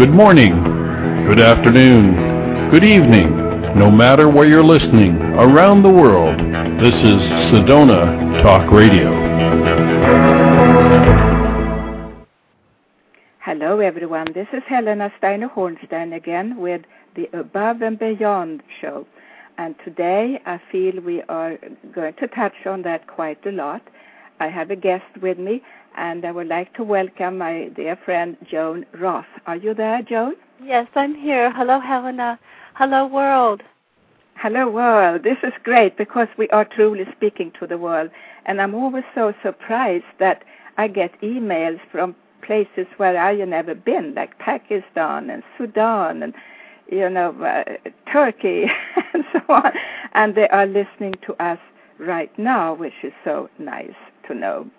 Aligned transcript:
Good 0.00 0.14
morning, 0.14 0.54
good 1.26 1.40
afternoon, 1.40 2.70
good 2.70 2.84
evening, 2.84 3.36
no 3.76 3.90
matter 3.90 4.30
where 4.30 4.48
you're 4.48 4.64
listening 4.64 5.14
around 5.36 5.82
the 5.82 5.90
world. 5.90 6.38
This 6.80 6.94
is 6.94 7.20
Sedona 7.52 8.42
Talk 8.42 8.72
Radio. 8.72 9.10
Hello, 13.40 13.80
everyone. 13.80 14.28
This 14.32 14.46
is 14.54 14.62
Helena 14.66 15.12
Steiner 15.18 15.50
Hornstein 15.50 16.16
again 16.16 16.56
with 16.56 16.80
the 17.14 17.28
Above 17.38 17.82
and 17.82 17.98
Beyond 17.98 18.62
show. 18.80 19.06
And 19.58 19.74
today 19.84 20.40
I 20.46 20.62
feel 20.72 21.02
we 21.02 21.20
are 21.28 21.58
going 21.94 22.14
to 22.14 22.26
touch 22.26 22.54
on 22.64 22.80
that 22.84 23.06
quite 23.06 23.44
a 23.44 23.52
lot. 23.52 23.82
I 24.40 24.46
have 24.46 24.70
a 24.70 24.76
guest 24.76 25.20
with 25.20 25.38
me, 25.38 25.62
and 26.00 26.24
I 26.24 26.32
would 26.32 26.48
like 26.48 26.72
to 26.74 26.82
welcome 26.82 27.36
my 27.36 27.68
dear 27.76 27.94
friend 28.06 28.34
Joan 28.50 28.86
Roth. 28.98 29.26
Are 29.46 29.56
you 29.56 29.74
there, 29.74 30.00
Joan? 30.00 30.34
Yes, 30.64 30.86
I'm 30.94 31.14
here. 31.14 31.52
Hello, 31.52 31.78
Helena. 31.78 32.38
Hello, 32.74 33.06
world. 33.06 33.62
Hello, 34.34 34.70
world. 34.70 35.24
This 35.24 35.36
is 35.42 35.52
great 35.62 35.98
because 35.98 36.28
we 36.38 36.48
are 36.48 36.64
truly 36.64 37.04
speaking 37.14 37.52
to 37.60 37.66
the 37.66 37.76
world. 37.76 38.08
And 38.46 38.62
I'm 38.62 38.74
always 38.74 39.04
so 39.14 39.34
surprised 39.42 40.06
that 40.18 40.42
I 40.78 40.88
get 40.88 41.20
emails 41.20 41.80
from 41.92 42.16
places 42.40 42.86
where 42.96 43.18
I 43.18 43.36
have 43.36 43.48
never 43.48 43.74
been, 43.74 44.14
like 44.14 44.38
Pakistan 44.38 45.28
and 45.28 45.42
Sudan 45.58 46.22
and 46.22 46.32
you 46.90 47.10
know 47.10 47.30
uh, 47.42 47.64
Turkey 48.10 48.64
and 49.12 49.24
so 49.32 49.40
on, 49.50 49.72
and 50.14 50.34
they 50.34 50.48
are 50.48 50.66
listening 50.66 51.14
to 51.26 51.34
us 51.44 51.58
right 51.98 52.36
now, 52.38 52.72
which 52.72 52.94
is 53.02 53.12
so 53.22 53.50
nice 53.58 54.00
to 54.28 54.34
know. 54.34 54.70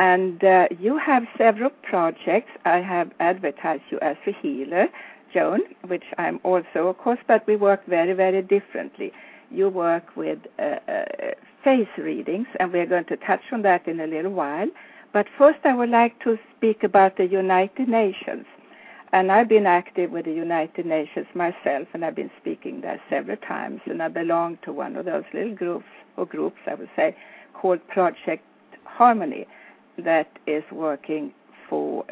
And 0.00 0.42
uh, 0.42 0.68
you 0.78 0.96
have 0.96 1.24
several 1.36 1.68
projects. 1.82 2.50
I 2.64 2.78
have 2.78 3.10
advertised 3.20 3.82
you 3.90 3.98
as 4.00 4.16
a 4.26 4.32
healer, 4.32 4.86
Joan, 5.34 5.60
which 5.88 6.04
I'm 6.16 6.40
also, 6.42 6.86
of 6.86 6.96
course, 6.96 7.18
but 7.28 7.46
we 7.46 7.54
work 7.54 7.84
very, 7.86 8.14
very 8.14 8.40
differently. 8.40 9.12
You 9.50 9.68
work 9.68 10.16
with 10.16 10.38
uh, 10.58 10.76
uh, 10.88 11.04
face 11.62 11.86
readings, 11.98 12.46
and 12.58 12.72
we're 12.72 12.86
going 12.86 13.04
to 13.06 13.16
touch 13.18 13.42
on 13.52 13.60
that 13.60 13.86
in 13.86 14.00
a 14.00 14.06
little 14.06 14.32
while. 14.32 14.68
But 15.12 15.26
first, 15.36 15.58
I 15.64 15.74
would 15.74 15.90
like 15.90 16.18
to 16.24 16.38
speak 16.56 16.82
about 16.82 17.18
the 17.18 17.26
United 17.26 17.86
Nations. 17.86 18.46
And 19.12 19.30
I've 19.30 19.50
been 19.50 19.66
active 19.66 20.10
with 20.12 20.24
the 20.24 20.32
United 20.32 20.86
Nations 20.86 21.26
myself, 21.34 21.88
and 21.92 22.06
I've 22.06 22.16
been 22.16 22.30
speaking 22.40 22.80
there 22.80 23.02
several 23.10 23.36
times. 23.36 23.82
And 23.84 24.02
I 24.02 24.08
belong 24.08 24.56
to 24.64 24.72
one 24.72 24.96
of 24.96 25.04
those 25.04 25.24
little 25.34 25.54
groups, 25.54 25.84
or 26.16 26.24
groups, 26.24 26.60
I 26.66 26.74
would 26.74 26.88
say, 26.96 27.14
called 27.52 27.86
Project 27.88 28.44
Harmony, 28.84 29.46
that 30.04 30.28
is 30.46 30.64
working 30.72 31.32
for 31.68 32.04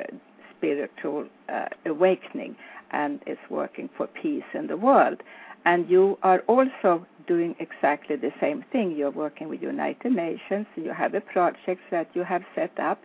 spiritual 0.57 1.27
uh, 1.49 1.67
awakening 1.87 2.57
and 2.91 3.21
is 3.27 3.39
working 3.51 3.89
for 3.97 4.07
peace 4.07 4.45
in 4.55 4.67
the 4.67 4.77
world. 4.77 5.23
And 5.65 5.89
you 5.91 6.19
are 6.23 6.41
also 6.47 7.07
doing 7.27 7.55
exactly 7.59 8.17
the 8.17 8.33
same 8.41 8.65
thing. 8.73 8.97
You're 8.97 9.11
working 9.11 9.49
with 9.49 9.61
United 9.61 10.13
Nations. 10.13 10.67
You 10.77 10.93
have 10.93 11.15
a 11.15 11.21
project 11.21 11.81
that 11.91 12.09
you 12.15 12.25
have 12.25 12.43
set 12.55 12.79
up, 12.79 13.01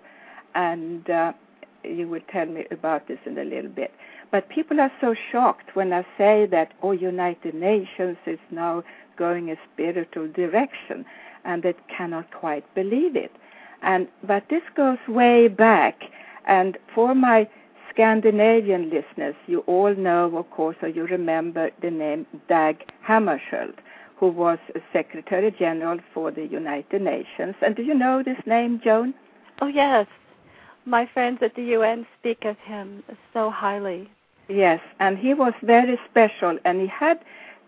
and 0.56 1.10
uh, 1.10 1.34
you 1.84 2.08
will 2.08 2.22
tell 2.32 2.46
me 2.46 2.66
about 2.72 3.08
this 3.08 3.20
in 3.26 3.38
a 3.38 3.44
little 3.44 3.70
bit. 3.72 3.92
But 4.32 4.50
people 4.50 4.80
are 4.80 4.92
so 5.02 5.14
shocked 5.32 5.76
when 5.76 5.92
I 5.94 6.04
say 6.18 6.48
that, 6.52 6.72
oh, 6.82 6.92
United 6.92 7.54
Nations 7.54 8.18
is 8.26 8.40
now 8.50 8.84
going 9.18 9.52
a 9.52 9.56
spiritual 9.74 10.28
direction, 10.32 11.06
and 11.44 11.62
they 11.64 11.76
cannot 11.96 12.32
quite 12.32 12.66
believe 12.74 13.16
it. 13.16 13.32
And 13.84 14.08
but 14.24 14.44
this 14.50 14.64
goes 14.76 14.98
way 15.08 15.48
back, 15.48 16.04
and 16.46 16.78
for 16.96 17.14
my 17.14 17.48
Scandinavian 17.92 18.90
listeners, 18.90 19.36
you 19.46 19.60
all 19.62 19.94
know, 19.94 20.36
of 20.38 20.50
course, 20.50 20.78
or 20.82 20.88
you 20.88 21.06
remember 21.06 21.70
the 21.82 21.92
name 21.92 22.26
Dag 22.48 22.78
Hammarskjöld, 23.08 23.76
who 24.18 24.30
was 24.30 24.58
a 24.74 24.80
Secretary 24.92 25.52
General 25.52 26.00
for 26.14 26.32
the 26.32 26.46
United 26.46 27.02
Nations. 27.02 27.56
And 27.62 27.76
do 27.76 27.84
you 27.84 27.94
know 27.94 28.24
this 28.24 28.40
name, 28.46 28.82
Joan? 28.84 29.14
Oh 29.62 29.68
yes, 29.68 30.08
my 30.86 31.06
friends 31.14 31.40
at 31.42 31.56
the 31.56 31.64
UN 31.78 32.08
speak 32.20 32.46
of 32.46 32.58
him 32.58 33.04
so 33.34 33.50
highly. 33.52 34.10
Yes, 34.48 34.80
and 35.00 35.18
he 35.18 35.34
was 35.34 35.54
very 35.62 36.00
special, 36.10 36.58
and 36.66 36.82
he 36.82 36.88
had 36.88 37.20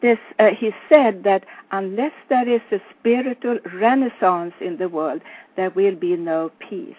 this. 0.02 0.20
Uh, 0.40 0.50
he 0.58 0.72
said 0.92 1.24
that 1.24 1.46
unless 1.72 2.14
there 2.30 2.48
is 2.48 2.62
a 2.72 2.80
spiritual 2.98 3.60
renaissance 3.74 4.54
in 4.60 4.78
the 4.78 4.90
world, 4.90 5.22
there 5.56 5.70
will 5.72 5.96
be 5.96 6.16
no 6.16 6.52
peace. 6.60 6.96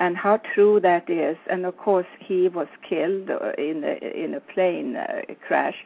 And 0.00 0.16
how 0.16 0.38
true 0.54 0.80
that 0.80 1.08
is. 1.08 1.36
And 1.48 1.64
of 1.64 1.76
course, 1.76 2.06
he 2.18 2.48
was 2.48 2.66
killed 2.88 3.30
in 3.58 3.84
a, 3.84 4.24
in 4.24 4.34
a 4.34 4.40
plane 4.40 4.96
uh, 4.96 5.22
crash. 5.46 5.76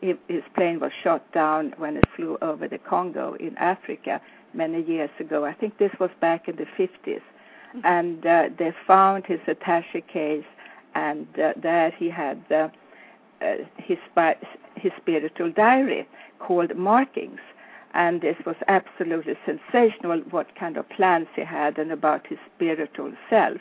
His 0.00 0.42
plane 0.56 0.80
was 0.80 0.90
shot 1.02 1.30
down 1.32 1.74
when 1.76 1.96
it 1.96 2.04
flew 2.16 2.36
over 2.42 2.66
the 2.66 2.78
Congo 2.78 3.34
in 3.34 3.56
Africa 3.58 4.20
many 4.52 4.82
years 4.82 5.10
ago. 5.20 5.44
I 5.44 5.54
think 5.54 5.78
this 5.78 5.92
was 6.00 6.10
back 6.20 6.48
in 6.48 6.56
the 6.56 6.66
50s. 6.76 6.88
Mm-hmm. 7.06 7.80
And 7.84 8.26
uh, 8.26 8.48
they 8.58 8.72
found 8.86 9.26
his 9.26 9.40
attache 9.46 10.02
case, 10.12 10.44
and 10.94 11.26
uh, 11.38 11.52
there 11.56 11.90
he 11.96 12.10
had 12.10 12.42
uh, 12.50 12.54
uh, 12.54 12.68
his, 13.76 13.98
his 14.76 14.92
spiritual 15.00 15.52
diary 15.52 16.08
called 16.38 16.74
Markings 16.76 17.40
and 17.94 18.20
this 18.20 18.36
was 18.46 18.56
absolutely 18.68 19.34
sensational 19.44 20.18
what 20.30 20.54
kind 20.54 20.76
of 20.76 20.88
plans 20.88 21.26
he 21.36 21.42
had 21.42 21.78
and 21.78 21.92
about 21.92 22.26
his 22.26 22.38
spiritual 22.54 23.12
self. 23.28 23.58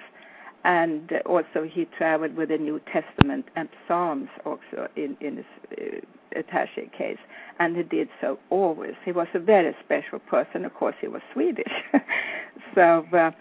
And 0.63 1.11
also, 1.25 1.63
he 1.63 1.85
traveled 1.85 2.35
with 2.35 2.49
the 2.49 2.57
New 2.57 2.79
Testament 2.91 3.47
and 3.55 3.67
Psalms 3.87 4.29
also 4.45 4.87
in, 4.95 5.17
in 5.19 5.37
his 5.37 5.45
uh, 5.75 6.39
attache 6.39 6.89
case, 6.95 7.17
and 7.59 7.75
he 7.75 7.81
did 7.81 8.09
so 8.21 8.37
always. 8.51 8.93
He 9.03 9.11
was 9.11 9.27
a 9.33 9.39
very 9.39 9.75
special 9.83 10.19
person. 10.19 10.63
Of 10.63 10.75
course, 10.75 10.95
he 11.01 11.07
was 11.07 11.23
Swedish. 11.33 11.73
so 12.75 13.05
uh, 13.11 13.31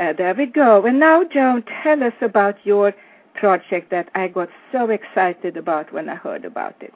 uh, 0.00 0.12
there 0.14 0.34
we 0.34 0.46
go. 0.46 0.84
And 0.84 0.98
now, 0.98 1.22
Joan, 1.22 1.62
tell 1.84 2.02
us 2.02 2.14
about 2.20 2.56
your 2.64 2.92
project 3.36 3.90
that 3.90 4.08
I 4.14 4.28
got 4.28 4.48
so 4.72 4.90
excited 4.90 5.56
about 5.56 5.92
when 5.92 6.08
I 6.08 6.14
heard 6.14 6.44
about 6.44 6.74
it. 6.80 6.92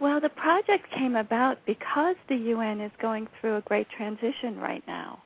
Well, 0.00 0.20
the 0.20 0.28
project 0.28 0.90
came 0.96 1.16
about 1.16 1.58
because 1.66 2.16
the 2.28 2.36
UN 2.36 2.80
is 2.80 2.92
going 3.00 3.28
through 3.40 3.56
a 3.56 3.60
great 3.62 3.88
transition 3.96 4.58
right 4.58 4.82
now. 4.86 5.22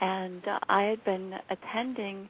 And 0.00 0.46
uh, 0.46 0.58
I 0.68 0.82
had 0.84 1.04
been 1.04 1.34
attending 1.50 2.28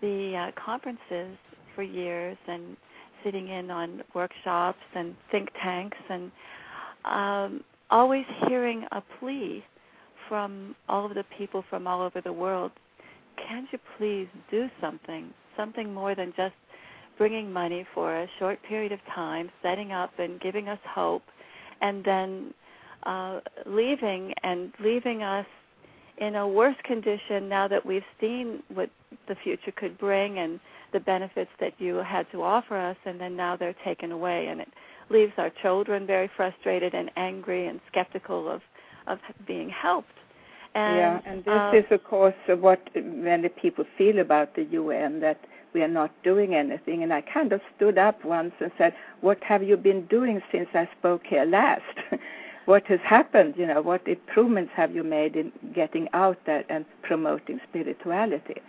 the 0.00 0.36
uh, 0.36 0.60
conferences 0.60 1.36
for 1.74 1.82
years 1.82 2.36
and 2.48 2.76
sitting 3.22 3.48
in 3.48 3.70
on 3.70 4.02
workshops 4.14 4.78
and 4.94 5.14
think 5.30 5.50
tanks 5.62 5.98
and 6.08 6.32
um, 7.04 7.64
always 7.90 8.24
hearing 8.48 8.84
a 8.92 9.02
plea 9.20 9.64
from 10.28 10.74
all 10.88 11.06
of 11.06 11.14
the 11.14 11.24
people 11.38 11.64
from 11.70 11.86
all 11.86 12.00
over 12.00 12.20
the 12.20 12.32
world 12.32 12.72
can't 13.36 13.66
you 13.72 13.78
please 13.96 14.28
do 14.50 14.68
something, 14.80 15.32
something 15.56 15.92
more 15.92 16.14
than 16.14 16.32
just 16.36 16.54
bringing 17.18 17.52
money 17.52 17.86
for 17.94 18.14
a 18.14 18.28
short 18.38 18.58
period 18.62 18.92
of 18.92 19.00
time, 19.14 19.50
setting 19.62 19.92
up 19.92 20.10
and 20.18 20.40
giving 20.40 20.68
us 20.68 20.78
hope, 20.88 21.22
and 21.80 22.04
then 22.04 22.54
uh, 23.04 23.40
leaving 23.64 24.32
and 24.42 24.72
leaving 24.80 25.22
us 25.22 25.46
in 26.18 26.36
a 26.36 26.48
worse 26.48 26.76
condition 26.84 27.48
now 27.48 27.68
that 27.68 27.84
we've 27.84 28.02
seen 28.20 28.62
what 28.72 28.90
the 29.28 29.36
future 29.44 29.72
could 29.76 29.98
bring 29.98 30.38
and 30.38 30.58
the 30.92 31.00
benefits 31.00 31.50
that 31.60 31.72
you 31.78 31.96
had 31.96 32.26
to 32.32 32.42
offer 32.42 32.76
us, 32.76 32.96
and 33.04 33.20
then 33.20 33.36
now 33.36 33.56
they're 33.56 33.74
taken 33.84 34.12
away, 34.12 34.46
and 34.46 34.60
it 34.60 34.68
leaves 35.10 35.32
our 35.36 35.50
children 35.62 36.06
very 36.06 36.30
frustrated 36.36 36.94
and 36.94 37.10
angry 37.16 37.66
and 37.66 37.80
skeptical 37.90 38.50
of 38.50 38.60
of 39.06 39.18
being 39.46 39.68
helped. 39.68 40.08
And, 40.76 40.96
yeah, 40.96 41.20
and 41.24 41.38
this 41.42 41.48
uh, 41.48 41.72
is 41.74 41.84
of 41.90 42.04
course 42.04 42.34
what 42.46 42.80
many 42.94 43.48
people 43.48 43.86
feel 43.96 44.18
about 44.18 44.54
the 44.56 44.64
UN 44.64 45.20
that 45.20 45.40
we 45.72 45.82
are 45.82 45.88
not 45.88 46.10
doing 46.22 46.54
anything. 46.54 47.02
And 47.02 47.14
I 47.14 47.22
kind 47.22 47.52
of 47.52 47.62
stood 47.74 47.96
up 47.96 48.24
once 48.24 48.52
and 48.60 48.70
said, 48.76 48.94
What 49.22 49.42
have 49.42 49.62
you 49.62 49.78
been 49.78 50.06
doing 50.06 50.42
since 50.52 50.68
I 50.74 50.86
spoke 50.98 51.22
here 51.26 51.46
last? 51.46 51.82
what 52.66 52.84
has 52.88 53.00
happened? 53.04 53.54
You 53.56 53.66
know, 53.66 53.80
what 53.80 54.06
improvements 54.06 54.72
have 54.76 54.94
you 54.94 55.02
made 55.02 55.34
in 55.34 55.50
getting 55.74 56.08
out 56.12 56.38
there 56.44 56.64
and 56.68 56.84
promoting 57.02 57.58
spirituality? 57.68 58.60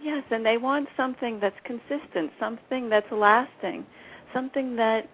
Yes, 0.00 0.22
and 0.30 0.46
they 0.46 0.58
want 0.58 0.88
something 0.96 1.40
that's 1.40 1.58
consistent, 1.64 2.30
something 2.38 2.88
that's 2.88 3.10
lasting, 3.10 3.84
something 4.32 4.76
that 4.76 5.08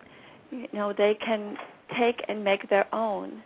you 0.51 0.69
know 0.75 0.93
they 0.93 1.15
can 1.15 1.57
take 1.99 2.23
and 2.29 2.45
make 2.45 2.69
their 2.69 2.87
own. 2.95 3.43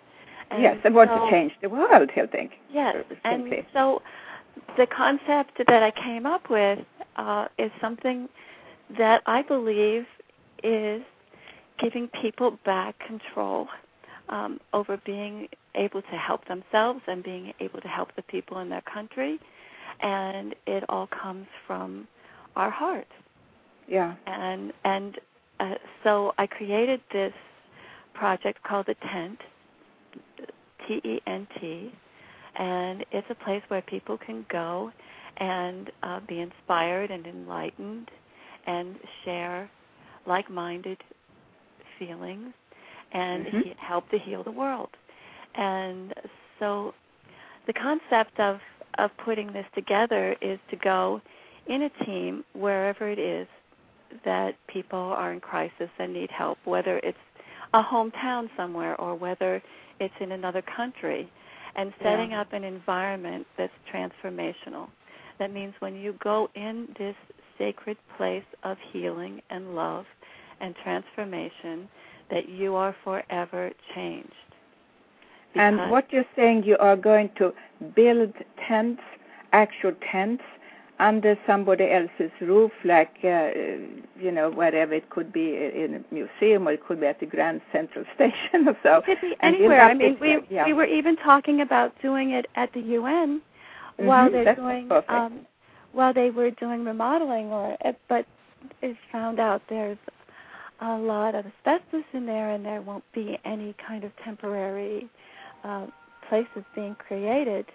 And 0.53 0.63
yes, 0.63 0.77
and 0.85 0.95
want 0.95 1.11
so, 1.11 1.25
to 1.25 1.31
change 1.31 1.53
the 1.63 1.69
world, 1.69 2.11
I 2.17 2.27
think. 2.27 2.53
Yes, 2.71 2.97
and 3.25 3.53
so 3.73 4.03
the 4.77 4.87
concept 4.87 5.59
that 5.67 5.83
I 5.83 5.91
came 5.91 6.27
up 6.27 6.51
with 6.51 6.79
uh, 7.17 7.49
is 7.59 7.71
something 7.81 8.29
that 8.99 9.23
I 9.27 9.43
believe 9.43 10.07
is 10.63 11.03
giving 11.79 12.09
people 12.09 12.59
back 12.65 12.99
control 13.07 13.69
um, 14.29 14.61
over 14.73 14.99
being 15.05 15.49
able 15.75 16.03
to 16.03 16.17
help 16.17 16.47
themselves 16.47 17.01
and 17.07 17.23
being 17.23 17.53
able 17.61 17.81
to 17.81 17.89
help 17.89 18.15
the 18.15 18.23
people 18.23 18.59
in 18.59 18.69
their 18.69 18.83
country. 18.83 19.39
And 20.01 20.55
it 20.67 20.85
all 20.89 21.07
comes 21.07 21.47
from 21.67 22.07
our 22.57 22.71
heart. 22.71 23.09
Yeah. 23.89 24.15
And 24.27 24.73
and 24.85 25.19
uh, 25.61 25.75
so 26.03 26.35
I 26.39 26.47
created 26.47 27.01
this 27.13 27.33
project 28.15 28.63
called 28.63 28.87
the 28.87 28.97
Tent, 29.13 29.39
T 30.87 31.01
E 31.05 31.21
N 31.27 31.47
T, 31.61 31.93
and 32.59 33.05
it's 33.13 33.27
a 33.31 33.35
place 33.45 33.63
where 33.69 33.83
people 33.83 34.19
can 34.19 34.45
go 34.51 34.91
and 35.39 35.91
uh, 36.03 36.21
be 36.29 36.41
inspired 36.41 37.11
and 37.11 37.27
enlightened 37.27 38.11
and 38.67 38.97
share 39.25 39.71
like-minded 40.27 40.99
feelings 41.99 42.53
and 43.13 43.47
Mm-hmm. 43.47 43.59
he- 43.59 43.75
help 43.79 44.09
to 44.11 44.19
heal 44.19 44.43
the 44.43 44.51
world. 44.51 44.91
And 45.55 46.15
so 46.59 46.95
the 47.67 47.73
concept 47.73 48.39
of 48.41 48.59
of 48.99 49.11
putting 49.25 49.53
this 49.53 49.65
together 49.75 50.37
is 50.43 50.59
to 50.71 50.77
go 50.77 51.21
in 51.67 51.83
a 51.83 52.05
team 52.05 52.45
wherever 52.55 53.09
it 53.09 53.19
is 53.19 53.47
that 54.25 54.55
people 54.69 54.99
are 54.99 55.33
in 55.33 55.41
crisis 55.41 55.89
and 55.99 56.13
need 56.13 56.31
help, 56.31 56.59
whether 56.65 56.99
it's 56.99 57.17
a 57.75 57.83
hometown 57.83 58.49
somewhere 58.57 59.01
or 59.01 59.15
whether 59.15 59.63
it's 60.01 60.15
in 60.21 60.33
another 60.33 60.63
country, 60.63 61.31
and 61.77 61.93
setting 62.03 62.33
Yeah. 62.33 62.41
up 62.43 62.53
an 62.53 62.65
environment 62.65 63.47
that's 63.57 63.73
transformational. 63.91 64.89
That 65.39 65.51
means 65.53 65.75
when 65.81 65.97
you 65.97 66.13
go 66.15 66.51
in 66.55 66.95
this 66.99 67.17
sacred 67.59 67.97
place 68.17 68.45
of 68.63 68.79
healing 68.93 69.41
and 69.51 69.75
love 69.75 70.07
and 70.61 70.77
transformation, 70.77 71.89
that 72.29 72.49
you 72.49 72.75
are 72.77 72.95
forever 73.05 73.71
changed. 73.95 74.33
And 75.55 75.91
what 75.91 76.13
you're 76.13 76.27
saying, 76.35 76.65
you 76.65 76.79
are 76.79 76.97
going 76.97 77.31
to 77.37 77.53
build 77.95 78.33
tents, 78.67 79.03
actual 79.53 79.93
tents, 80.11 80.43
under 81.03 81.37
somebody 81.47 81.91
else's 81.91 82.31
roof, 82.41 82.71
like 82.85 83.17
uh, 83.25 83.51
you 84.19 84.31
know, 84.31 84.51
wherever 84.51 84.95
it 84.95 85.11
could 85.11 85.33
be 85.33 85.49
in 85.57 86.05
a 86.09 86.15
museum 86.15 86.69
or 86.69 86.73
it 86.73 86.87
could 86.87 87.01
be 87.01 87.07
at 87.07 87.19
the 87.19 87.27
Grand 87.27 87.61
Central 87.73 88.05
Station 88.15 88.69
or 88.69 88.77
so. 88.83 88.97
It 88.99 89.05
could 89.07 89.21
be 89.21 89.35
anywhere. 89.43 89.83
I 89.83 89.95
mean, 89.95 90.17
we 90.21 90.39
yeah. 90.49 90.65
we 90.65 90.73
were 90.73 90.87
even 90.87 91.17
talking 91.17 91.61
about 91.61 92.01
doing 92.01 92.31
it 92.31 92.47
at 92.55 92.73
the 92.73 92.81
UN 92.81 93.43
while 93.97 94.29
Mhm, 94.29 94.33
they're 94.33 94.45
that's 94.45 94.61
doing 94.61 94.91
um, 95.09 95.47
while 95.93 96.15
they 96.15 96.31
were 96.31 96.51
doing 96.53 96.85
remodeling, 96.85 97.47
or 97.47 97.77
uh, 97.85 97.93
but 98.09 98.25
it 98.81 98.97
found 99.11 99.41
out 99.41 99.61
there's 99.69 99.99
a 100.81 100.97
lot 100.97 101.35
of 101.35 101.45
asbestos 101.47 102.05
in 102.13 102.27
there, 102.27 102.51
and 102.51 102.65
there 102.65 102.81
won't 102.81 103.05
be 103.13 103.39
any 103.45 103.75
kind 103.87 104.05
of 104.05 104.13
temporary 104.25 105.09
uh, 105.65 105.87
places 106.29 106.65
being 106.77 106.95
created. 106.95 107.67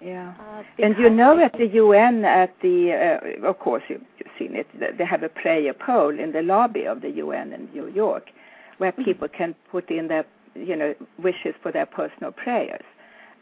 Yeah. 0.00 0.32
Uh, 0.40 0.62
And 0.82 0.96
you 0.98 1.10
know, 1.10 1.38
at 1.38 1.52
the 1.54 1.66
UN, 1.66 2.24
at 2.24 2.54
the 2.62 2.92
uh, 3.42 3.46
of 3.48 3.58
course 3.58 3.82
you've 3.88 4.02
seen 4.38 4.54
it. 4.54 4.66
They 4.98 5.04
have 5.04 5.22
a 5.24 5.28
prayer 5.28 5.72
pole 5.74 6.18
in 6.18 6.32
the 6.32 6.42
lobby 6.42 6.84
of 6.84 7.00
the 7.00 7.10
UN 7.10 7.52
in 7.52 7.68
New 7.74 7.88
York, 7.88 8.30
where 8.78 8.92
Mhm. 8.92 9.04
people 9.04 9.28
can 9.28 9.54
put 9.70 9.90
in 9.90 10.06
their, 10.08 10.24
you 10.54 10.76
know, 10.76 10.94
wishes 11.18 11.54
for 11.62 11.72
their 11.72 11.86
personal 11.86 12.30
prayers, 12.32 12.84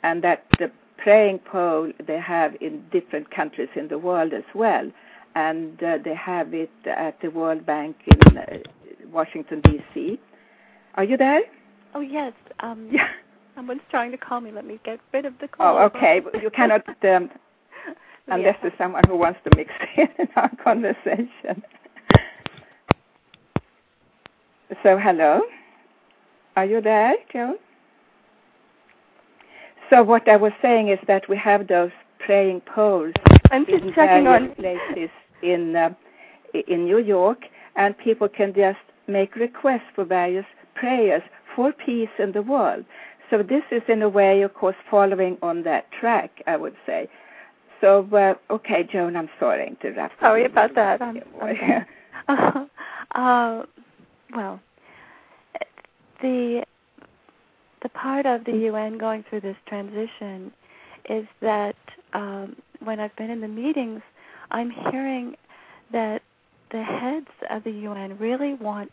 and 0.02 0.22
that 0.22 0.44
the 0.58 0.70
praying 0.96 1.38
pole 1.40 1.92
they 2.06 2.18
have 2.18 2.56
in 2.60 2.82
different 2.90 3.30
countries 3.30 3.68
in 3.74 3.88
the 3.88 3.98
world 3.98 4.32
as 4.32 4.44
well, 4.54 4.90
and 5.34 5.82
uh, 5.82 5.98
they 5.98 6.14
have 6.14 6.54
it 6.54 6.70
at 6.86 7.20
the 7.20 7.30
World 7.30 7.66
Bank 7.66 7.96
in 8.06 8.38
uh, 8.38 8.44
Washington 9.12 9.60
D.C. 9.60 10.18
Are 10.94 11.04
you 11.04 11.16
there? 11.18 11.42
Oh 11.94 12.00
yes. 12.00 12.32
Um, 12.60 12.88
Yeah. 12.90 13.08
Someone's 13.56 13.80
trying 13.90 14.10
to 14.12 14.18
call 14.18 14.40
me. 14.40 14.52
Let 14.52 14.66
me 14.66 14.78
get 14.84 15.00
rid 15.12 15.24
of 15.24 15.32
the 15.40 15.48
call. 15.48 15.78
Oh, 15.78 15.82
okay. 15.84 16.20
But 16.20 16.42
You 16.42 16.50
cannot. 16.50 16.82
Um, 17.04 17.30
unless 18.28 18.56
Yeah. 18.56 18.62
there's 18.62 18.78
someone 18.78 19.02
who 19.08 19.16
wants 19.16 19.38
to 19.44 19.56
mix 19.56 19.70
in 19.96 20.28
our 20.36 20.50
conversation. 20.56 21.62
So, 24.82 24.98
hello. 24.98 25.42
Are 26.56 26.64
you 26.64 26.80
there, 26.80 27.14
Joan? 27.32 27.54
So, 29.90 30.02
what 30.02 30.28
I 30.28 30.36
was 30.36 30.52
saying 30.60 30.88
is 30.88 30.98
that 31.06 31.28
we 31.28 31.36
have 31.36 31.68
those 31.68 31.92
praying 32.18 32.62
poles 32.62 33.14
I'm 33.52 33.64
just 33.64 33.84
in 33.84 33.94
checking 33.94 34.24
various 34.24 34.50
on. 34.50 34.54
places 34.56 35.10
in 35.42 35.76
uh, 35.76 35.90
in 36.66 36.84
New 36.84 36.98
York, 36.98 37.42
and 37.76 37.96
people 37.96 38.28
can 38.28 38.52
just 38.52 38.78
make 39.06 39.36
requests 39.36 39.88
for 39.94 40.04
various 40.04 40.46
prayers 40.74 41.22
for 41.54 41.72
peace 41.72 42.10
in 42.18 42.32
the 42.32 42.42
world. 42.42 42.84
So 43.30 43.42
this 43.42 43.62
is 43.70 43.82
in 43.88 44.02
a 44.02 44.08
way, 44.08 44.42
of 44.42 44.54
course, 44.54 44.76
following 44.90 45.36
on 45.42 45.62
that 45.64 45.90
track, 45.92 46.30
I 46.46 46.56
would 46.56 46.76
say. 46.86 47.08
So, 47.80 48.08
uh, 48.12 48.34
okay, 48.52 48.88
Joan, 48.90 49.16
I'm 49.16 49.28
sorry 49.38 49.64
to 49.64 49.88
interrupt. 49.88 50.14
Sorry 50.20 50.42
you. 50.42 50.46
about 50.46 50.74
that. 50.74 51.02
I'm, 51.02 51.20
I'm 52.28 52.68
uh, 53.14 53.62
well, 54.34 54.60
the 56.22 56.64
the 57.82 57.88
part 57.90 58.26
of 58.26 58.44
the 58.44 58.52
UN 58.52 58.98
going 58.98 59.24
through 59.28 59.42
this 59.42 59.56
transition 59.66 60.50
is 61.08 61.26
that 61.40 61.76
um, 62.14 62.56
when 62.82 62.98
I've 62.98 63.14
been 63.16 63.30
in 63.30 63.40
the 63.40 63.48
meetings, 63.48 64.00
I'm 64.50 64.70
hearing 64.70 65.36
that 65.92 66.22
the 66.72 66.82
heads 66.82 67.28
of 67.50 67.62
the 67.64 67.70
UN 67.70 68.18
really 68.18 68.54
want 68.54 68.90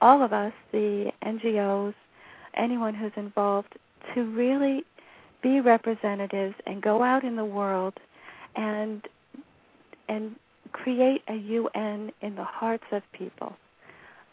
all 0.00 0.22
of 0.22 0.32
us, 0.32 0.52
the 0.72 1.12
NGOs, 1.22 1.94
anyone 2.54 2.94
who's 2.94 3.12
involved, 3.16 3.74
to 4.14 4.24
really 4.24 4.84
be 5.42 5.60
representatives 5.60 6.54
and 6.66 6.82
go 6.82 7.02
out 7.02 7.24
in 7.24 7.36
the 7.36 7.44
world 7.44 7.94
and 8.56 9.06
and 10.08 10.36
create 10.72 11.22
a 11.28 11.34
UN 11.34 12.12
in 12.20 12.34
the 12.34 12.44
hearts 12.44 12.84
of 12.92 13.02
people. 13.12 13.56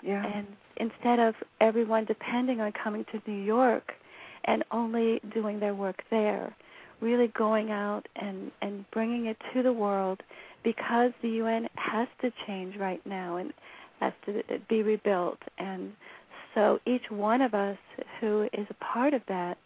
yeah. 0.03 0.25
And 0.25 0.47
instead 0.77 1.19
of 1.19 1.35
everyone 1.61 2.05
depending 2.05 2.61
on 2.61 2.71
coming 2.71 3.05
to 3.11 3.21
New 3.29 3.43
York 3.43 3.93
and 4.45 4.63
only 4.71 5.19
doing 5.33 5.59
their 5.59 5.75
work 5.75 6.03
there, 6.09 6.55
really 7.01 7.27
going 7.27 7.71
out 7.71 8.07
and, 8.15 8.51
and 8.61 8.89
bringing 8.91 9.27
it 9.27 9.37
to 9.53 9.63
the 9.63 9.73
world 9.73 10.21
because 10.63 11.11
the 11.21 11.29
UN 11.29 11.67
has 11.75 12.07
to 12.21 12.31
change 12.45 12.75
right 12.77 13.03
now 13.05 13.37
and 13.37 13.53
has 13.99 14.13
to 14.25 14.43
be 14.69 14.83
rebuilt. 14.83 15.39
And 15.57 15.93
so 16.57 16.79
each 16.87 17.11
one 17.11 17.41
of 17.41 17.53
us 17.53 17.77
who 18.19 18.49
is 18.51 18.65
a 18.71 18.83
part 18.83 19.13
of 19.13 19.21
that 19.27 19.59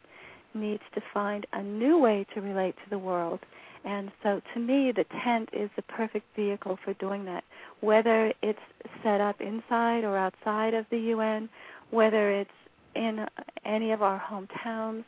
needs 0.53 0.83
to 0.93 1.01
find 1.13 1.47
a 1.53 1.63
new 1.63 1.97
way 1.97 2.25
to 2.33 2.41
relate 2.41 2.75
to 2.83 2.89
the 2.89 2.99
world. 2.99 3.39
And 3.85 4.11
so 4.21 4.41
to 4.53 4.59
me, 4.59 4.91
the 4.91 5.05
tent 5.23 5.47
is 5.53 5.69
the 5.77 5.83
perfect 5.83 6.25
vehicle 6.35 6.77
for 6.83 6.93
doing 6.95 7.23
that. 7.25 7.45
Whether 7.79 8.33
it's 8.43 8.59
set 9.03 9.21
up 9.21 9.39
inside 9.39 10.03
or 10.03 10.17
outside 10.17 10.73
of 10.73 10.85
the 10.91 10.99
UN, 10.99 11.47
whether 11.91 12.29
it's 12.29 12.49
in 12.93 13.25
any 13.63 13.91
of 13.91 14.01
our 14.01 14.21
hometowns, 14.21 15.05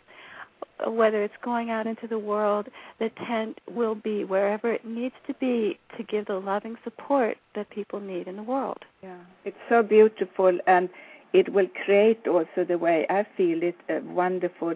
whether 0.88 1.22
it's 1.22 1.34
going 1.43 1.69
out 1.69 1.86
into 1.86 2.07
the 2.07 2.17
world, 2.17 2.67
the 3.00 3.10
tent 3.27 3.60
will 3.69 3.96
be 3.96 4.24
wherever 4.24 4.72
it 4.72 4.86
needs 4.86 5.15
to 5.27 5.34
be 5.36 5.77
to 5.98 6.03
give 6.03 6.27
the 6.27 6.39
loving 6.39 6.77
support 6.86 7.38
that 7.55 7.69
people 7.69 8.00
need 8.00 8.27
in 8.29 8.38
the 8.38 8.43
world. 8.43 8.79
Yeah, 9.01 9.17
it's 9.43 9.57
so 9.67 9.84
beautiful, 9.84 10.57
and 10.65 10.89
it 11.33 11.51
will 11.51 11.67
create 11.83 12.27
also 12.27 12.63
the 12.67 12.77
way 12.77 13.05
I 13.09 13.25
feel 13.35 13.63
it 13.63 13.75
a 13.89 13.99
wonderful 14.01 14.75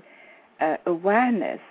uh, 0.60 0.78
awareness 0.86 1.62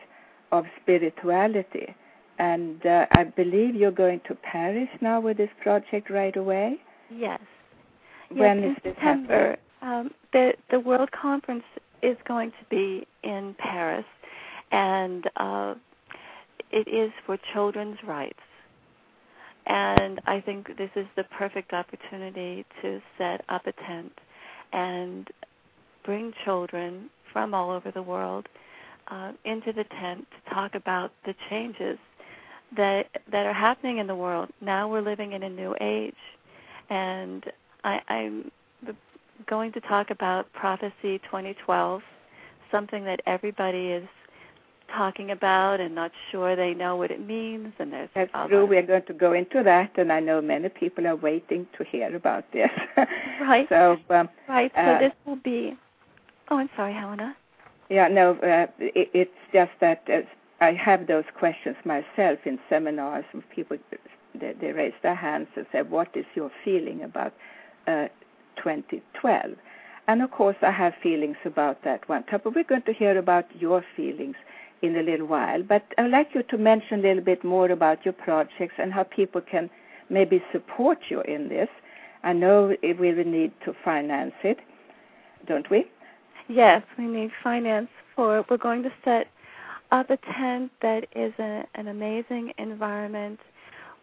of 0.53 0.65
spirituality. 0.81 1.95
And 2.39 2.85
uh, 2.87 3.07
I 3.11 3.25
believe 3.25 3.75
you're 3.75 3.91
going 3.91 4.21
to 4.29 4.35
Paris 4.35 4.89
now 5.01 5.21
with 5.21 5.39
this 5.39 5.51
project 5.63 6.09
right 6.11 6.37
away. 6.37 6.77
Yes. 7.11 7.41
When 8.31 8.63
yes, 8.63 8.71
is 8.71 8.77
in 8.85 8.91
this 8.91 8.95
September. 8.95 9.57
Um, 9.83 10.11
the 10.33 10.55
the 10.71 10.81
World 10.81 11.11
Conference 11.13 11.65
is 12.03 12.17
going 12.27 12.51
to 12.51 12.65
be 12.69 13.07
in 13.23 13.55
Paris, 13.59 14.05
and 14.71 15.29
uh, 15.37 15.75
it 16.71 16.89
is 16.89 17.13
for 17.25 17.39
children's 17.53 17.99
rights. 18.07 18.41
And 19.67 20.21
I 20.27 20.41
think 20.41 20.77
this 20.77 20.91
is 20.95 21.07
the 21.17 21.25
perfect 21.25 21.73
opportunity 21.73 22.65
to 22.83 23.01
set 23.19 23.45
up 23.49 23.67
a 23.67 23.73
tent 23.73 24.13
and 24.73 25.29
bring 26.05 26.33
children 26.45 27.11
from 27.33 27.55
all 27.55 27.71
over 27.71 27.91
the 27.91 28.03
world 28.03 28.49
uh, 29.09 29.33
into 29.45 29.73
the 29.73 29.85
tent 29.85 30.27
to 30.31 30.55
talk 30.55 30.75
about 30.75 31.13
the 31.25 31.35
changes 31.51 31.99
that 32.77 33.07
that 33.31 33.47
are 33.47 33.53
happening 33.53 33.99
in 33.99 34.07
the 34.07 34.15
world. 34.15 34.49
Now 34.61 34.89
we're 34.89 35.03
living 35.03 35.33
in 35.33 35.43
a 35.43 35.49
new 35.49 35.75
age, 35.81 36.15
and 36.91 37.45
I, 37.85 38.01
I'm 38.09 38.51
going 39.47 39.73
to 39.73 39.81
talk 39.81 40.11
about 40.11 40.53
Prophecy 40.53 41.19
2012, 41.25 42.03
something 42.71 43.05
that 43.05 43.21
everybody 43.27 43.89
is 43.89 44.09
talking 44.97 45.31
about 45.31 45.81
and 45.81 45.95
not 45.95 46.13
sure 46.31 46.57
they 46.57 46.75
know 46.75 46.97
what 46.97 47.11
it 47.11 47.25
means. 47.25 47.73
And 47.79 47.93
there's 47.93 48.09
That's 48.15 48.31
true. 48.49 48.67
We're 48.67 48.83
going 48.83 49.05
to 49.07 49.13
go 49.13 49.33
into 49.33 49.63
that, 49.63 49.93
and 49.97 50.13
I 50.13 50.21
know 50.21 50.41
many 50.41 50.69
people 50.69 51.07
are 51.07 51.17
waiting 51.17 51.67
to 51.79 51.85
hear 51.85 52.15
about 52.15 52.45
this. 52.53 52.71
Right. 53.41 53.69
So, 53.69 53.99
um, 54.11 54.31
right. 54.49 54.73
So 54.75 54.81
uh, 54.81 54.99
this 54.99 55.13
will 55.27 55.37
be. 55.37 55.77
Oh, 56.51 56.59
I'm 56.59 56.71
sorry, 56.75 56.95
Helena. 56.95 57.37
yeah, 57.91 58.09
no, 58.09 58.33
uh, 58.37 58.67
it, 58.79 59.11
it's 59.13 59.31
just 59.53 59.73
that 59.81 60.03
uh, 60.09 60.23
I 60.65 60.73
have 60.73 61.07
those 61.07 61.25
questions 61.39 61.77
myself 61.85 62.39
in 62.47 62.59
seminars, 62.71 63.25
and 63.33 63.43
people 63.51 63.77
they, 64.35 64.55
they 64.59 64.73
raise 64.73 64.95
their 65.03 65.15
hands 65.15 65.49
and 65.55 65.67
say, 65.71 65.83
"What 65.83 66.09
is 66.17 66.25
your 66.35 66.51
feeling 66.65 67.03
about 67.03 67.35
uh, 67.87 68.07
2012. 68.57 69.57
And 70.09 70.23
of 70.23 70.31
course, 70.31 70.57
I 70.63 70.71
have 70.71 70.95
feelings 71.03 71.37
about 71.45 71.83
that 71.85 72.09
one. 72.09 72.25
But 72.31 72.55
we're 72.55 72.65
going 72.65 72.83
to 72.83 72.93
hear 72.93 73.19
about 73.19 73.45
your 73.59 73.85
feelings 73.97 74.37
in 74.83 74.97
a 74.97 75.03
little 75.03 75.27
while. 75.27 75.63
But 75.63 75.85
I'd 75.99 76.11
like 76.11 76.29
you 76.35 76.43
to 76.45 76.59
mention 76.59 77.01
a 77.01 77.03
little 77.03 77.25
bit 77.25 77.45
more 77.45 77.71
about 77.71 78.05
your 78.05 78.15
projects 78.15 78.75
and 78.79 78.93
how 78.93 79.05
people 79.05 79.41
can 79.41 79.71
maybe 80.11 80.43
support 80.53 80.99
you 81.09 81.21
in 81.23 81.49
this. 81.49 81.69
I 82.23 82.33
know 82.33 82.75
we 82.83 82.93
will 82.93 83.25
need 83.25 83.53
to 83.65 83.75
finance 83.85 84.35
it, 84.43 84.59
don't 85.47 85.69
we? 85.71 85.87
Yes, 86.49 86.83
we 86.99 87.07
need 87.07 87.31
finance 87.43 87.89
for. 88.15 88.45
We're 88.49 88.57
going 88.57 88.83
to 88.85 88.93
set 89.05 89.29
up 89.93 90.11
a 90.11 90.17
tent 90.17 90.71
that 90.83 91.07
is 91.15 91.33
a, 91.39 91.65
an 91.75 91.89
amazing 91.89 92.53
environment 92.59 93.41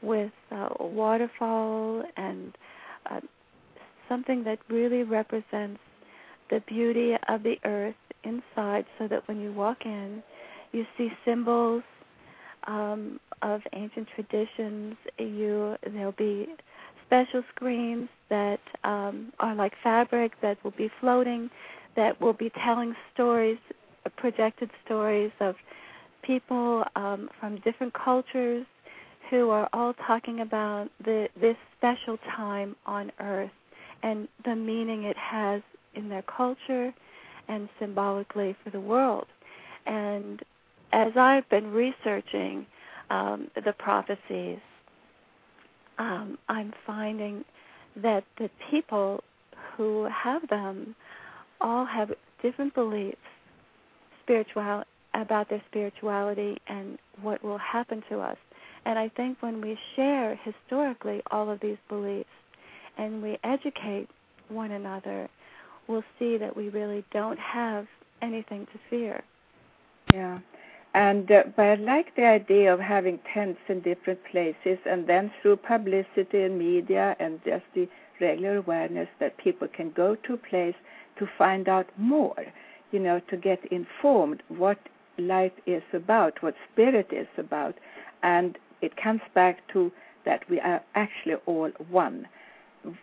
with 0.02 0.32
a 0.52 0.84
waterfall 0.86 2.04
and 2.18 2.56
uh, 3.10 3.20
something 4.10 4.44
that 4.44 4.60
really 4.70 5.04
represents 5.04 5.80
the 6.50 6.62
beauty 6.68 7.16
of 7.30 7.44
the 7.44 7.58
earth 7.66 7.96
inside 8.24 8.86
so 9.00 9.08
that 9.08 9.28
when 9.28 9.40
you 9.40 9.52
walk 9.52 9.86
in, 9.86 10.22
you 10.74 10.86
see 10.98 11.10
symbols 11.24 11.84
um, 12.68 13.20
of 13.42 13.62
ancient 13.74 14.08
traditions. 14.16 14.96
You 15.18 15.78
there'll 15.86 16.12
be 16.14 16.48
special 17.06 17.44
screens 17.56 18.10
that 18.30 18.60
um, 18.84 19.32
are 19.40 19.56
like 19.56 19.74
fabric 19.84 20.34
that 20.42 20.62
will 20.64 20.72
be 20.72 20.90
floating, 21.00 21.50
that 21.96 22.20
will 22.20 22.34
be 22.34 22.52
telling 22.64 22.96
stories, 23.14 23.58
projected 24.18 24.70
stories 24.86 25.32
of 25.40 25.56
people 26.24 26.84
um, 26.96 27.30
from 27.40 27.58
different 27.58 27.94
cultures 27.94 28.66
who 29.30 29.50
are 29.50 29.70
all 29.74 29.94
talking 30.06 30.42
about 30.42 30.90
the, 31.04 31.28
this 31.40 31.56
special 31.78 32.18
time 32.36 32.76
on 32.86 33.12
Earth 33.20 33.52
and 34.02 34.28
the 34.46 34.56
meaning 34.56 35.04
it 35.04 35.18
has 35.18 35.62
in 35.96 36.10
their 36.10 36.24
culture 36.24 36.94
and 37.48 37.70
symbolically 37.80 38.56
for 38.64 38.70
the 38.70 38.80
world. 38.80 39.26
And 39.86 40.42
as 40.94 41.12
I've 41.18 41.50
been 41.50 41.72
researching 41.72 42.66
um, 43.10 43.50
the 43.56 43.74
prophecies, 43.74 44.60
um, 45.98 46.38
I'm 46.48 46.74
finding 46.86 47.44
that 47.98 48.24
the 48.38 48.50
people 48.72 49.24
who 49.76 50.06
have 50.06 50.48
them 50.50 50.96
all 51.60 51.86
have 51.86 52.12
different 52.42 52.74
beliefs 52.74 53.18
spiritual 54.24 54.84
about 55.14 55.50
their 55.50 55.62
spirituality 55.70 56.58
and 56.68 56.98
what 57.22 57.44
will 57.44 57.58
happen 57.58 58.04
to 58.10 58.20
us. 58.20 58.38
And 58.86 58.98
I 58.98 59.10
think 59.10 59.38
when 59.42 59.62
we 59.62 59.78
share 59.96 60.40
historically 60.44 61.22
all 61.32 61.50
of 61.50 61.60
these 61.60 61.78
beliefs 61.90 62.30
and 62.98 63.22
we 63.22 63.38
educate 63.44 64.08
one 64.50 64.72
another, 64.72 65.30
we'll 65.88 66.04
see 66.20 66.38
that 66.38 66.56
we 66.56 66.70
really 66.70 67.06
don't 67.12 67.40
have 67.40 67.88
anything 68.22 68.66
to 68.68 68.80
fear. 68.90 69.24
Yeah. 70.14 70.40
And 70.94 71.32
uh, 71.32 71.44
but 71.56 71.64
I 71.66 71.76
like 71.76 72.16
the 72.16 72.26
idea 72.26 72.72
of 72.72 72.80
having 72.80 73.20
tents 73.34 73.60
in 73.68 73.82
different 73.82 74.20
places, 74.32 74.78
and 74.86 75.08
then 75.08 75.32
through 75.42 75.58
publicity 75.58 76.44
and 76.44 76.60
media 76.60 77.16
and 77.20 77.40
just 77.44 77.66
the 77.74 77.88
regular 78.22 78.58
awareness 78.58 79.08
that 79.20 79.38
people 79.38 79.68
can 79.68 79.90
go 79.92 80.16
to 80.16 80.34
a 80.34 80.38
place 80.38 80.76
to 81.18 81.28
find 81.38 81.68
out 81.68 81.88
more, 81.98 82.46
you 82.92 83.00
know, 83.00 83.20
to 83.30 83.38
get 83.38 83.60
informed 83.72 84.44
what 84.50 84.78
life 85.18 85.52
is 85.66 85.84
about, 85.94 86.42
what 86.42 86.56
spirit 86.72 87.08
is 87.12 87.28
about, 87.38 87.76
and 88.22 88.58
it 88.82 88.96
comes 88.96 89.22
back 89.34 89.68
to 89.74 89.92
that 90.26 90.48
we 90.50 90.60
are 90.60 90.82
actually 90.96 91.36
all 91.46 91.70
one. 91.90 92.28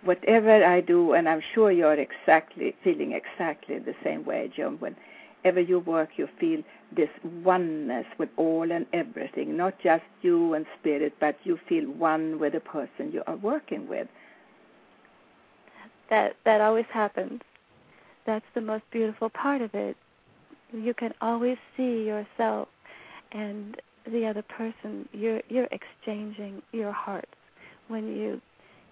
Whatever 0.05 0.65
I 0.65 0.81
do, 0.81 1.15
and 1.15 1.29
I'm 1.29 1.43
sure 1.55 1.73
you're 1.73 1.95
exactly 1.95 2.77
feeling 2.85 3.13
exactly 3.13 3.79
the 3.79 3.95
same 4.05 4.25
way, 4.25 4.51
John, 4.55 4.79
Joan. 4.79 4.95
Whenever 5.43 5.61
you 5.61 5.79
work, 5.81 6.11
you 6.17 6.29
feel 6.39 6.63
this 6.95 7.09
oneness 7.45 8.07
with 8.19 8.29
all 8.37 8.71
and 8.71 8.87
everything, 8.93 9.57
not 9.57 9.75
just 9.83 10.03
you 10.23 10.55
and 10.55 10.67
spirit, 10.79 11.15
but 11.21 11.37
you 11.45 11.59
feel 11.69 11.85
one 11.85 12.39
with 12.39 12.53
the 12.53 12.61
person 12.61 13.11
you 13.13 13.23
are 13.27 13.37
working 13.37 13.89
with. 13.89 14.09
That 16.11 16.35
that 16.45 16.61
always 16.61 16.87
happens. 16.93 17.41
That's 18.27 18.45
the 18.55 18.61
most 18.61 18.85
beautiful 18.91 19.31
part 19.31 19.63
of 19.63 19.75
it. 19.75 19.97
You 20.73 20.93
can 20.95 21.15
always 21.21 21.57
see 21.77 22.05
yourself 22.05 22.69
and 23.33 23.81
the 24.11 24.27
other 24.27 24.43
person. 24.43 25.09
You're 25.13 25.41
you're 25.49 25.69
exchanging 25.71 26.63
your 26.73 26.93
hearts 26.93 27.31
when 27.89 28.09
you 28.09 28.41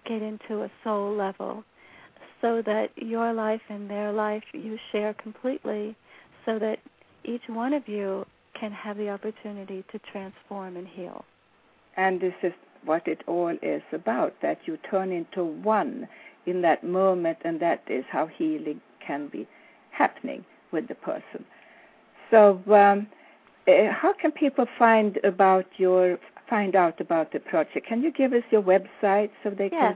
get 0.05 0.21
into 0.21 0.63
a 0.63 0.71
soul 0.83 1.15
level, 1.15 1.63
so 2.41 2.61
that 2.65 2.89
your 2.95 3.33
life 3.33 3.61
and 3.69 3.89
their 3.89 4.11
life 4.11 4.43
you 4.53 4.77
share 4.91 5.13
completely, 5.13 5.95
so 6.49 6.57
that 6.57 6.79
each 7.25 7.43
one 7.47 7.73
of 7.73 7.87
you 7.87 8.25
can 8.59 8.71
have 8.71 8.97
the 8.97 9.09
opportunity 9.09 9.83
to 9.91 9.99
transform 10.11 10.77
and 10.77 10.87
heal. 10.87 11.23
And 11.95 12.19
this 12.19 12.33
is 12.41 12.53
what 12.83 13.07
it 13.07 13.21
all 13.27 13.55
is 13.61 13.83
about 13.93 14.33
that 14.41 14.59
you 14.65 14.77
turn 14.89 15.11
into 15.11 15.43
one 15.43 16.07
in 16.47 16.61
that 16.63 16.83
moment, 16.83 17.37
and 17.43 17.59
that 17.61 17.83
is 17.87 18.03
how 18.09 18.27
healing 18.27 18.81
can 19.05 19.27
be 19.27 19.47
happening 19.91 20.43
with 20.71 20.87
the 20.87 20.95
person. 20.95 21.45
So, 22.31 22.61
um, 22.73 23.07
uh, 23.67 23.91
how 23.91 24.13
can 24.19 24.31
people 24.31 24.65
find 24.79 25.19
about 25.23 25.65
your 25.77 26.17
find 26.49 26.75
out 26.75 26.99
about 26.99 27.31
the 27.31 27.39
project? 27.39 27.85
Can 27.85 28.01
you 28.01 28.11
give 28.11 28.33
us 28.33 28.43
your 28.49 28.63
website 28.63 29.29
so 29.43 29.51
they 29.51 29.69
yes. 29.71 29.95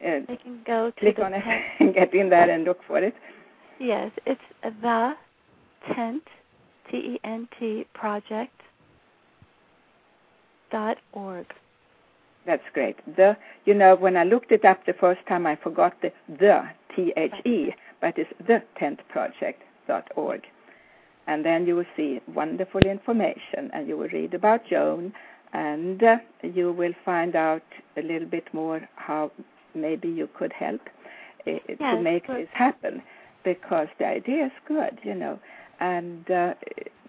can 0.00 0.22
uh, 0.22 0.26
they 0.28 0.36
can 0.36 0.60
go 0.66 0.90
to 0.90 1.00
click 1.00 1.18
on 1.18 1.34
it 1.34 1.42
and 1.80 1.92
get 1.92 2.14
in 2.14 2.30
there 2.30 2.48
and 2.48 2.64
look 2.64 2.78
for 2.86 2.98
it? 2.98 3.14
Yes, 3.78 4.12
it's 4.24 4.40
the 4.80 5.14
tent 5.94 6.22
T 6.90 6.96
E 6.96 7.20
N 7.24 7.48
T 7.58 7.86
project 7.94 8.60
dot 10.70 10.98
org. 11.12 11.46
That's 12.46 12.62
great. 12.72 12.96
The 13.16 13.36
you 13.64 13.74
know 13.74 13.96
when 13.96 14.16
I 14.16 14.24
looked 14.24 14.52
it 14.52 14.64
up 14.64 14.84
the 14.86 14.92
first 14.92 15.20
time 15.26 15.46
I 15.46 15.56
forgot 15.56 15.94
the 16.02 16.12
the 16.28 16.62
T 16.94 17.12
H 17.16 17.32
E, 17.44 17.74
but 18.00 18.18
it's 18.18 18.30
the 18.46 18.62
tent 18.78 19.00
project 19.08 19.62
dot 19.88 20.08
org. 20.16 20.42
And 21.26 21.44
then 21.44 21.66
you 21.66 21.74
will 21.74 21.86
see 21.96 22.20
wonderful 22.34 22.82
information, 22.82 23.70
and 23.72 23.88
you 23.88 23.96
will 23.96 24.08
read 24.08 24.34
about 24.34 24.66
Joan, 24.68 25.14
and 25.54 26.02
uh, 26.02 26.16
you 26.42 26.70
will 26.70 26.92
find 27.02 27.34
out 27.34 27.62
a 27.96 28.02
little 28.02 28.28
bit 28.28 28.52
more 28.52 28.86
how 28.96 29.32
maybe 29.74 30.08
you 30.08 30.28
could 30.38 30.52
help 30.52 30.82
uh, 31.46 31.52
yes, 31.66 31.78
to 31.78 32.00
make 32.02 32.26
this 32.26 32.48
happen, 32.52 33.02
because 33.42 33.88
the 33.98 34.06
idea 34.06 34.46
is 34.46 34.52
good, 34.68 34.98
you 35.02 35.14
know 35.14 35.38
and 35.84 36.30
uh, 36.30 36.54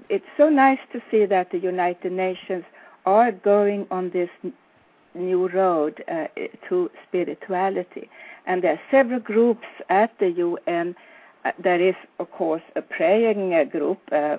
it's 0.09 0.31
so 0.35 0.49
nice 0.49 0.83
to 0.91 0.99
see 1.09 1.25
that 1.25 1.51
the 1.51 1.57
United 1.57 2.11
Nations 2.11 2.65
are 3.05 3.31
going 3.31 3.87
on 3.89 4.09
this 4.09 4.29
new 5.13 5.47
road 5.47 6.03
uh, 6.09 6.25
to 6.67 6.89
spirituality. 7.07 8.09
And 8.45 8.63
there 8.63 8.73
are 8.73 8.81
several 8.91 9.21
groups 9.21 9.67
at 9.89 10.11
the 10.19 10.29
UN. 10.29 10.93
Uh, 11.45 11.51
there 11.63 11.81
is, 11.81 11.95
of 12.19 12.29
course, 12.31 12.63
a 12.75 12.81
praying 12.81 13.53
uh, 13.53 13.63
group, 13.63 13.99
uh, 14.11 14.37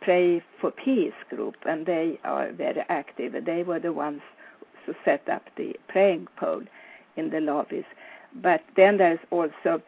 Pray 0.00 0.42
for 0.60 0.72
Peace 0.72 1.20
group, 1.30 1.54
and 1.64 1.86
they 1.86 2.18
are 2.24 2.50
very 2.50 2.82
active. 2.88 3.32
They 3.44 3.62
were 3.62 3.78
the 3.78 3.92
ones 3.92 4.22
who 4.84 4.92
set 5.04 5.28
up 5.28 5.44
the 5.56 5.76
praying 5.86 6.26
pole 6.36 6.64
in 7.16 7.30
the 7.30 7.40
lobbies. 7.40 7.84
But 8.34 8.62
then 8.76 8.96
there's 8.96 9.20
also 9.30 9.80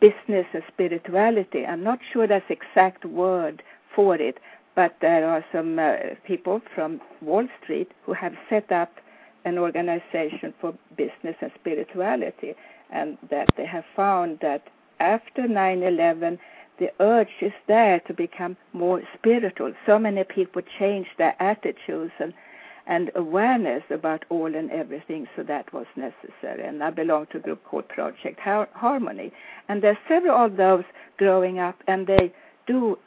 business 0.00 0.46
and 0.52 0.62
spirituality. 0.68 1.64
I'm 1.66 1.82
not 1.82 1.98
sure 2.12 2.26
that's 2.26 2.50
exact 2.50 3.04
word 3.04 3.62
for 3.94 4.16
it, 4.16 4.38
but 4.74 4.96
there 5.00 5.28
are 5.28 5.44
some 5.52 5.78
uh, 5.78 5.96
people 6.26 6.60
from 6.74 7.00
Wall 7.20 7.46
Street 7.62 7.92
who 8.04 8.12
have 8.12 8.34
set 8.48 8.72
up 8.72 8.92
an 9.44 9.58
organization 9.58 10.54
for 10.60 10.74
business 10.96 11.36
and 11.40 11.52
spirituality, 11.54 12.54
and 12.90 13.18
that 13.30 13.48
they 13.56 13.66
have 13.66 13.84
found 13.94 14.38
that 14.40 14.62
after 15.00 15.42
9/11, 15.42 16.38
the 16.78 16.90
urge 17.00 17.36
is 17.40 17.52
there 17.66 18.00
to 18.00 18.14
become 18.14 18.56
more 18.72 19.02
spiritual. 19.16 19.72
So 19.86 19.98
many 19.98 20.24
people 20.24 20.62
change 20.78 21.06
their 21.18 21.36
attitudes 21.40 22.12
and 22.18 22.32
and 22.86 23.10
awareness 23.14 23.82
about 23.90 24.24
all 24.28 24.54
and 24.54 24.70
everything, 24.70 25.26
so 25.36 25.42
that 25.42 25.72
was 25.72 25.86
necessary. 25.96 26.66
And 26.66 26.82
I 26.82 26.90
belong 26.90 27.26
to 27.32 27.38
a 27.38 27.40
group 27.40 27.64
called 27.64 27.88
Project 27.88 28.40
Harmony. 28.40 29.32
And 29.68 29.82
there 29.82 29.92
are 29.92 29.98
several 30.08 30.44
of 30.44 30.56
those 30.56 30.84
growing 31.16 31.58
up, 31.58 31.76
and 31.86 32.06
they 32.06 32.32
do 32.66 32.98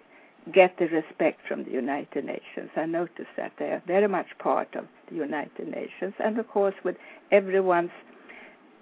get 0.53 0.77
the 0.77 0.87
respect 0.87 1.41
from 1.47 1.63
the 1.63 1.71
United 1.71 2.25
Nations. 2.25 2.69
I 2.75 2.85
notice 2.85 3.27
that 3.35 3.51
they 3.59 3.65
are 3.65 3.83
very 3.85 4.07
much 4.07 4.27
part 4.39 4.73
of 4.75 4.85
the 5.09 5.15
United 5.15 5.67
Nations, 5.67 6.13
and 6.19 6.39
of 6.39 6.47
course, 6.47 6.75
with 6.83 6.95
everyone's 7.31 7.91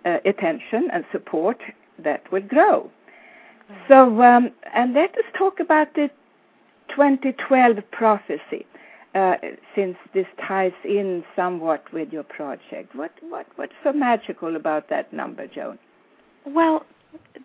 uh, 0.05 0.17
attention 0.25 0.89
and 0.93 1.03
support, 1.11 1.57
that 1.99 2.31
will 2.31 2.41
grow. 2.41 2.89
So, 3.87 4.21
um, 4.21 4.51
and 4.73 4.93
let 4.93 5.11
us 5.17 5.23
talk 5.37 5.59
about 5.59 5.93
the 5.95 6.09
2012 6.89 7.77
prophecy 7.91 8.65
uh, 9.15 9.35
since 9.75 9.95
this 10.13 10.25
ties 10.45 10.73
in 10.83 11.23
somewhat 11.35 11.83
with 11.93 12.11
your 12.11 12.23
project. 12.23 12.93
What 12.93 13.11
what 13.21 13.47
what's 13.55 13.73
so 13.83 13.93
magical 13.93 14.55
about 14.55 14.89
that 14.89 15.13
number, 15.13 15.47
Joan? 15.47 15.79
Well, 16.45 16.85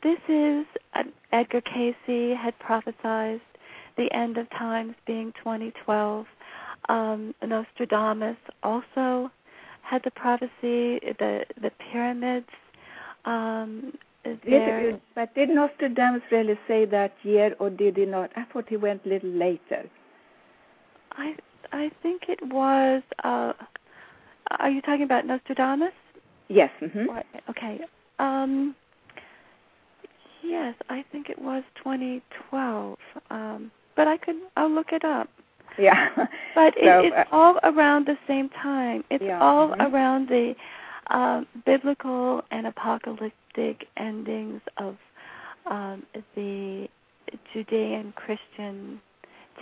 this 0.02 0.18
is 0.28 0.66
uh, 0.94 1.04
Edgar 1.32 1.60
Cayce 1.60 2.36
had 2.36 2.58
prophesied 2.58 3.40
the 3.96 4.12
end 4.12 4.36
of 4.36 4.50
times 4.50 4.94
being 5.06 5.32
2012. 5.38 6.26
Um, 6.88 7.34
Nostradamus 7.46 8.36
also 8.62 9.30
had 9.82 10.02
the 10.04 10.10
prophecy, 10.10 10.98
the 11.18 11.44
the 11.62 11.70
pyramids. 11.92 12.48
Um, 13.24 13.92
did, 14.24 15.00
but 15.14 15.34
did 15.34 15.48
Nostradamus 15.48 16.22
really 16.30 16.58
say 16.66 16.84
that 16.86 17.14
year, 17.22 17.54
or 17.58 17.70
did 17.70 17.96
he 17.96 18.06
not? 18.06 18.30
I 18.36 18.44
thought 18.52 18.68
he 18.68 18.76
went 18.76 19.06
a 19.06 19.08
little 19.08 19.30
later. 19.30 19.88
I 21.12 21.36
I 21.72 21.90
think 22.02 22.22
it 22.28 22.40
was. 22.46 23.02
Uh, 23.24 23.52
are 24.58 24.70
you 24.70 24.80
talking 24.82 25.02
about 25.04 25.26
Nostradamus? 25.26 25.92
Yes. 26.48 26.70
Mm-hmm. 26.82 27.06
Okay. 27.48 27.80
Um, 28.18 28.74
yes, 30.42 30.74
I 30.88 31.04
think 31.12 31.28
it 31.30 31.40
was 31.40 31.62
2012. 31.76 32.98
Um, 33.30 33.70
but 33.96 34.08
I 34.08 34.16
could. 34.16 34.36
I'll 34.56 34.70
look 34.70 34.92
it 34.92 35.04
up. 35.04 35.28
Yeah. 35.78 36.08
But 36.54 36.74
so, 36.82 37.00
it, 37.00 37.06
it's 37.06 37.16
uh, 37.16 37.34
all 37.34 37.60
around 37.62 38.06
the 38.06 38.18
same 38.26 38.48
time. 38.48 39.04
It's 39.10 39.22
Yeah, 39.22 39.40
all 39.40 39.68
mhm. 39.68 39.92
around 39.92 40.28
the 40.28 40.54
um, 41.08 41.46
biblical 41.64 42.42
and 42.50 42.66
apocalyptic 42.66 43.86
endings 43.96 44.60
of 44.76 44.96
um, 45.70 46.02
the 46.34 46.88
Judean 47.52 48.12
Christian 48.16 49.00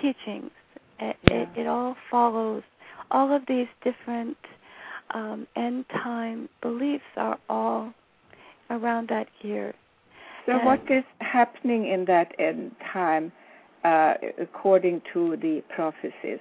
teachings. 0.00 0.50
It, 1.00 1.16
Yeah. 1.30 1.36
it, 1.36 1.48
it 1.56 1.66
all 1.66 1.96
follows. 2.10 2.62
All 3.10 3.32
of 3.32 3.42
these 3.46 3.68
different 3.82 4.36
um, 5.14 5.46
end 5.56 5.86
time 5.88 6.48
beliefs 6.60 7.04
are 7.16 7.38
all 7.48 7.92
around 8.70 9.08
that 9.08 9.28
year. 9.40 9.74
So, 10.46 10.52
And- 10.52 10.64
what 10.64 10.80
is 10.90 11.04
happening 11.20 11.86
in 11.86 12.04
that 12.06 12.34
end 12.38 12.74
time, 12.92 13.32
uh, 13.84 14.14
according 14.38 15.02
to 15.12 15.36
the 15.36 15.62
prophecies? 15.74 16.40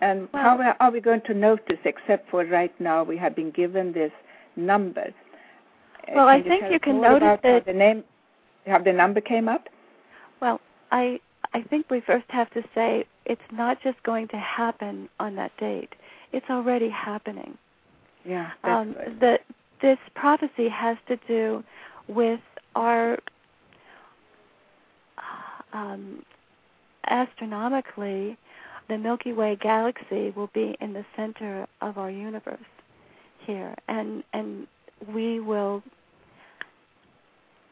And 0.00 0.28
Well- 0.32 0.42
how 0.42 0.74
are- 0.80 0.90
we 0.90 1.00
going 1.00 1.20
to 1.22 1.34
notice, 1.34 1.78
except 1.84 2.28
for 2.30 2.44
right 2.44 2.72
now, 2.80 3.02
we 3.02 3.16
have 3.18 3.34
been 3.34 3.50
given 3.50 3.92
this 3.92 4.12
number? 4.56 5.12
Uh, 6.08 6.12
Well, 6.14 6.28
I 6.28 6.40
can 6.40 6.50
think 6.50 6.72
you 6.72 6.80
can 6.80 7.00
notice 7.00 7.40
the 7.42 7.72
name, 7.72 8.04
how 8.66 8.78
the 8.78 8.92
number 8.92 9.20
came 9.20 9.48
up. 9.48 9.68
Well, 10.40 10.60
I 10.90 11.20
I 11.52 11.62
think 11.62 11.90
we 11.90 12.00
first 12.00 12.26
have 12.28 12.50
to 12.50 12.62
say 12.74 13.04
it's 13.26 13.40
not 13.52 13.82
just 13.82 14.02
going 14.02 14.28
to 14.28 14.36
happen 14.36 15.08
on 15.18 15.34
that 15.36 15.52
date. 15.58 15.94
It's 16.32 16.46
already 16.48 16.88
happening. 16.88 17.58
Yeah, 18.24 18.50
Um, 18.64 18.94
the 19.18 19.38
this 19.80 19.98
prophecy 20.14 20.68
has 20.68 20.98
to 21.08 21.16
do 21.26 21.64
with 22.06 22.40
our 22.74 23.18
um, 25.72 26.22
astronomically, 27.08 28.36
the 28.88 28.98
Milky 28.98 29.32
Way 29.32 29.56
galaxy 29.60 30.32
will 30.36 30.50
be 30.52 30.76
in 30.80 30.92
the 30.92 31.04
center 31.16 31.66
of 31.80 31.96
our 31.96 32.10
universe 32.10 32.58
here, 33.46 33.74
and 33.88 34.22
and 34.34 34.66
we 35.08 35.40
will 35.40 35.82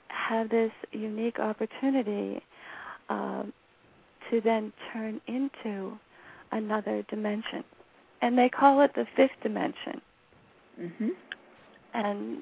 have 0.08 0.48
this 0.48 0.72
unique 0.92 1.38
opportunity 1.38 2.42
um, 3.08 3.52
to 4.30 4.40
then 4.40 4.72
turn 4.92 5.20
into 5.26 5.98
another 6.52 7.04
dimension, 7.10 7.64
and 8.22 8.36
they 8.36 8.48
call 8.48 8.80
it 8.82 8.92
the 8.94 9.06
fifth 9.16 9.42
dimension. 9.42 10.00
Hmm 10.76 11.08
and 11.94 12.38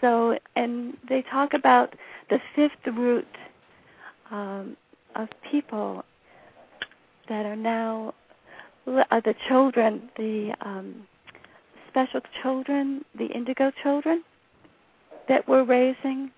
so 0.00 0.36
and 0.54 0.94
they 1.08 1.22
talk 1.30 1.54
about 1.54 1.94
the 2.30 2.38
fifth 2.54 2.94
root 2.96 3.26
um, 4.30 4.76
of 5.14 5.28
people 5.50 6.04
that 7.28 7.46
are 7.46 7.56
now 7.56 8.14
uh, 8.86 9.20
the 9.24 9.34
children, 9.48 10.08
the 10.16 10.52
um, 10.60 11.06
special 11.90 12.20
children, 12.42 13.04
the 13.18 13.26
indigo 13.26 13.70
children 13.82 14.22
that 15.28 15.46
we're 15.48 15.64
raising. 15.64 16.30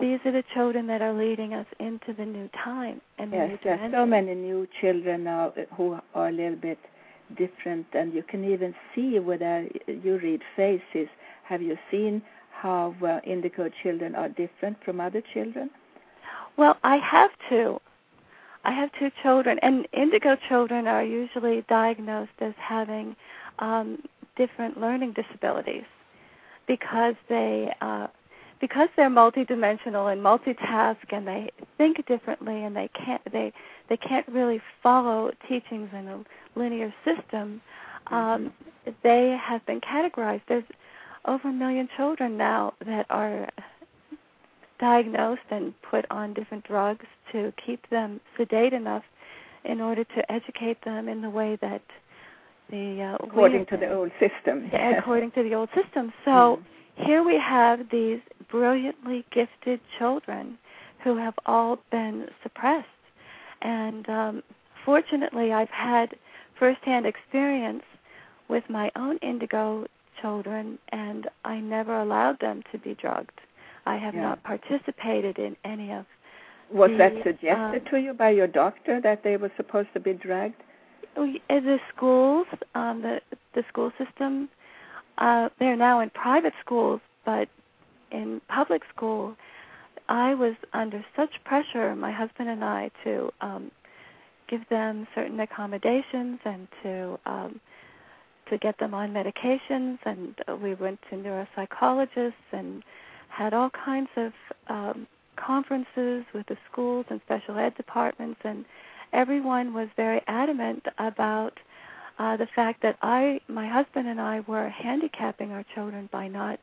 These 0.00 0.18
are 0.24 0.32
the 0.32 0.42
children 0.54 0.86
that 0.88 1.02
are 1.02 1.12
leading 1.12 1.54
us 1.54 1.66
into 1.78 2.12
the 2.16 2.24
new 2.24 2.48
time 2.64 3.00
and 3.18 3.32
the 3.32 3.36
Yes, 3.36 3.48
new 3.50 3.58
there 3.62 3.78
are 3.78 3.90
so 3.90 4.06
many 4.06 4.34
new 4.34 4.66
children 4.80 5.24
now 5.24 5.52
who 5.76 5.98
are 6.14 6.28
a 6.28 6.32
little 6.32 6.56
bit 6.56 6.78
different, 7.36 7.86
and 7.92 8.12
you 8.12 8.22
can 8.22 8.44
even 8.44 8.74
see 8.94 9.18
whether 9.18 9.66
you 9.86 10.18
read 10.18 10.40
faces. 10.56 11.08
Have 11.44 11.62
you 11.62 11.76
seen 11.90 12.22
how 12.50 12.94
uh, 13.02 13.20
indigo 13.24 13.70
children 13.82 14.14
are 14.14 14.28
different 14.28 14.76
from 14.84 15.00
other 15.00 15.22
children? 15.32 15.70
Well, 16.56 16.76
I 16.84 16.96
have 16.96 17.30
two. 17.48 17.80
I 18.64 18.72
have 18.72 18.90
two 18.98 19.10
children, 19.22 19.58
and 19.62 19.86
indigo 19.92 20.36
children 20.48 20.86
are 20.86 21.04
usually 21.04 21.64
diagnosed 21.68 22.38
as 22.40 22.54
having 22.56 23.16
um, 23.58 24.02
different 24.36 24.80
learning 24.80 25.14
disabilities 25.14 25.84
because 26.66 27.14
they 27.28 27.72
uh, 27.80 28.06
because 28.62 28.88
they're 28.96 29.10
multidimensional 29.10 30.12
and 30.12 30.22
multitask, 30.22 30.96
and 31.10 31.26
they 31.26 31.50
think 31.76 32.06
differently, 32.06 32.62
and 32.64 32.74
they 32.74 32.88
can't 32.94 33.20
they 33.30 33.52
they 33.90 33.96
can't 33.98 34.26
really 34.28 34.62
follow 34.82 35.32
teachings 35.48 35.90
in 35.92 36.06
a 36.08 36.24
linear 36.58 36.94
system. 37.04 37.60
Um, 38.06 38.52
they 39.02 39.36
have 39.42 39.66
been 39.66 39.80
categorized. 39.80 40.42
There's 40.48 40.64
over 41.26 41.48
a 41.48 41.52
million 41.52 41.88
children 41.96 42.38
now 42.38 42.72
that 42.86 43.06
are 43.10 43.48
diagnosed 44.80 45.40
and 45.50 45.74
put 45.82 46.04
on 46.10 46.32
different 46.32 46.64
drugs 46.64 47.04
to 47.32 47.52
keep 47.66 47.88
them 47.90 48.20
sedate 48.36 48.72
enough 48.72 49.04
in 49.64 49.80
order 49.80 50.04
to 50.04 50.32
educate 50.32 50.78
them 50.84 51.08
in 51.08 51.20
the 51.20 51.30
way 51.30 51.58
that 51.60 51.82
the 52.70 53.16
uh, 53.20 53.24
According 53.26 53.66
to 53.66 53.76
the 53.76 53.92
old 53.92 54.10
system. 54.20 54.70
yeah, 54.72 54.98
according 54.98 55.32
to 55.32 55.42
the 55.42 55.54
old 55.54 55.68
system. 55.74 56.12
So 56.24 56.60
here 56.96 57.22
we 57.22 57.38
have 57.38 57.80
these 57.90 58.20
brilliantly 58.50 59.24
gifted 59.30 59.80
children 59.98 60.58
who 61.04 61.16
have 61.16 61.34
all 61.46 61.78
been 61.90 62.28
suppressed, 62.42 62.86
and 63.62 64.08
um, 64.08 64.42
fortunately, 64.84 65.52
I've 65.52 65.68
had 65.70 66.14
firsthand 66.58 67.06
experience 67.06 67.82
with 68.48 68.64
my 68.68 68.90
own 68.96 69.18
indigo 69.18 69.86
children, 70.20 70.78
and 70.90 71.28
I 71.44 71.58
never 71.60 72.00
allowed 72.00 72.38
them 72.40 72.62
to 72.70 72.78
be 72.78 72.94
drugged. 72.94 73.40
I 73.86 73.96
have 73.96 74.14
Yeah. 74.14 74.22
not 74.22 74.42
participated 74.44 75.38
in 75.38 75.56
any 75.64 75.92
of 75.92 76.06
Was 76.70 76.90
that 76.98 77.12
suggested 77.24 77.82
um, 77.82 77.84
to 77.90 77.96
you 77.98 78.14
by 78.14 78.30
your 78.30 78.46
doctor 78.46 79.00
that 79.00 79.22
they 79.22 79.36
were 79.36 79.50
supposed 79.56 79.92
to 79.94 80.00
be 80.00 80.14
drugged? 80.14 80.62
uh, 81.16 81.26
the 81.48 81.78
schools, 81.94 82.46
um, 82.74 83.02
the 83.02 83.20
the 83.54 83.64
school 83.68 83.92
system. 83.98 84.48
Uh, 85.18 85.48
they're 85.58 85.76
now 85.76 86.00
in 86.00 86.08
private 86.10 86.54
schools, 86.64 87.00
but 87.24 87.48
in 88.12 88.40
public 88.48 88.82
school, 88.94 89.36
I 90.08 90.34
was 90.34 90.54
under 90.72 91.04
such 91.16 91.30
pressure, 91.44 91.94
my 91.96 92.12
husband 92.12 92.48
and 92.48 92.64
I, 92.64 92.90
to 93.04 93.30
um, 93.40 93.70
give 94.48 94.68
them 94.68 95.06
certain 95.14 95.40
accommodations 95.40 96.38
and 96.44 96.68
to 96.82 97.18
um, 97.26 97.60
to 98.50 98.58
get 98.58 98.78
them 98.78 98.92
on 98.92 99.12
medications, 99.12 99.98
and 100.04 100.34
we 100.62 100.74
went 100.74 101.00
to 101.08 101.16
neuropsychologists 101.16 102.32
and 102.52 102.82
had 103.28 103.54
all 103.54 103.70
kinds 103.70 104.10
of 104.16 104.32
um, 104.68 105.06
conferences 105.36 106.24
with 106.34 106.46
the 106.48 106.56
schools 106.70 107.06
and 107.08 107.20
special 107.24 107.58
ed 107.58 107.74
departments, 107.76 108.40
and 108.44 108.66
everyone 109.12 109.72
was 109.72 109.88
very 109.96 110.20
adamant 110.26 110.84
about 110.98 111.58
uh, 112.18 112.36
the 112.36 112.48
fact 112.54 112.82
that 112.82 112.98
I, 113.00 113.40
my 113.48 113.66
husband 113.66 114.06
and 114.06 114.20
I, 114.20 114.40
were 114.40 114.68
handicapping 114.68 115.50
our 115.52 115.64
children 115.74 116.10
by 116.12 116.28
not 116.28 116.58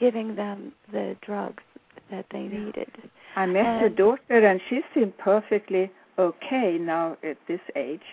giving 0.00 0.34
them 0.34 0.72
the 0.90 1.16
drugs 1.24 1.62
that 2.10 2.26
they 2.32 2.40
needed. 2.58 2.90
I 3.36 3.46
met 3.46 3.66
And- 3.84 3.96
daughter, 3.96 4.46
and 4.50 4.60
she 4.68 4.80
seemed 4.94 5.16
perfectly 5.18 5.90
okay 6.18 6.78
now 6.80 7.16
at 7.22 7.36
this 7.46 7.60
age, 7.76 8.06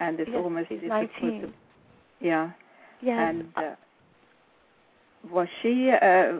and 0.00 0.18
it's 0.20 0.30
Yes, 0.32 0.40
almost 0.42 0.68
she's 0.68 0.80
difficult 0.80 1.10
19. 1.22 1.40
to 1.42 1.52
yeah. 2.20 2.50
Yes, 3.02 3.18
And 3.28 3.52
uh, 3.56 3.74
was 5.30 5.48
she 5.60 5.90
uh, 5.90 6.32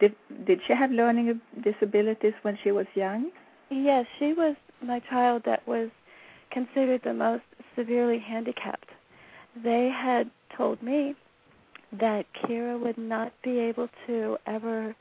did 0.00 0.14
did 0.46 0.60
she 0.66 0.72
have 0.74 0.90
learning 0.92 1.40
disabilities 1.64 2.34
when 2.42 2.56
she 2.62 2.70
was 2.70 2.86
young? 2.94 3.30
Yes, 3.70 4.06
she 4.18 4.32
was 4.34 4.54
my 4.82 5.00
child 5.00 5.42
that 5.46 5.66
was 5.66 5.88
considered 6.52 7.00
the 7.02 7.14
most 7.14 7.42
severely 7.74 8.18
handicapped. 8.20 8.90
They 9.64 9.88
had 9.88 10.30
told 10.56 10.82
me 10.82 11.14
that 12.00 12.24
Kira 12.34 12.80
would 12.80 12.98
not 12.98 13.32
be 13.42 13.58
able 13.58 13.88
to 14.06 14.36
ever 14.46 14.94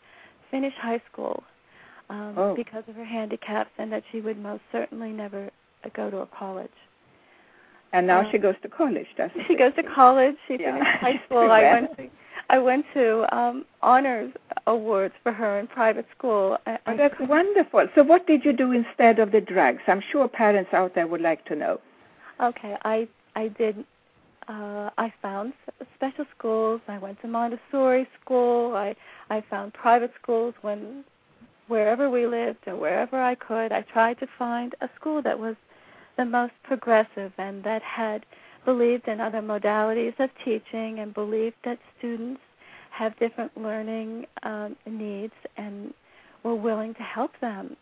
finish 0.49 0.73
high 0.75 1.01
school 1.11 1.43
um, 2.09 2.35
Oh. 2.37 2.55
because 2.55 2.83
of 2.87 2.95
her 2.95 3.05
handicaps, 3.05 3.69
and 3.77 3.91
that 3.91 4.03
she 4.11 4.19
would 4.21 4.37
most 4.37 4.61
certainly 4.71 5.11
never 5.11 5.49
uh, 5.85 5.89
go 5.93 6.09
to 6.09 6.17
a 6.17 6.25
college. 6.27 6.69
And 7.93 8.07
now 8.07 8.19
Um, 8.21 8.27
she 8.31 8.37
goes 8.37 8.55
to 8.63 8.69
college, 8.69 9.07
doesn't 9.17 9.39
she? 9.41 9.47
She 9.49 9.55
goes 9.55 9.73
to 9.75 9.83
college. 9.83 10.35
She 10.47 10.57
Yeah. 10.59 10.73
finished 10.75 10.97
high 10.99 11.21
school. 11.25 11.49
I 11.51 11.61
went 11.73 11.97
to 11.97 12.09
I 12.49 12.57
went 12.59 12.85
to 12.93 13.35
um 13.37 13.65
honors 13.81 14.33
awards 14.67 15.13
for 15.23 15.31
her 15.31 15.57
in 15.59 15.67
private 15.67 16.05
school. 16.17 16.57
I, 16.67 16.77
oh, 16.87 16.97
that's 16.97 17.15
I, 17.19 17.23
wonderful. 17.23 17.87
So, 17.95 18.03
what 18.03 18.27
did 18.27 18.43
you 18.43 18.51
do 18.51 18.71
instead 18.73 19.19
of 19.19 19.31
the 19.31 19.39
drugs? 19.39 19.81
I'm 19.87 20.01
sure 20.11 20.27
parents 20.27 20.73
out 20.73 20.93
there 20.95 21.07
would 21.07 21.21
like 21.21 21.45
to 21.45 21.55
know. 21.55 21.79
Okay, 22.41 22.75
I 22.83 23.07
I 23.35 23.47
did. 23.49 23.85
Uh, 24.47 24.89
I 24.97 25.13
found 25.21 25.53
special 25.95 26.25
schools. 26.37 26.81
I 26.87 26.97
went 26.97 27.21
to 27.21 27.27
Montessori 27.27 28.07
school. 28.21 28.75
I 28.75 28.95
I 29.29 29.41
found 29.49 29.73
private 29.73 30.11
schools 30.21 30.53
when 30.61 31.03
wherever 31.67 32.09
we 32.09 32.27
lived 32.27 32.67
or 32.67 32.75
wherever 32.75 33.21
I 33.21 33.35
could. 33.35 33.71
I 33.71 33.81
tried 33.81 34.19
to 34.19 34.27
find 34.37 34.75
a 34.81 34.89
school 34.99 35.21
that 35.21 35.39
was 35.39 35.55
the 36.17 36.25
most 36.25 36.53
progressive 36.63 37.31
and 37.37 37.63
that 37.63 37.81
had 37.81 38.25
believed 38.65 39.07
in 39.07 39.19
other 39.21 39.41
modalities 39.41 40.19
of 40.19 40.29
teaching 40.43 40.99
and 40.99 41.13
believed 41.13 41.55
that 41.63 41.79
students 41.97 42.41
have 42.91 43.17
different 43.19 43.55
learning 43.57 44.25
um, 44.43 44.75
needs 44.85 45.33
and 45.57 45.93
were 46.43 46.55
willing 46.55 46.93
to 46.95 47.03
help 47.03 47.31
them 47.39 47.75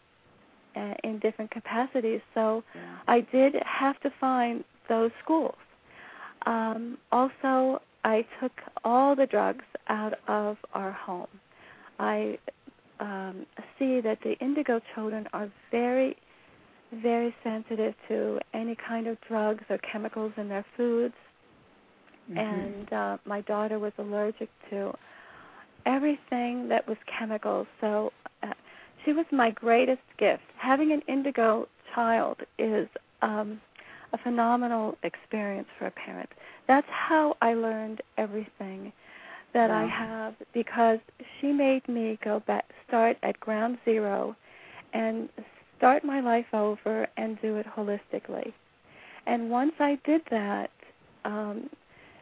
uh, 0.76 0.94
in 1.04 1.20
different 1.20 1.50
capacities. 1.52 2.22
So 2.34 2.64
yeah. 2.76 2.82
I 3.08 3.22
did 3.22 3.56
have 3.66 4.00
to 4.02 4.12
find 4.20 4.64
those 4.88 5.12
schools. 5.24 5.56
Um, 6.46 6.98
also, 7.12 7.82
I 8.04 8.26
took 8.42 8.52
all 8.84 9.16
the 9.16 9.26
drugs 9.26 9.66
out 9.88 10.14
of 10.28 10.58
our 10.74 10.92
home. 10.92 11.28
I 12.00 12.38
um, 13.00 13.46
see 13.78 14.02
that 14.02 14.20
the 14.24 14.38
indigo 14.40 14.80
children 14.96 15.28
are 15.34 15.50
very 15.72 16.16
very 16.92 17.36
sensitive 17.44 17.94
to 18.08 18.40
any 18.54 18.76
kind 18.76 19.08
of 19.08 19.18
drugs 19.28 19.64
or 19.70 19.78
chemicals 19.80 20.34
in 20.38 20.50
their 20.50 20.66
foods. 20.76 21.14
Mm-hmm. 22.30 22.38
And 22.38 22.94
uh, 22.94 23.18
my 23.26 23.42
daughter 23.42 23.80
was 23.80 23.94
allergic 23.98 24.50
to 24.70 24.94
everything 25.86 26.68
that 26.70 26.88
was 26.88 26.98
chemicals. 27.20 27.68
So 27.82 28.12
uh, 28.44 28.54
she 29.06 29.14
was 29.14 29.26
my 29.32 29.52
greatest 29.52 30.02
gift. 30.18 30.44
Having 30.58 30.92
an 30.92 31.02
indigo 31.08 31.68
child 31.94 32.38
is 32.58 32.88
um, 33.22 33.62
a 34.14 34.18
phenomenal 34.18 34.98
experience 35.04 35.68
for 35.78 35.88
a 35.88 35.92
parent. 35.92 36.30
That's 36.68 36.88
how 36.90 37.36
I 37.42 37.54
learned 37.54 38.02
everything 38.18 38.92
that 39.54 39.70
wow. 39.70 39.84
I 39.84 39.88
have 39.88 40.36
because 40.54 41.00
she 41.40 41.52
made 41.52 41.88
me 41.88 42.20
go 42.24 42.42
back, 42.46 42.66
start 42.88 43.18
at 43.24 43.40
ground 43.40 43.78
zero, 43.86 44.36
and 44.94 45.30
start 45.78 46.04
my 46.04 46.20
life 46.20 46.46
over 46.54 47.08
and 47.18 47.42
do 47.42 47.56
it 47.58 47.66
holistically. 47.66 48.54
And 49.26 49.50
once 49.50 49.74
I 49.80 49.98
did 50.06 50.22
that, 50.32 50.72
um, 51.26 51.70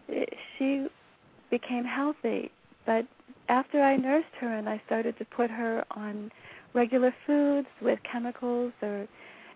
it, 0.07 0.33
she 0.57 0.87
became 1.49 1.83
healthy. 1.83 2.51
But 2.85 3.05
after 3.49 3.81
I 3.81 3.95
nursed 3.95 4.27
her 4.39 4.53
and 4.53 4.67
I 4.67 4.81
started 4.85 5.17
to 5.17 5.25
put 5.25 5.49
her 5.49 5.83
on 5.91 6.31
regular 6.73 7.13
foods 7.25 7.67
with 7.81 7.99
chemicals 8.09 8.73
or 8.81 9.07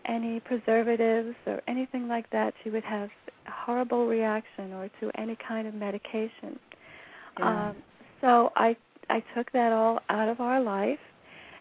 any 0.05 0.39
preservatives 0.39 1.35
or 1.45 1.61
anything 1.67 2.07
like 2.07 2.29
that, 2.31 2.53
she 2.63 2.69
would 2.69 2.83
have 2.83 3.09
a 3.47 3.51
horrible 3.51 4.07
reaction 4.07 4.73
or 4.73 4.89
to 4.99 5.11
any 5.19 5.37
kind 5.47 5.67
of 5.67 5.73
medication. 5.73 6.59
Yeah. 7.39 7.69
Um, 7.69 7.75
so 8.21 8.51
I 8.55 8.75
I 9.09 9.23
took 9.35 9.51
that 9.51 9.73
all 9.73 9.99
out 10.09 10.29
of 10.29 10.39
our 10.39 10.61
life 10.61 10.99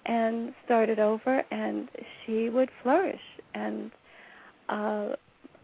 and 0.06 0.54
started 0.64 0.98
over 0.98 1.44
and 1.50 1.88
she 2.24 2.48
would 2.48 2.70
flourish 2.82 3.20
and 3.54 3.90
uh 4.68 5.10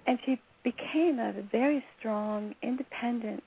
and 0.06 0.18
she 0.24 0.40
became 0.62 1.18
a 1.18 1.32
very 1.50 1.82
strong 1.98 2.54
independent 2.62 3.42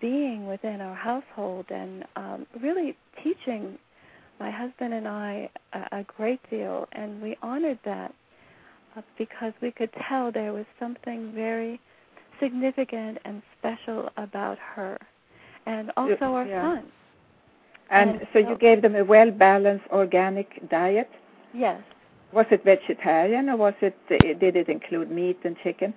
being 0.00 0.46
within 0.46 0.80
our 0.80 0.94
household 0.94 1.66
and 1.70 2.04
um 2.16 2.46
really 2.60 2.96
teaching 3.22 3.78
my 4.40 4.50
husband 4.50 4.94
and 4.94 5.06
I 5.06 5.50
a, 5.72 5.98
a 6.00 6.04
great 6.16 6.40
deal 6.50 6.88
and 6.92 7.22
we 7.22 7.36
honored 7.42 7.78
that 7.84 8.14
uh, 8.96 9.02
because 9.18 9.52
we 9.62 9.70
could 9.70 9.90
tell 10.08 10.32
there 10.32 10.52
was 10.52 10.66
something 10.80 11.32
very 11.34 11.80
significant 12.40 13.18
and 13.24 13.42
special 13.58 14.10
about 14.16 14.58
her 14.58 14.98
and 15.66 15.92
also 15.96 16.24
our 16.24 16.46
yeah. 16.46 16.62
son 16.62 16.90
and, 17.90 18.10
and 18.10 18.20
so 18.32 18.38
you 18.38 18.56
gave 18.56 18.82
them 18.82 18.94
a 18.94 19.04
well 19.04 19.30
balanced 19.30 19.86
organic 19.90 20.68
diet? 20.70 21.10
Yes. 21.52 21.82
Was 22.32 22.46
it 22.50 22.64
vegetarian 22.64 23.48
or 23.48 23.56
was 23.56 23.74
it 23.82 23.96
did 24.08 24.56
it 24.56 24.68
include 24.68 25.10
meat 25.10 25.38
and 25.44 25.56
chicken? 25.62 25.92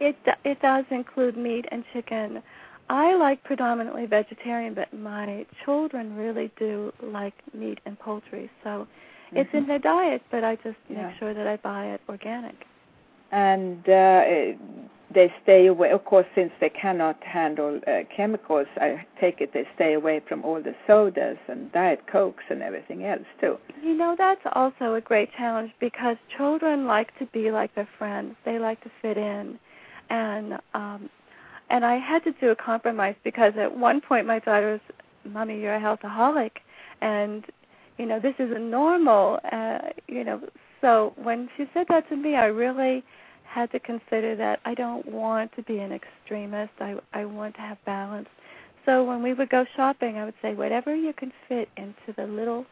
It 0.00 0.16
it 0.44 0.60
does 0.60 0.86
include 0.90 1.36
meat 1.36 1.66
and 1.70 1.84
chicken. 1.92 2.42
I 2.88 3.14
like 3.16 3.42
predominantly 3.44 4.06
vegetarian, 4.06 4.74
but 4.74 4.92
my 4.92 5.44
children 5.64 6.16
really 6.16 6.50
do 6.58 6.92
like 7.02 7.34
meat 7.52 7.80
and 7.84 7.98
poultry. 7.98 8.50
So 8.62 8.70
mm-hmm. 8.70 9.36
it's 9.38 9.50
in 9.52 9.60
mm-hmm. 9.60 9.68
their 9.68 9.78
diet, 9.78 10.22
but 10.30 10.44
I 10.44 10.56
just 10.56 10.76
yeah. 10.88 11.08
make 11.08 11.18
sure 11.18 11.34
that 11.34 11.46
I 11.46 11.56
buy 11.56 11.86
it 11.86 12.00
organic. 12.08 12.54
And 13.32 13.80
uh, 13.88 14.22
they 15.12 15.32
stay 15.42 15.66
away. 15.66 15.90
Of 15.90 16.04
course, 16.04 16.26
since 16.34 16.52
they 16.60 16.68
cannot 16.68 17.22
handle 17.22 17.80
uh, 17.86 18.00
chemicals, 18.14 18.66
I 18.76 19.04
take 19.20 19.40
it 19.40 19.52
they 19.52 19.66
stay 19.74 19.94
away 19.94 20.20
from 20.28 20.44
all 20.44 20.62
the 20.62 20.74
sodas 20.86 21.38
and 21.48 21.72
diet 21.72 22.00
cokes 22.10 22.44
and 22.50 22.62
everything 22.62 23.04
else 23.04 23.26
too. 23.40 23.56
You 23.82 23.94
know, 23.94 24.14
that's 24.16 24.40
also 24.52 24.94
a 24.94 25.00
great 25.00 25.30
challenge 25.36 25.72
because 25.80 26.16
children 26.36 26.86
like 26.86 27.16
to 27.18 27.26
be 27.26 27.50
like 27.50 27.74
their 27.74 27.88
friends. 27.98 28.36
They 28.44 28.58
like 28.58 28.82
to 28.84 28.90
fit 29.02 29.16
in, 29.16 29.58
and 30.10 30.54
um, 30.74 31.08
and 31.70 31.84
I 31.84 31.96
had 31.96 32.22
to 32.24 32.32
do 32.32 32.50
a 32.50 32.56
compromise 32.56 33.16
because 33.24 33.54
at 33.58 33.76
one 33.76 34.00
point 34.00 34.26
my 34.26 34.38
daughter 34.38 34.72
was, 34.72 34.80
"Mommy, 35.24 35.60
you're 35.60 35.74
a 35.74 35.80
healthaholic," 35.80 36.52
and 37.00 37.44
you 37.98 38.06
know 38.06 38.20
this 38.20 38.34
isn't 38.38 38.70
normal. 38.70 39.40
Uh, 39.50 39.78
you 40.08 40.24
know, 40.24 40.40
so 40.80 41.14
when 41.16 41.48
she 41.56 41.68
said 41.74 41.86
that 41.88 42.08
to 42.08 42.16
me, 42.16 42.36
I 42.36 42.46
really 42.46 43.04
had 43.44 43.70
to 43.72 43.80
consider 43.80 44.36
that 44.36 44.60
I 44.64 44.74
don't 44.74 45.06
want 45.06 45.54
to 45.56 45.62
be 45.62 45.78
an 45.78 45.92
extremist. 45.92 46.72
I 46.80 46.96
I 47.12 47.24
want 47.24 47.54
to 47.56 47.60
have 47.62 47.78
balance. 47.84 48.28
So 48.84 49.02
when 49.02 49.22
we 49.22 49.34
would 49.34 49.50
go 49.50 49.66
shopping, 49.76 50.16
I 50.16 50.24
would 50.24 50.34
say 50.40 50.54
whatever 50.54 50.94
you 50.94 51.12
can 51.12 51.32
fit 51.48 51.68
into 51.76 52.12
the 52.16 52.26
little 52.26 52.64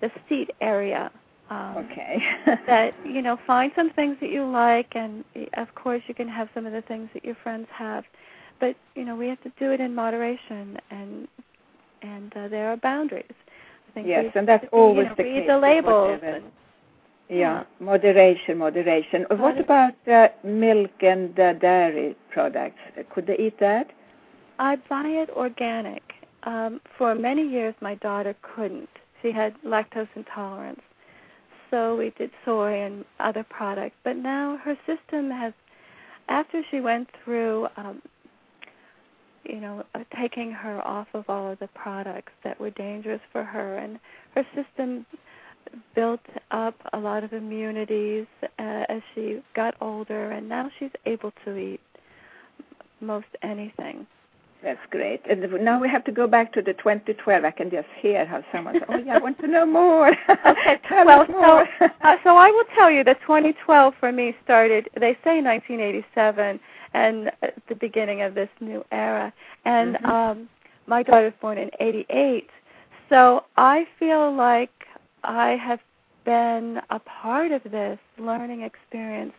the 0.00 0.10
seat 0.28 0.50
area. 0.60 1.10
Um, 1.50 1.76
okay. 1.78 2.18
that 2.66 2.94
you 3.04 3.22
know, 3.22 3.38
find 3.46 3.72
some 3.74 3.90
things 3.90 4.16
that 4.20 4.30
you 4.30 4.44
like, 4.44 4.88
and 4.94 5.24
of 5.54 5.74
course 5.74 6.02
you 6.06 6.14
can 6.14 6.28
have 6.28 6.48
some 6.54 6.66
of 6.66 6.72
the 6.72 6.82
things 6.82 7.08
that 7.14 7.24
your 7.24 7.36
friends 7.42 7.68
have. 7.72 8.04
But 8.62 8.76
you 8.94 9.04
know, 9.04 9.16
we 9.16 9.26
have 9.26 9.42
to 9.42 9.50
do 9.58 9.72
it 9.72 9.80
in 9.80 9.92
moderation, 9.92 10.78
and 10.92 11.26
and 12.00 12.32
uh, 12.36 12.46
there 12.46 12.68
are 12.68 12.76
boundaries. 12.76 13.24
I 13.88 13.92
think 13.92 14.06
yes, 14.06 14.26
and 14.36 14.46
that's 14.46 14.64
always 14.70 14.98
you 14.98 15.08
know, 15.08 15.14
the 15.16 15.24
read 15.24 15.40
case. 15.40 15.48
the 15.48 15.58
labels. 15.58 16.20
And, 16.22 16.44
yeah, 17.28 17.64
moderation, 17.80 18.58
moderation. 18.58 19.26
What 19.30 19.58
about 19.58 19.94
uh, 20.06 20.28
milk 20.44 20.92
and 21.00 21.36
uh, 21.40 21.54
dairy 21.54 22.16
products? 22.30 22.78
Could 23.12 23.26
they 23.26 23.36
eat 23.36 23.58
that? 23.58 23.90
I 24.60 24.76
buy 24.88 25.08
it 25.08 25.30
organic. 25.30 26.04
Um, 26.44 26.80
for 26.96 27.16
many 27.16 27.42
years, 27.42 27.74
my 27.80 27.96
daughter 27.96 28.36
couldn't. 28.42 28.90
She 29.22 29.32
had 29.32 29.56
lactose 29.66 30.08
intolerance. 30.14 30.82
So 31.68 31.96
we 31.96 32.12
did 32.16 32.30
soy 32.44 32.80
and 32.80 33.04
other 33.18 33.42
products. 33.42 33.96
But 34.04 34.18
now 34.18 34.58
her 34.62 34.76
system 34.86 35.32
has, 35.32 35.52
after 36.28 36.62
she 36.70 36.78
went 36.78 37.08
through, 37.24 37.66
um, 37.76 38.02
you 39.44 39.60
know, 39.60 39.84
uh, 39.94 40.04
taking 40.18 40.52
her 40.52 40.86
off 40.86 41.08
of 41.14 41.24
all 41.28 41.50
of 41.50 41.58
the 41.58 41.68
products 41.68 42.32
that 42.44 42.60
were 42.60 42.70
dangerous 42.70 43.20
for 43.32 43.44
her, 43.44 43.78
and 43.78 43.98
her 44.34 44.46
system 44.54 45.06
built 45.94 46.20
up 46.50 46.74
a 46.92 46.98
lot 46.98 47.24
of 47.24 47.32
immunities 47.32 48.26
uh, 48.42 48.84
as 48.88 49.02
she 49.14 49.40
got 49.54 49.74
older, 49.80 50.30
and 50.30 50.48
now 50.48 50.70
she's 50.78 50.90
able 51.06 51.32
to 51.44 51.56
eat 51.56 51.80
most 53.00 53.26
anything. 53.42 54.06
That's 54.62 54.80
great. 54.90 55.22
And 55.28 55.42
now 55.64 55.80
we 55.80 55.88
have 55.88 56.04
to 56.04 56.12
go 56.12 56.28
back 56.28 56.52
to 56.52 56.62
the 56.62 56.72
2012. 56.74 57.44
I 57.44 57.50
can 57.50 57.68
just 57.68 57.88
hear 58.00 58.24
how 58.24 58.44
someone 58.52 58.74
says, 58.74 58.84
"Oh 58.88 58.98
yeah, 58.98 59.16
I 59.16 59.18
want 59.18 59.38
to 59.40 59.48
know 59.48 59.66
more." 59.66 60.10
okay. 60.46 60.80
tell 60.88 61.04
well, 61.04 61.26
more. 61.26 61.68
so 61.80 61.86
uh, 62.02 62.16
so 62.22 62.36
I 62.36 62.48
will 62.50 62.64
tell 62.76 62.90
you 62.90 63.02
that 63.04 63.20
2012 63.22 63.94
for 63.98 64.12
me 64.12 64.36
started. 64.44 64.88
They 64.94 65.18
say 65.24 65.42
1987 65.42 66.60
and 66.94 67.32
at 67.42 67.54
the 67.68 67.74
beginning 67.74 68.22
of 68.22 68.34
this 68.34 68.50
new 68.60 68.84
era. 68.92 69.32
And 69.64 69.96
mm-hmm. 69.96 70.06
um 70.06 70.48
my 70.86 71.02
daughter 71.02 71.24
was 71.24 71.34
born 71.40 71.58
in 71.58 71.70
88. 71.80 72.48
So 73.08 73.44
I 73.56 73.84
feel 73.98 74.34
like 74.34 74.70
I 75.24 75.56
have 75.56 75.80
been 76.24 76.80
a 76.90 77.00
part 77.00 77.50
of 77.52 77.62
this 77.64 77.98
learning 78.18 78.62
experience 78.62 79.32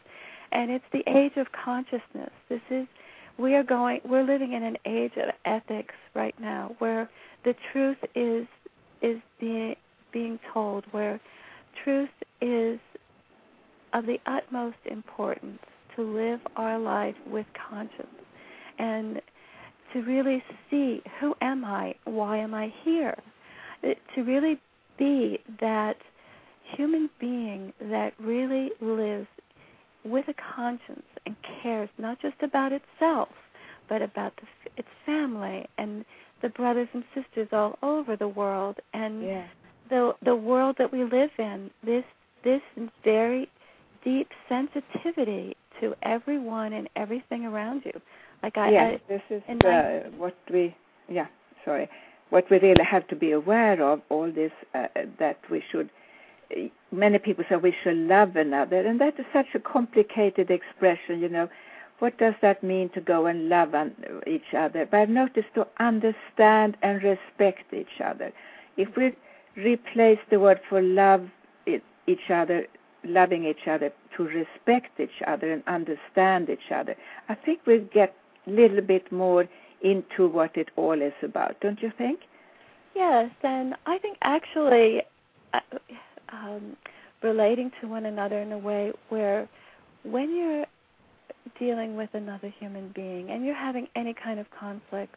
and 0.51 0.69
it's 0.69 0.85
the 0.91 1.03
age 1.07 1.33
of 1.37 1.47
consciousness. 1.51 2.31
This 2.49 2.61
is 2.69 2.87
we 3.37 3.55
are 3.55 3.63
going 3.63 3.99
we're 4.05 4.23
living 4.23 4.53
in 4.53 4.63
an 4.63 4.77
age 4.85 5.13
of 5.17 5.33
ethics 5.45 5.95
right 6.13 6.35
now 6.39 6.75
where 6.79 7.09
the 7.45 7.53
truth 7.71 7.97
is 8.15 8.47
is 9.01 9.19
being 9.39 9.75
being 10.11 10.39
told 10.53 10.85
where 10.91 11.19
truth 11.83 12.09
is 12.41 12.79
of 13.93 14.05
the 14.05 14.17
utmost 14.25 14.77
importance 14.85 15.59
to 15.95 16.01
live 16.01 16.39
our 16.55 16.79
life 16.79 17.15
with 17.27 17.45
conscience 17.69 18.07
and 18.79 19.21
to 19.93 20.01
really 20.01 20.43
see 20.69 21.01
who 21.19 21.35
am 21.41 21.63
I? 21.63 21.95
Why 22.05 22.37
am 22.37 22.53
I 22.53 22.73
here? 22.83 23.15
to 24.15 24.21
really 24.23 24.57
be 24.97 25.39
that 25.59 25.97
human 26.77 27.09
being 27.19 27.73
that 27.81 28.13
really 28.17 28.71
lives 28.79 29.27
with 30.05 30.25
a 30.27 30.33
conscience 30.55 31.05
and 31.25 31.35
cares 31.61 31.89
not 31.97 32.21
just 32.21 32.35
about 32.41 32.71
itself, 32.71 33.29
but 33.89 34.01
about 34.01 34.33
the, 34.37 34.71
its 34.77 34.87
family 35.05 35.65
and 35.77 36.05
the 36.41 36.49
brothers 36.49 36.87
and 36.93 37.03
sisters 37.13 37.47
all 37.51 37.77
over 37.81 38.15
the 38.15 38.27
world 38.27 38.77
and 38.93 39.23
yeah. 39.23 39.47
the 39.89 40.13
the 40.23 40.35
world 40.35 40.75
that 40.77 40.91
we 40.91 41.03
live 41.03 41.29
in. 41.37 41.69
This 41.85 42.03
this 42.43 42.61
very 43.03 43.49
deep 44.03 44.27
sensitivity 44.49 45.55
to 45.79 45.95
everyone 46.03 46.73
and 46.73 46.89
everything 46.95 47.45
around 47.45 47.83
you. 47.85 47.99
Like 48.41 48.57
I, 48.57 48.71
yes, 48.71 48.99
I, 49.09 49.13
this 49.13 49.21
is 49.29 49.65
uh, 49.65 50.09
what 50.17 50.35
we 50.51 50.75
yeah 51.09 51.27
sorry 51.63 51.89
what 52.29 52.49
we 52.49 52.57
really 52.57 52.83
have 52.83 53.07
to 53.07 53.15
be 53.15 53.31
aware 53.31 53.81
of. 53.81 54.01
All 54.09 54.31
this 54.31 54.51
uh, 54.75 54.87
that 55.19 55.37
we 55.49 55.63
should 55.71 55.89
many 56.91 57.19
people 57.19 57.43
say 57.49 57.55
we 57.55 57.75
should 57.83 57.97
love 57.97 58.35
another, 58.35 58.79
and 58.79 58.99
that 59.01 59.19
is 59.19 59.25
such 59.33 59.47
a 59.55 59.59
complicated 59.59 60.49
expression. 60.51 61.19
You 61.19 61.29
know, 61.29 61.49
what 61.99 62.17
does 62.17 62.33
that 62.41 62.63
mean 62.63 62.89
to 62.89 63.01
go 63.01 63.25
and 63.25 63.49
love 63.49 63.73
each 64.27 64.53
other? 64.57 64.87
But 64.89 64.97
I've 64.97 65.09
noticed 65.09 65.53
to 65.55 65.67
understand 65.79 66.77
and 66.81 67.01
respect 67.03 67.73
each 67.73 68.01
other. 68.03 68.31
If 68.77 68.89
we 68.97 69.15
replace 69.55 70.19
the 70.29 70.39
word 70.39 70.59
for 70.69 70.81
love 70.81 71.27
each 71.65 72.29
other, 72.29 72.67
loving 73.03 73.45
each 73.45 73.67
other, 73.67 73.91
to 74.17 74.23
respect 74.23 74.99
each 74.99 75.21
other 75.25 75.51
and 75.51 75.63
understand 75.67 76.49
each 76.49 76.71
other, 76.73 76.95
I 77.29 77.35
think 77.35 77.61
we'll 77.65 77.85
get 77.93 78.15
a 78.47 78.51
little 78.51 78.81
bit 78.81 79.11
more 79.11 79.47
into 79.81 80.27
what 80.27 80.57
it 80.57 80.69
all 80.75 81.01
is 81.01 81.13
about, 81.21 81.59
don't 81.61 81.81
you 81.81 81.91
think? 81.97 82.21
Yes, 82.95 83.31
and 83.43 83.75
I 83.85 83.97
think 83.97 84.17
actually 84.21 85.01
uh, 85.53 85.59
um, 86.33 86.75
relating 87.21 87.71
to 87.81 87.87
one 87.87 88.05
another 88.05 88.39
in 88.39 88.51
a 88.51 88.57
way 88.57 88.91
where 89.09 89.47
when 90.03 90.35
you're 90.35 90.65
dealing 91.59 91.95
with 91.95 92.09
another 92.13 92.53
human 92.59 92.91
being 92.95 93.29
and 93.29 93.45
you're 93.45 93.55
having 93.55 93.87
any 93.95 94.13
kind 94.13 94.39
of 94.39 94.47
conflict, 94.57 95.15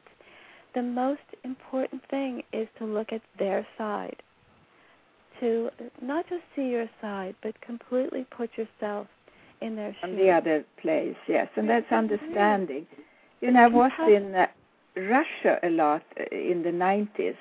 the 0.75 0.83
most 0.83 1.21
important 1.45 2.03
thing 2.11 2.43
is 2.53 2.69
to 2.79 2.85
look 2.85 3.13
at 3.13 3.23
their 3.39 3.67
side. 3.79 4.17
To 5.41 5.71
not 6.01 6.27
just 6.29 6.43
see 6.55 6.69
your 6.69 6.89
side, 7.01 7.35
but 7.43 7.61
completely 7.61 8.27
put 8.31 8.51
yourself 8.57 9.07
in 9.61 9.77
their 9.77 9.93
shoes. 9.93 10.11
On 10.11 10.17
the 10.17 10.31
other 10.31 10.65
place, 10.81 11.17
yes, 11.29 11.49
and 11.57 11.69
that's 11.69 11.91
understanding. 11.93 12.87
You 13.41 13.51
know, 13.51 13.65
I 13.65 13.67
was 13.67 13.91
in 14.09 14.35
uh, 14.35 14.47
Russia 14.97 15.59
a 15.63 15.69
lot 15.69 16.03
uh, 16.19 16.25
in 16.35 16.63
the 16.63 16.71
90s, 16.71 17.37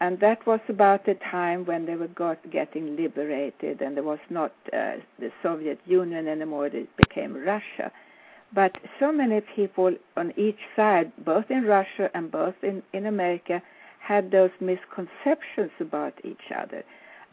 and 0.00 0.20
that 0.20 0.46
was 0.46 0.60
about 0.68 1.06
the 1.06 1.14
time 1.14 1.64
when 1.64 1.86
they 1.86 1.96
were 1.96 2.08
got, 2.08 2.38
getting 2.50 2.96
liberated, 2.96 3.80
and 3.80 3.96
there 3.96 4.04
was 4.04 4.20
not 4.30 4.52
uh, 4.72 4.96
the 5.18 5.30
Soviet 5.42 5.80
Union 5.86 6.28
anymore; 6.28 6.66
it 6.66 6.96
became 6.96 7.34
Russia. 7.34 7.90
But 8.54 8.72
so 8.98 9.12
many 9.12 9.40
people 9.40 9.94
on 10.16 10.32
each 10.38 10.60
side, 10.74 11.12
both 11.24 11.50
in 11.50 11.64
Russia 11.64 12.10
and 12.14 12.30
both 12.30 12.54
in, 12.62 12.82
in 12.92 13.06
America, 13.06 13.60
had 14.00 14.30
those 14.30 14.50
misconceptions 14.60 15.70
about 15.80 16.14
each 16.24 16.50
other. 16.56 16.82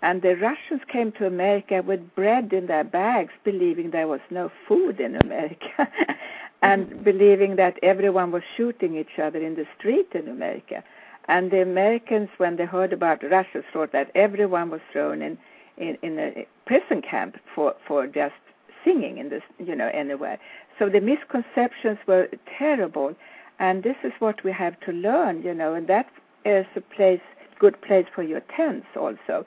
And 0.01 0.21
the 0.21 0.35
Russians 0.35 0.81
came 0.91 1.11
to 1.13 1.25
America 1.25 1.81
with 1.81 2.13
bread 2.15 2.51
in 2.51 2.67
their 2.67 2.83
bags, 2.83 3.31
believing 3.43 3.91
there 3.91 4.07
was 4.07 4.19
no 4.29 4.51
food 4.67 4.99
in 4.99 5.15
America, 5.15 5.87
and 6.61 7.03
believing 7.03 7.55
that 7.55 7.79
everyone 7.81 8.31
was 8.31 8.43
shooting 8.57 8.97
each 8.97 9.19
other 9.21 9.39
in 9.39 9.55
the 9.55 9.65
street 9.77 10.09
in 10.13 10.27
America. 10.27 10.83
And 11.27 11.51
the 11.51 11.61
Americans, 11.61 12.29
when 12.37 12.55
they 12.55 12.65
heard 12.65 12.93
about 12.93 13.23
Russia, 13.23 13.63
thought 13.73 13.91
that 13.91 14.11
everyone 14.15 14.69
was 14.69 14.81
thrown 14.91 15.21
in 15.21 15.37
in, 15.77 15.97
in 16.01 16.17
a 16.19 16.47
prison 16.65 17.01
camp 17.01 17.37
for 17.53 17.75
for 17.87 18.07
just 18.07 18.35
singing 18.83 19.17
in 19.17 19.29
this, 19.29 19.43
you 19.59 19.75
know, 19.75 19.89
anywhere. 19.93 20.39
So 20.77 20.89
the 20.89 21.01
misconceptions 21.01 21.97
were 22.07 22.29
terrible, 22.57 23.15
and 23.59 23.83
this 23.83 23.95
is 24.03 24.13
what 24.19 24.43
we 24.43 24.51
have 24.51 24.79
to 24.81 24.91
learn, 24.91 25.41
you 25.41 25.53
know, 25.53 25.73
and 25.73 25.87
that 25.87 26.07
is 26.45 26.65
a 26.75 26.81
place, 26.81 27.21
good 27.59 27.81
place 27.81 28.05
for 28.13 28.21
your 28.21 28.41
tents 28.55 28.87
also, 28.95 29.45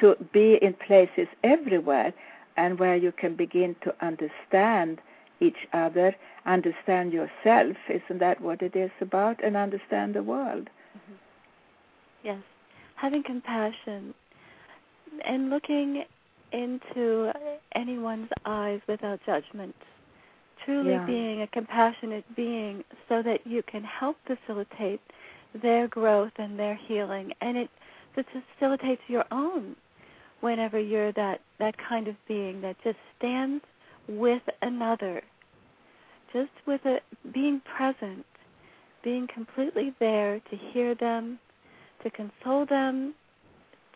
to 0.00 0.16
be 0.32 0.58
in 0.62 0.74
places 0.74 1.28
everywhere, 1.44 2.14
and 2.56 2.78
where 2.78 2.96
you 2.96 3.12
can 3.12 3.34
begin 3.36 3.76
to 3.82 3.94
understand 4.00 5.00
each 5.40 5.68
other, 5.72 6.14
understand 6.46 7.12
yourself. 7.12 7.76
Isn't 7.88 8.18
that 8.18 8.40
what 8.40 8.62
it 8.62 8.74
is 8.74 8.90
about? 9.00 9.42
And 9.44 9.56
understand 9.56 10.14
the 10.14 10.22
world. 10.22 10.68
Yes, 12.22 12.42
having 12.96 13.22
compassion 13.22 14.14
and 15.26 15.50
looking 15.50 16.04
into 16.52 17.32
anyone's 17.74 18.30
eyes 18.44 18.80
without 18.88 19.20
judgment. 19.24 19.74
Truly 20.64 20.90
yeah. 20.90 21.06
being 21.06 21.42
a 21.42 21.46
compassionate 21.46 22.24
being 22.34 22.84
so 23.08 23.22
that 23.22 23.46
you 23.46 23.62
can 23.62 23.84
help 23.84 24.16
facilitate 24.26 25.00
their 25.62 25.88
growth 25.88 26.32
and 26.36 26.58
their 26.58 26.74
healing 26.74 27.32
and 27.40 27.56
it 27.56 27.70
facilitates 28.14 29.02
your 29.08 29.24
own 29.30 29.76
whenever 30.40 30.78
you're 30.78 31.12
that 31.12 31.40
that 31.58 31.74
kind 31.88 32.08
of 32.08 32.14
being 32.26 32.60
that 32.60 32.76
just 32.84 32.98
stands 33.16 33.64
with 34.08 34.42
another 34.62 35.22
just 36.32 36.50
with 36.66 36.80
a 36.84 36.98
being 37.32 37.60
present 37.76 38.24
being 39.02 39.26
completely 39.32 39.94
there 40.00 40.40
to 40.50 40.56
hear 40.72 40.94
them 40.94 41.38
to 42.02 42.10
console 42.10 42.66
them, 42.66 43.14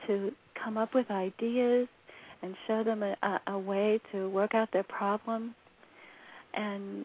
to 0.07 0.33
come 0.63 0.77
up 0.77 0.95
with 0.95 1.11
ideas 1.11 1.89
and 2.43 2.57
show 2.67 2.83
them 2.83 3.03
a, 3.03 3.17
a, 3.23 3.41
a 3.53 3.59
way 3.59 4.01
to 4.11 4.29
work 4.29 4.55
out 4.55 4.73
their 4.73 4.83
problem. 4.83 5.55
And 6.55 7.05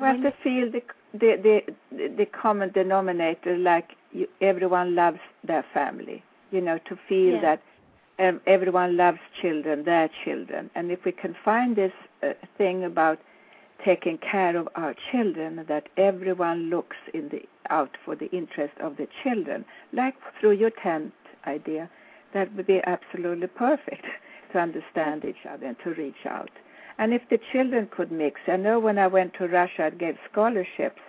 well, 0.00 0.16
to 0.16 0.32
feel 0.42 0.70
the 0.70 0.82
the 1.12 1.62
the, 1.90 2.08
the 2.08 2.26
common 2.26 2.70
denominator, 2.72 3.56
like 3.56 3.90
you, 4.12 4.26
everyone 4.40 4.94
loves 4.94 5.20
their 5.44 5.64
family. 5.72 6.22
You 6.50 6.60
know, 6.60 6.78
to 6.88 6.98
feel 7.08 7.34
yeah. 7.34 7.56
that 8.18 8.28
um, 8.28 8.40
everyone 8.46 8.96
loves 8.96 9.18
children, 9.40 9.84
their 9.84 10.10
children, 10.24 10.70
and 10.74 10.90
if 10.90 11.04
we 11.04 11.12
can 11.12 11.34
find 11.44 11.76
this 11.76 11.92
uh, 12.22 12.32
thing 12.58 12.84
about 12.84 13.18
taking 13.84 14.18
care 14.18 14.56
of 14.56 14.68
our 14.74 14.94
children, 15.10 15.64
that 15.68 15.88
everyone 15.96 16.70
looks 16.70 16.96
in 17.12 17.28
the 17.28 17.42
out 17.70 17.96
for 18.04 18.14
the 18.14 18.30
interest 18.30 18.74
of 18.80 18.96
the 18.96 19.08
children, 19.22 19.64
like 19.92 20.14
through 20.40 20.52
your 20.52 20.70
tent 20.82 21.12
idea, 21.46 21.88
that 22.34 22.54
would 22.54 22.66
be 22.66 22.80
absolutely 22.86 23.46
perfect 23.46 24.04
to 24.52 24.58
understand 24.58 25.24
each 25.24 25.46
other 25.48 25.66
and 25.66 25.76
to 25.84 25.90
reach 25.94 26.26
out. 26.28 26.50
And 26.98 27.12
if 27.12 27.22
the 27.30 27.38
children 27.52 27.88
could 27.90 28.12
mix, 28.12 28.40
I 28.46 28.56
know 28.56 28.78
when 28.78 28.98
I 28.98 29.06
went 29.06 29.34
to 29.34 29.48
Russia, 29.48 29.86
I 29.86 29.90
gave 29.90 30.16
scholarships 30.30 31.00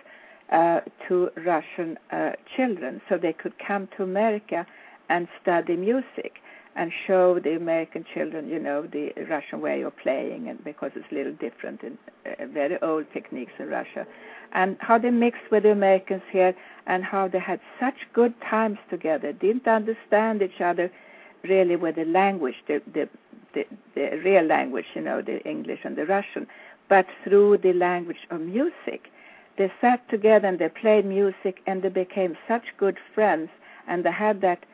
uh, 0.50 0.80
to 1.08 1.30
Russian 1.44 1.98
uh, 2.10 2.32
children 2.56 3.00
so 3.08 3.18
they 3.18 3.32
could 3.32 3.54
come 3.64 3.88
to 3.96 4.02
America 4.02 4.66
and 5.08 5.28
study 5.42 5.76
music 5.76 6.40
and 6.76 6.90
show 7.06 7.38
the 7.38 7.54
American 7.54 8.04
children, 8.12 8.48
you 8.48 8.58
know, 8.58 8.82
the 8.82 9.12
Russian 9.28 9.60
way 9.60 9.82
of 9.82 9.96
playing, 9.96 10.48
and 10.48 10.62
because 10.64 10.90
it's 10.96 11.06
a 11.12 11.14
little 11.14 11.32
different 11.34 11.82
in 11.82 11.96
uh, 12.26 12.46
very 12.46 12.80
old 12.82 13.06
techniques 13.12 13.52
in 13.58 13.68
Russia, 13.68 14.06
and 14.52 14.76
how 14.80 14.98
they 14.98 15.10
mixed 15.10 15.50
with 15.50 15.62
the 15.62 15.70
Americans 15.70 16.22
here, 16.30 16.54
and 16.86 17.04
how 17.04 17.28
they 17.28 17.38
had 17.38 17.60
such 17.78 17.94
good 18.12 18.34
times 18.40 18.78
together, 18.90 19.32
didn't 19.32 19.68
understand 19.68 20.42
each 20.42 20.60
other 20.60 20.90
really 21.44 21.76
with 21.76 21.96
the 21.96 22.04
language, 22.04 22.56
the 22.66 22.82
the 22.92 23.08
the, 23.54 23.64
the 23.94 24.20
real 24.24 24.44
language, 24.44 24.86
you 24.94 25.00
know, 25.00 25.22
the 25.22 25.40
English 25.44 25.80
and 25.84 25.96
the 25.96 26.06
Russian, 26.06 26.46
but 26.88 27.06
through 27.22 27.58
the 27.58 27.72
language 27.72 28.26
of 28.30 28.40
music. 28.40 29.10
They 29.56 29.72
sat 29.80 30.08
together 30.10 30.48
and 30.48 30.58
they 30.58 30.68
played 30.68 31.06
music, 31.06 31.60
and 31.66 31.82
they 31.82 31.88
became 31.88 32.36
such 32.48 32.64
good 32.76 32.98
friends, 33.14 33.50
and 33.86 34.04
they 34.04 34.10
had 34.10 34.40
that 34.40 34.64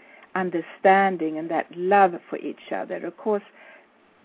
understanding 0.40 1.38
and 1.38 1.50
that 1.50 1.66
love 1.76 2.14
for 2.28 2.38
each 2.38 2.66
other. 2.74 2.96
Of 3.10 3.16
course, 3.16 3.42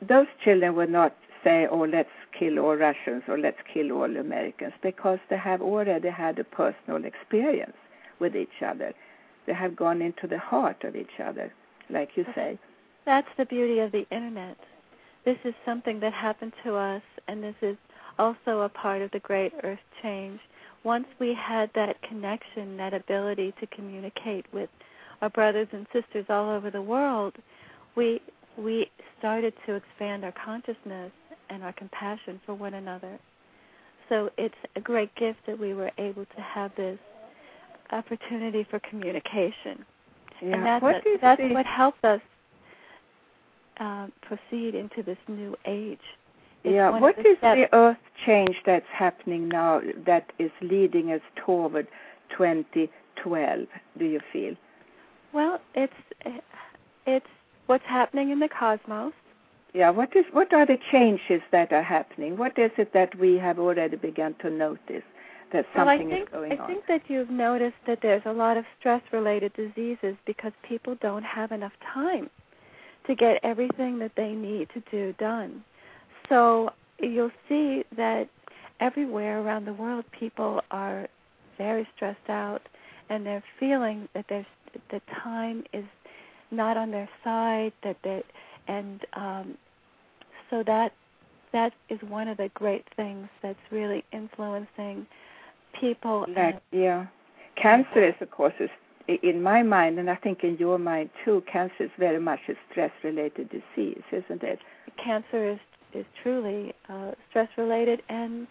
those 0.01 0.28
children 0.43 0.75
would 0.75 0.89
not 0.89 1.13
say, 1.43 1.67
oh, 1.69 1.86
let's 1.97 2.10
kill 2.38 2.60
all 2.60 2.75
Russians 2.75 3.23
or 3.28 3.38
let's 3.38 3.62
kill 3.73 3.91
all 3.91 4.17
Americans 4.17 4.73
because 4.82 5.19
they 5.30 5.38
have 5.38 5.62
already 5.62 6.10
had 6.10 6.39
a 6.39 6.43
personal 6.43 7.06
experience 7.06 7.78
with 8.19 8.36
each 8.36 8.62
other. 8.65 8.93
They 9.45 9.54
have 9.54 9.75
gone 9.75 10.01
into 10.01 10.28
the 10.28 10.39
heart 10.39 10.84
of 10.84 10.95
each 10.95 11.19
other, 11.23 11.54
like 11.89 12.10
you 12.15 12.25
say. 12.34 12.58
That's 13.06 13.28
the 13.38 13.45
beauty 13.45 13.80
of 13.80 13.91
the 13.91 14.08
internet. 14.10 14.58
This 15.23 15.38
is 15.43 15.54
something 15.65 15.99
that 15.99 16.13
happened 16.13 16.54
to 16.63 16.75
us, 16.75 17.04
and 17.28 17.43
this 17.43 17.56
is 17.62 17.78
also 18.17 18.62
a 18.62 18.69
part 18.69 19.01
of 19.01 19.12
the 19.12 19.19
great 19.19 19.54
earth 19.63 19.86
change. 20.01 20.39
Once 20.84 21.08
we 21.19 21.34
had 21.34 21.69
that 21.75 22.01
connection, 22.01 22.78
that 22.78 22.93
ability 22.93 23.54
to 23.60 23.67
communicate 23.67 24.45
with 24.54 24.69
our 25.21 25.30
brothers 25.30 25.67
and 25.71 25.86
sisters 25.93 26.25
all 26.30 26.49
over 26.49 26.69
the 26.69 26.82
world, 26.82 27.36
we 27.95 28.21
we 28.58 28.89
started 29.19 29.54
to 29.65 29.75
expand 29.75 30.23
our 30.23 30.34
consciousness 30.43 31.12
and 31.49 31.63
our 31.63 31.73
compassion 31.73 32.39
for 32.45 32.54
one 32.54 32.73
another. 32.73 33.19
So 34.10 34.30
it's 34.38 34.56
a 34.75 34.82
great 34.82 35.13
gift 35.15 35.39
that 35.47 35.60
we 35.60 35.73
were 35.73 35.91
able 35.97 36.25
to 36.25 36.41
have 36.41 36.71
this 36.75 36.99
opportunity 37.91 38.65
for 38.69 38.80
communication. 38.80 39.86
Yeah. 40.41 40.54
And 40.54 40.65
that's, 40.65 40.84
what 40.84 40.95
a, 40.95 41.17
that's 41.21 41.41
the, 41.41 41.54
what 41.54 41.65
helped 41.65 42.04
us 42.04 42.21
uh, 43.80 44.08
proceed 44.21 44.75
into 44.75 45.04
this 45.04 45.17
new 45.28 45.56
age. 45.65 45.99
It's 46.63 46.73
yeah. 46.73 46.89
What 46.89 47.17
is 47.19 47.38
the, 47.41 47.67
the 47.69 47.75
earth 47.75 47.97
change 48.25 48.56
that's 48.65 48.86
happening 48.91 49.49
now 49.49 49.82
that 50.06 50.32
is 50.39 50.51
leading 50.62 51.12
us 51.12 51.21
toward 51.45 51.88
2012? 52.38 53.67
Do 53.97 54.06
you 54.06 54.19
feel? 54.32 54.56
Well, 55.36 55.60
it's 55.76 55.93
it's 57.06 57.26
what's 57.67 57.84
happening 57.86 58.32
in 58.32 58.39
the 58.39 58.48
cosmos. 58.48 59.13
Yeah. 59.74 59.89
What 59.89 60.15
is 60.15 60.26
what 60.32 60.54
are 60.54 60.65
the 60.65 60.78
changes 60.91 61.41
that 61.52 61.74
are 61.74 61.84
happening? 61.84 62.38
What 62.38 62.58
is 62.58 62.71
it 62.78 62.93
that 62.93 63.13
we 63.19 63.36
have 63.36 63.60
already 63.60 63.98
begun 63.98 64.36
to 64.41 64.50
notice? 64.50 65.04
that 65.52 65.65
something 65.76 66.10
well, 66.10 66.17
think, 66.17 66.28
is 66.28 66.34
going 66.34 66.52
I 66.52 66.56
on. 66.56 66.62
I 66.62 66.67
think 66.67 66.84
that 66.88 67.02
you've 67.08 67.30
noticed 67.30 67.78
that 67.88 68.00
there's 68.02 68.24
a 68.26 68.32
lot 68.32 68.58
of 68.58 68.65
stress 68.80 69.02
related 69.13 69.54
diseases 69.54 70.15
because 70.26 70.52
people 70.67 70.98
don't 71.02 71.24
have 71.24 71.52
enough 71.52 71.71
time 71.93 72.30
to 73.08 73.15
get 73.15 73.39
everything 73.43 74.00
that 74.00 74.12
they 74.17 74.32
need 74.32 74.69
to 74.74 74.82
do 74.91 75.13
done. 75.13 75.63
So 76.30 76.71
you'll 77.00 77.32
see 77.48 77.84
that 77.95 78.28
everywhere 78.80 79.41
around 79.41 79.65
the 79.65 79.74
world 79.74 80.04
people 80.17 80.62
are 80.71 81.08
very 81.58 81.88
stressed 81.95 82.30
out 82.30 82.62
and 83.10 83.26
they're 83.26 83.43
feeling 83.60 84.10
that 84.13 84.26
there's 84.28 84.45
the 84.91 85.01
time 85.23 85.63
is 85.73 85.85
not 86.51 86.77
on 86.77 86.91
their 86.91 87.09
side 87.23 87.73
that 87.83 87.97
they 88.03 88.23
and 88.67 89.05
um 89.13 89.57
so 90.49 90.63
that 90.63 90.93
that 91.55 91.73
is 91.89 91.99
one 92.09 92.27
of 92.27 92.38
the 92.38 92.49
great 92.53 92.85
things 92.97 93.29
that's 93.41 93.59
really 93.71 94.03
influencing 94.11 95.07
people. 95.79 96.25
Like, 96.35 96.61
yeah. 96.71 97.05
Cancer 97.55 98.05
is, 98.05 98.13
of 98.19 98.29
course, 98.29 98.53
is 98.59 98.69
in 99.23 99.41
my 99.41 99.63
mind, 99.63 99.97
and 99.97 100.09
I 100.09 100.15
think 100.15 100.43
in 100.43 100.57
your 100.57 100.77
mind 100.77 101.09
too, 101.23 101.43
cancer 101.51 101.83
is 101.85 101.91
very 101.97 102.19
much 102.19 102.39
a 102.49 102.53
stress-related 102.69 103.49
disease, 103.49 104.03
isn't 104.11 104.43
it? 104.43 104.59
Cancer 105.01 105.51
is 105.51 105.59
is 105.93 106.05
truly 106.21 106.73
uh, 106.89 107.11
stress-related, 107.29 108.01
and 108.09 108.47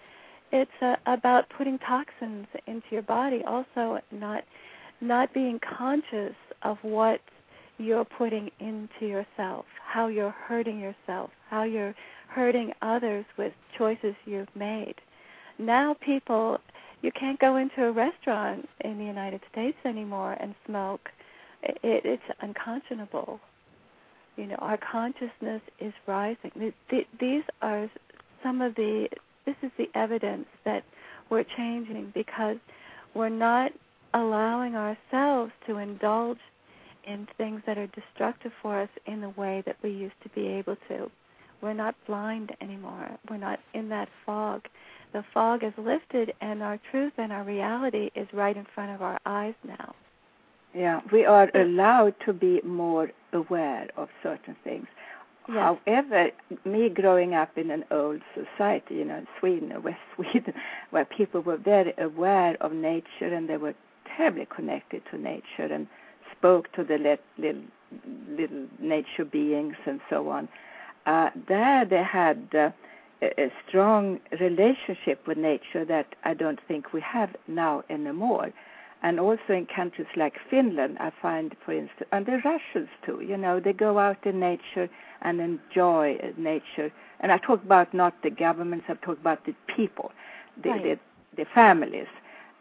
it's 0.51 0.71
uh, 0.81 0.97
about 1.05 1.45
putting 1.51 1.79
toxins 1.81 2.47
into 2.67 2.87
your 2.91 3.03
body. 3.03 3.43
Also, 3.47 3.99
not 4.11 4.45
not 5.05 5.33
being 5.33 5.61
conscious 5.61 6.35
of 6.63 6.79
what 6.83 7.21
you're 7.79 8.05
putting 8.05 8.51
into 8.61 9.07
yourself, 9.07 9.65
how 9.85 10.07
you're 10.07 10.31
hurting 10.31 10.79
yourself, 10.81 11.31
how 11.49 11.65
you're 11.65 11.95
hurting 12.29 12.73
others 12.83 13.25
with 13.37 13.53
choices 13.77 14.15
you've 14.27 14.55
made. 14.55 14.95
Now, 15.59 15.95
people 15.95 16.59
you 17.05 17.13
can't 17.13 17.39
go 17.39 17.57
into 17.57 17.85
a 17.85 17.93
restaurant 17.93 18.67
in 18.81 18.97
the 18.97 19.05
United 19.05 19.43
States 19.53 19.77
anymore 19.85 20.39
and 20.41 20.55
smoke. 20.65 21.11
It, 21.63 22.01
it's 22.03 22.23
unconscionable. 22.41 23.41
You 24.39 24.47
know, 24.47 24.55
our 24.55 24.79
consciousness 24.79 25.61
is 25.79 25.93
rising. 26.07 26.51
The, 26.57 26.73
the, 26.89 27.03
these 27.21 27.43
are 27.61 27.91
some 28.43 28.63
of 28.63 28.75
the. 28.75 29.09
This 29.45 29.57
is 29.63 29.71
the 29.77 29.91
evidence 29.95 30.47
that 30.65 30.83
we're 31.29 31.45
changing 31.45 32.11
because 32.15 32.57
we're 33.15 33.29
not 33.29 33.71
allowing 34.15 34.77
ourselves 34.77 35.53
to 35.67 35.79
indulge 35.79 36.39
in 37.07 37.29
things 37.37 37.61
that 37.67 37.77
are 37.77 37.89
destructive 37.89 38.53
for 38.63 38.81
us 38.81 38.89
in 39.07 39.21
the 39.21 39.29
way 39.31 39.63
that 39.67 39.77
we 39.83 39.91
used 39.91 40.15
to 40.23 40.29
be 40.31 40.47
able 40.47 40.77
to. 40.89 41.11
We're 41.61 41.75
not 41.75 41.95
blind 42.07 42.53
anymore. 42.61 43.11
We're 43.29 43.37
not 43.37 43.61
in 43.75 43.89
that 43.91 44.09
fog 44.25 44.63
the 45.15 45.25
fog 45.33 45.63
is 45.63 45.73
lifted 45.79 46.35
and 46.41 46.63
our 46.63 46.79
truth 46.91 47.13
and 47.17 47.33
our 47.33 47.45
reality 47.45 48.11
is 48.15 48.27
right 48.35 48.57
in 48.57 48.67
front 48.75 48.91
of 48.91 49.01
our 49.01 49.19
eyes 49.25 49.55
now. 49.67 49.95
Yeah, 50.75 51.01
we 51.13 51.25
are 51.25 51.51
allowed 51.55 52.17
to 52.27 52.33
be 52.33 52.61
more 52.65 53.11
aware 53.33 53.89
of 53.97 54.09
certain 54.25 54.57
things. 54.65 54.87
Yes. 55.49 55.77
However, 55.87 56.31
me 56.65 56.89
growing 56.89 57.35
up 57.35 57.57
in 57.57 57.71
an 57.71 57.85
old 57.93 58.23
society, 58.35 58.97
you 58.97 59.05
know, 59.05 59.19
in 59.19 59.27
Sweden 59.39 59.83
West 59.85 59.99
Sweden, 60.17 60.53
where 60.91 61.05
people 61.05 61.43
were 61.43 61.59
very 61.59 61.95
aware 61.97 62.57
of 62.61 62.73
nature 62.73 63.33
and 63.33 63.49
they 63.49 63.57
were 63.57 63.75
terribly 64.17 64.47
connected 64.55 65.03
to 65.11 65.19
nature 65.19 65.73
and 65.73 65.87
spoke 66.37 66.73
to 66.73 66.85
the 66.85 66.99
little, 66.99 67.63
little 68.29 68.67
nature 68.79 69.25
beings 69.25 69.77
and 69.87 70.01
so 70.11 70.29
on. 70.29 70.49
Uh, 71.07 71.31
there 71.49 71.85
they 71.85 72.03
had 72.03 72.49
uh, 72.55 72.71
a 73.23 73.53
strong 73.67 74.21
relationship 74.41 75.27
with 75.27 75.39
nature 75.39 75.85
that 75.85 76.15
I 76.25 76.35
don't 76.35 76.59
think 76.67 76.93
we 76.93 77.01
have 77.01 77.31
now 77.47 77.83
anymore. 77.91 78.53
And 79.03 79.21
also 79.21 79.51
in 79.51 79.67
countries 79.67 80.09
like 80.17 80.35
Finland, 80.49 80.97
I 80.99 81.13
find, 81.21 81.55
for 81.65 81.73
instance, 81.73 82.09
and 82.11 82.25
the 82.25 82.41
Russians 82.43 82.89
too, 83.05 83.21
you 83.21 83.37
know, 83.37 83.61
they 83.61 83.75
go 83.75 83.99
out 83.99 84.25
in 84.25 84.41
nature 84.41 84.89
and 85.21 85.41
enjoy 85.41 86.19
nature. 86.39 86.91
And 87.21 87.31
I 87.31 87.39
talk 87.39 87.63
about 87.63 87.93
not 87.93 88.15
the 88.23 88.31
governments, 88.31 88.87
I 88.89 88.95
talk 88.95 89.19
about 89.19 89.45
the 89.45 89.55
people, 89.77 90.13
the, 90.63 90.71
right. 90.71 90.83
the, 91.37 91.43
the 91.43 91.47
families. 91.55 92.07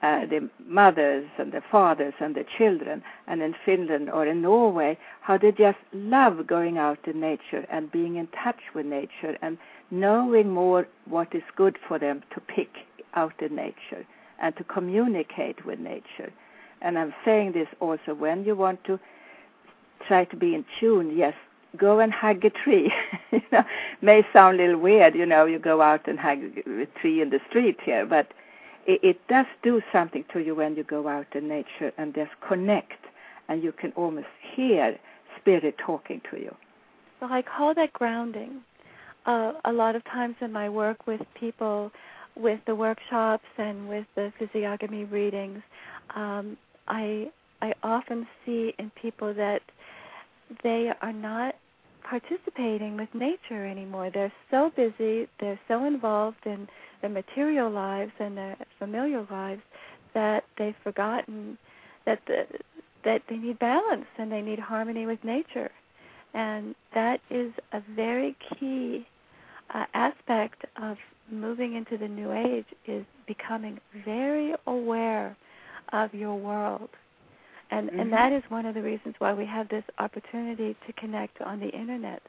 Uh, 0.04 0.26
the 0.26 0.50
mothers 0.68 1.26
and 1.38 1.54
the 1.54 1.62
fathers 1.72 2.14
and 2.20 2.36
the 2.36 2.44
children, 2.58 3.02
and 3.26 3.42
in 3.42 3.56
Finland 3.64 4.10
or 4.10 4.28
in 4.28 4.42
Norway, 4.42 4.98
how 5.22 5.38
they 5.38 5.50
just 5.54 5.78
love 5.94 6.46
going 6.46 6.78
out 6.78 7.00
in 7.08 7.22
nature 7.22 7.66
and 7.72 7.90
being 7.90 8.18
in 8.18 8.28
touch 8.44 8.60
with 8.76 8.86
nature 8.86 9.38
and 9.42 9.58
knowing 9.92 10.50
more 10.50 10.86
what 11.06 11.34
is 11.34 11.44
good 11.56 11.78
for 11.88 11.98
them 11.98 12.22
to 12.34 12.42
pick 12.42 12.68
out 13.14 13.42
in 13.42 13.56
nature 13.56 14.06
and 14.42 14.54
to 14.58 14.64
communicate 14.66 15.66
with 15.66 15.80
nature. 15.80 16.34
And 16.82 17.00
I'm 17.00 17.14
saying 17.24 17.54
this 17.54 17.70
also 17.80 18.14
when 18.14 18.44
you 18.44 18.58
want 18.58 18.84
to 18.84 19.00
try 20.06 20.26
to 20.26 20.36
be 20.36 20.54
in 20.54 20.66
tune, 20.82 21.16
yes, 21.16 21.34
go 21.78 22.00
and 22.00 22.12
hug 22.12 22.44
a 22.44 22.50
tree. 22.50 22.92
you 23.32 23.42
know, 23.54 23.64
may 24.02 24.28
sound 24.34 24.60
a 24.60 24.66
little 24.66 24.82
weird, 24.82 25.16
you 25.16 25.26
know, 25.26 25.46
you 25.46 25.60
go 25.60 25.82
out 25.82 26.10
and 26.10 26.20
hug 26.20 26.40
a 26.68 26.88
tree 27.00 27.22
in 27.22 27.30
the 27.30 27.40
street 27.50 27.80
here, 27.86 28.06
but 28.06 28.34
it, 28.86 29.00
it 29.04 29.28
does 29.28 29.46
do 29.64 29.82
something 29.92 30.26
to 30.34 30.40
you 30.40 30.56
when 30.56 30.76
you 30.76 30.84
go 30.84 31.08
out 31.08 31.28
in 31.36 31.48
nature 31.48 31.92
and 31.98 32.14
just 32.14 32.32
connect, 32.48 33.02
and 33.50 33.64
you 33.64 33.72
can 33.72 33.92
almost 33.96 34.28
hear 34.56 34.98
spirit 35.40 35.76
talking 35.86 36.22
to 36.32 36.38
you. 36.38 36.56
So 37.20 37.28
I 37.28 37.42
call 37.42 37.74
that 37.76 37.94
grounding 37.94 38.62
uh, 39.26 39.54
a 39.66 39.72
lot 39.72 39.96
of 39.96 40.04
times 40.06 40.36
in 40.42 40.52
my 40.52 40.70
work 40.70 41.08
with 41.08 41.22
people, 41.40 41.92
with 42.36 42.60
the 42.66 42.76
workshops 42.76 43.46
and 43.58 43.88
with 43.88 44.06
the 44.16 44.34
physiognomy 44.40 45.06
readings, 45.06 45.62
um, 46.16 46.58
I 46.88 47.32
I 47.62 47.74
often 47.82 48.28
see 48.46 48.74
in 48.78 48.92
people 49.02 49.34
that 49.36 49.62
they 50.64 50.92
are 51.02 51.14
not 51.14 51.56
participating 52.04 52.98
with 52.98 53.08
nature 53.14 53.66
anymore. 53.66 54.10
They're 54.14 54.34
so 54.52 54.72
busy, 54.76 55.30
they're 55.40 55.60
so 55.70 55.86
involved 55.86 56.46
in 56.46 56.68
their 57.04 57.12
material 57.12 57.70
lives 57.70 58.14
and 58.18 58.38
their 58.38 58.56
familiar 58.80 59.28
lives 59.30 59.62
that 60.14 60.46
they've 60.58 60.76
forgotten 60.84 61.58
that 62.06 62.20
the, 62.28 62.46
that 63.04 63.22
they 63.30 63.36
need 63.36 63.60
balance 63.60 64.06
and 64.18 64.32
they 64.32 64.42
need 64.42 64.58
harmony 64.58 65.06
with 65.06 65.22
nature. 65.24 65.70
And 66.34 66.74
that 66.96 67.20
is 67.30 67.52
a 67.74 67.82
very 67.94 68.36
key 68.58 69.06
uh, 69.74 69.84
aspect 69.94 70.64
of 70.82 70.98
moving 71.30 71.76
into 71.76 71.98
the 71.98 72.08
new 72.08 72.32
age 72.32 72.66
is 72.88 73.06
becoming 73.28 73.80
very 74.06 74.54
aware 74.66 75.36
of 75.92 76.14
your 76.14 76.36
world. 76.36 76.90
And 77.70 77.90
mm-hmm. 77.90 78.00
and 78.00 78.14
that 78.14 78.32
is 78.32 78.44
one 78.48 78.66
of 78.66 78.76
the 78.76 78.82
reasons 78.82 79.16
why 79.20 79.34
we 79.34 79.46
have 79.46 79.68
this 79.68 79.84
opportunity 80.00 80.76
to 80.88 80.94
connect 80.94 81.42
on 81.42 81.60
the 81.60 81.70
internet 81.70 82.22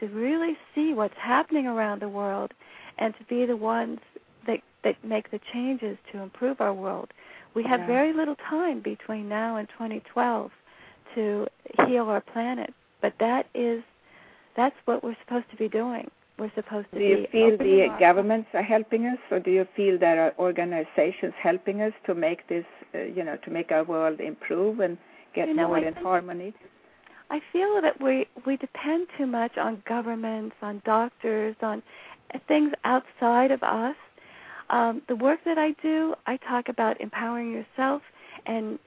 to 0.00 0.06
really 0.08 0.56
see 0.74 0.94
what's 0.94 1.14
happening 1.18 1.66
around 1.66 2.00
the 2.00 2.08
world 2.08 2.52
and 2.98 3.14
to 3.18 3.24
be 3.24 3.46
the 3.46 3.56
ones 3.56 4.00
that 4.46 4.60
that 4.84 5.02
make 5.04 5.30
the 5.30 5.40
changes 5.52 5.98
to 6.12 6.18
improve 6.18 6.60
our 6.60 6.74
world. 6.74 7.10
We 7.54 7.62
have 7.64 7.80
yeah. 7.80 7.86
very 7.86 8.12
little 8.12 8.36
time 8.48 8.80
between 8.80 9.28
now 9.28 9.56
and 9.56 9.68
2012 9.68 10.50
to 11.14 11.46
heal 11.86 12.08
our 12.08 12.20
planet, 12.20 12.74
but 13.00 13.14
that 13.20 13.46
is 13.54 13.82
that's 14.56 14.76
what 14.84 15.02
we're 15.02 15.16
supposed 15.24 15.50
to 15.50 15.56
be 15.56 15.68
doing 15.68 16.10
we're 16.38 16.52
supposed 16.54 16.86
to 16.92 16.98
do 16.98 17.04
you 17.04 17.26
feel 17.32 17.56
the 17.56 17.88
governments 17.98 18.48
are 18.52 18.62
helping 18.62 19.06
us 19.06 19.18
or 19.30 19.40
do 19.40 19.50
you 19.50 19.66
feel 19.74 19.98
there 19.98 20.20
are 20.20 20.34
organizations 20.38 21.32
helping 21.40 21.80
us 21.80 21.92
to 22.04 22.14
make 22.14 22.46
this 22.48 22.64
uh, 22.94 22.98
you 22.98 23.24
know 23.24 23.36
to 23.44 23.50
make 23.50 23.70
our 23.72 23.84
world 23.84 24.20
improve 24.20 24.80
and 24.80 24.98
get 25.34 25.48
you 25.48 25.54
know, 25.54 25.68
more 25.68 25.78
I 25.78 25.86
in 25.86 25.94
harmony 25.94 26.54
i 27.30 27.40
feel 27.52 27.80
that 27.80 28.00
we 28.00 28.26
we 28.44 28.56
depend 28.56 29.08
too 29.16 29.26
much 29.26 29.56
on 29.56 29.82
governments 29.88 30.56
on 30.62 30.82
doctors 30.84 31.56
on 31.62 31.82
things 32.48 32.72
outside 32.84 33.50
of 33.50 33.62
us. 33.62 33.96
Um, 34.68 35.02
the 35.06 35.14
work 35.14 35.40
that 35.44 35.58
i 35.58 35.70
do 35.80 36.16
i 36.26 36.36
talk 36.38 36.68
about 36.68 37.00
empowering 37.00 37.52
yourself 37.52 38.02
and 38.46 38.80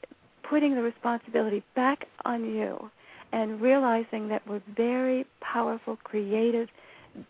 putting 0.43 0.75
the 0.75 0.81
responsibility 0.81 1.63
back 1.73 2.05
on 2.25 2.43
you 2.43 2.91
and 3.31 3.61
realizing 3.61 4.27
that 4.29 4.45
we're 4.47 4.61
very 4.75 5.25
powerful 5.41 5.97
creative 6.03 6.67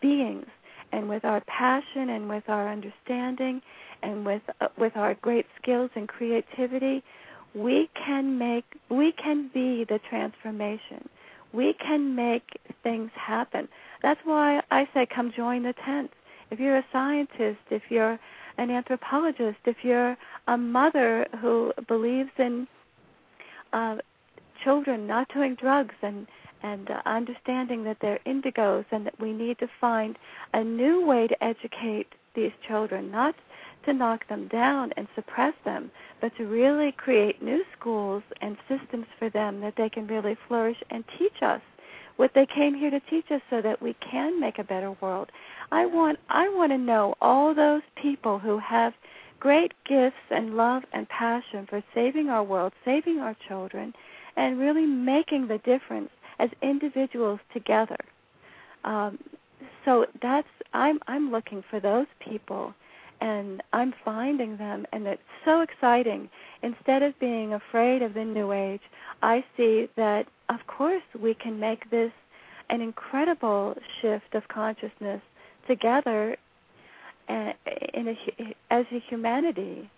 beings. 0.00 0.46
And 0.92 1.08
with 1.08 1.24
our 1.24 1.40
passion 1.42 2.08
and 2.08 2.28
with 2.28 2.48
our 2.48 2.68
understanding 2.68 3.62
and 4.02 4.26
with 4.26 4.42
uh, 4.60 4.68
with 4.76 4.96
our 4.96 5.14
great 5.14 5.46
skills 5.60 5.90
and 5.94 6.08
creativity 6.08 7.04
we 7.54 7.88
can 7.94 8.38
make 8.38 8.64
we 8.88 9.12
can 9.12 9.50
be 9.52 9.84
the 9.84 10.00
transformation. 10.08 11.08
We 11.52 11.74
can 11.74 12.14
make 12.14 12.60
things 12.82 13.10
happen 13.14 13.68
that's 14.02 14.20
why 14.24 14.62
i 14.70 14.88
say 14.94 15.06
come 15.06 15.32
join 15.36 15.62
the 15.62 15.74
tent. 15.84 16.10
If 16.50 16.58
you're 16.58 16.78
a 16.78 16.86
scientist 16.92 17.60
if 17.70 17.82
you're 17.90 18.18
an 18.58 18.70
anthropologist 18.70 19.58
if 19.64 19.76
you're 19.82 20.16
a 20.48 20.56
mother 20.56 21.26
who 21.40 21.72
believes 21.88 22.30
in 22.38 22.66
uh, 23.72 23.96
children 24.64 25.06
not 25.06 25.28
doing 25.32 25.54
drugs 25.54 25.94
and 26.02 26.26
and 26.62 26.90
uh, 26.90 27.00
understanding 27.06 27.84
that 27.84 27.96
they're 28.00 28.20
indigos 28.26 28.84
and 28.90 29.06
that 29.06 29.18
we 29.18 29.32
need 29.32 29.58
to 29.58 29.68
find 29.80 30.18
a 30.52 30.62
new 30.62 31.04
way 31.06 31.26
to 31.26 31.44
educate 31.44 32.08
these 32.34 32.52
children 32.66 33.10
not 33.10 33.34
to 33.84 33.92
knock 33.92 34.28
them 34.28 34.48
down 34.48 34.92
and 34.96 35.08
suppress 35.14 35.54
them, 35.64 35.90
but 36.20 36.36
to 36.36 36.44
really 36.44 36.92
create 36.92 37.42
new 37.42 37.64
schools 37.78 38.22
and 38.42 38.56
systems 38.68 39.06
for 39.18 39.30
them 39.30 39.60
that 39.60 39.74
they 39.76 39.88
can 39.88 40.06
really 40.06 40.36
flourish 40.46 40.76
and 40.90 41.04
teach 41.18 41.42
us 41.42 41.62
what 42.20 42.32
they 42.34 42.44
came 42.54 42.74
here 42.74 42.90
to 42.90 43.00
teach 43.08 43.24
us 43.30 43.40
so 43.48 43.62
that 43.62 43.80
we 43.80 43.96
can 44.10 44.38
make 44.38 44.58
a 44.58 44.64
better 44.64 44.94
world. 45.00 45.30
I 45.72 45.86
want 45.86 46.18
I 46.28 46.50
want 46.50 46.70
to 46.70 46.76
know 46.76 47.14
all 47.22 47.54
those 47.54 47.80
people 48.00 48.38
who 48.38 48.58
have 48.58 48.92
great 49.40 49.72
gifts 49.88 50.26
and 50.28 50.54
love 50.54 50.82
and 50.92 51.08
passion 51.08 51.66
for 51.70 51.82
saving 51.94 52.28
our 52.28 52.44
world, 52.44 52.74
saving 52.84 53.20
our 53.20 53.34
children, 53.48 53.94
and 54.36 54.58
really 54.58 54.84
making 54.84 55.48
the 55.48 55.56
difference 55.64 56.10
as 56.38 56.50
individuals 56.60 57.40
together. 57.54 57.96
Um, 58.84 59.18
so 59.86 60.04
that's 60.20 60.48
I'm 60.74 61.00
I'm 61.08 61.30
looking 61.30 61.64
for 61.70 61.80
those 61.80 62.06
people 62.20 62.74
and 63.20 63.62
I'm 63.72 63.94
finding 64.04 64.56
them, 64.56 64.86
and 64.92 65.06
it's 65.06 65.22
so 65.44 65.60
exciting. 65.60 66.28
Instead 66.62 67.02
of 67.02 67.18
being 67.18 67.52
afraid 67.52 68.02
of 68.02 68.14
the 68.14 68.24
New 68.24 68.52
Age, 68.52 68.80
I 69.22 69.44
see 69.56 69.88
that, 69.96 70.26
of 70.48 70.66
course, 70.66 71.02
we 71.20 71.34
can 71.34 71.60
make 71.60 71.90
this 71.90 72.12
an 72.70 72.80
incredible 72.80 73.76
shift 74.00 74.34
of 74.34 74.48
consciousness 74.48 75.20
together 75.66 76.36
uh, 77.28 77.52
in 77.94 78.08
a, 78.08 78.54
as 78.70 78.86
a 78.92 79.00
humanity. 79.08 79.90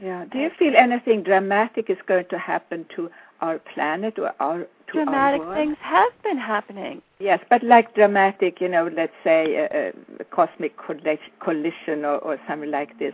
Yeah. 0.00 0.26
Do 0.30 0.38
you 0.38 0.50
feel 0.58 0.74
anything 0.76 1.22
dramatic 1.22 1.90
is 1.90 1.98
going 2.06 2.26
to 2.30 2.38
happen 2.38 2.86
to 2.94 3.10
our 3.40 3.58
planet 3.58 4.18
or 4.18 4.32
our 4.40 4.66
dramatic 4.92 5.42
things 5.54 5.76
have 5.80 6.12
been 6.22 6.38
happening. 6.38 7.02
Yes, 7.20 7.40
but 7.50 7.62
like 7.62 7.94
dramatic, 7.94 8.60
you 8.60 8.68
know, 8.68 8.90
let's 8.94 9.12
say 9.22 9.54
a, 9.54 9.92
a 10.20 10.24
cosmic 10.24 10.74
collision 10.78 12.04
or, 12.04 12.18
or 12.18 12.38
something 12.48 12.70
like 12.70 12.98
this, 12.98 13.12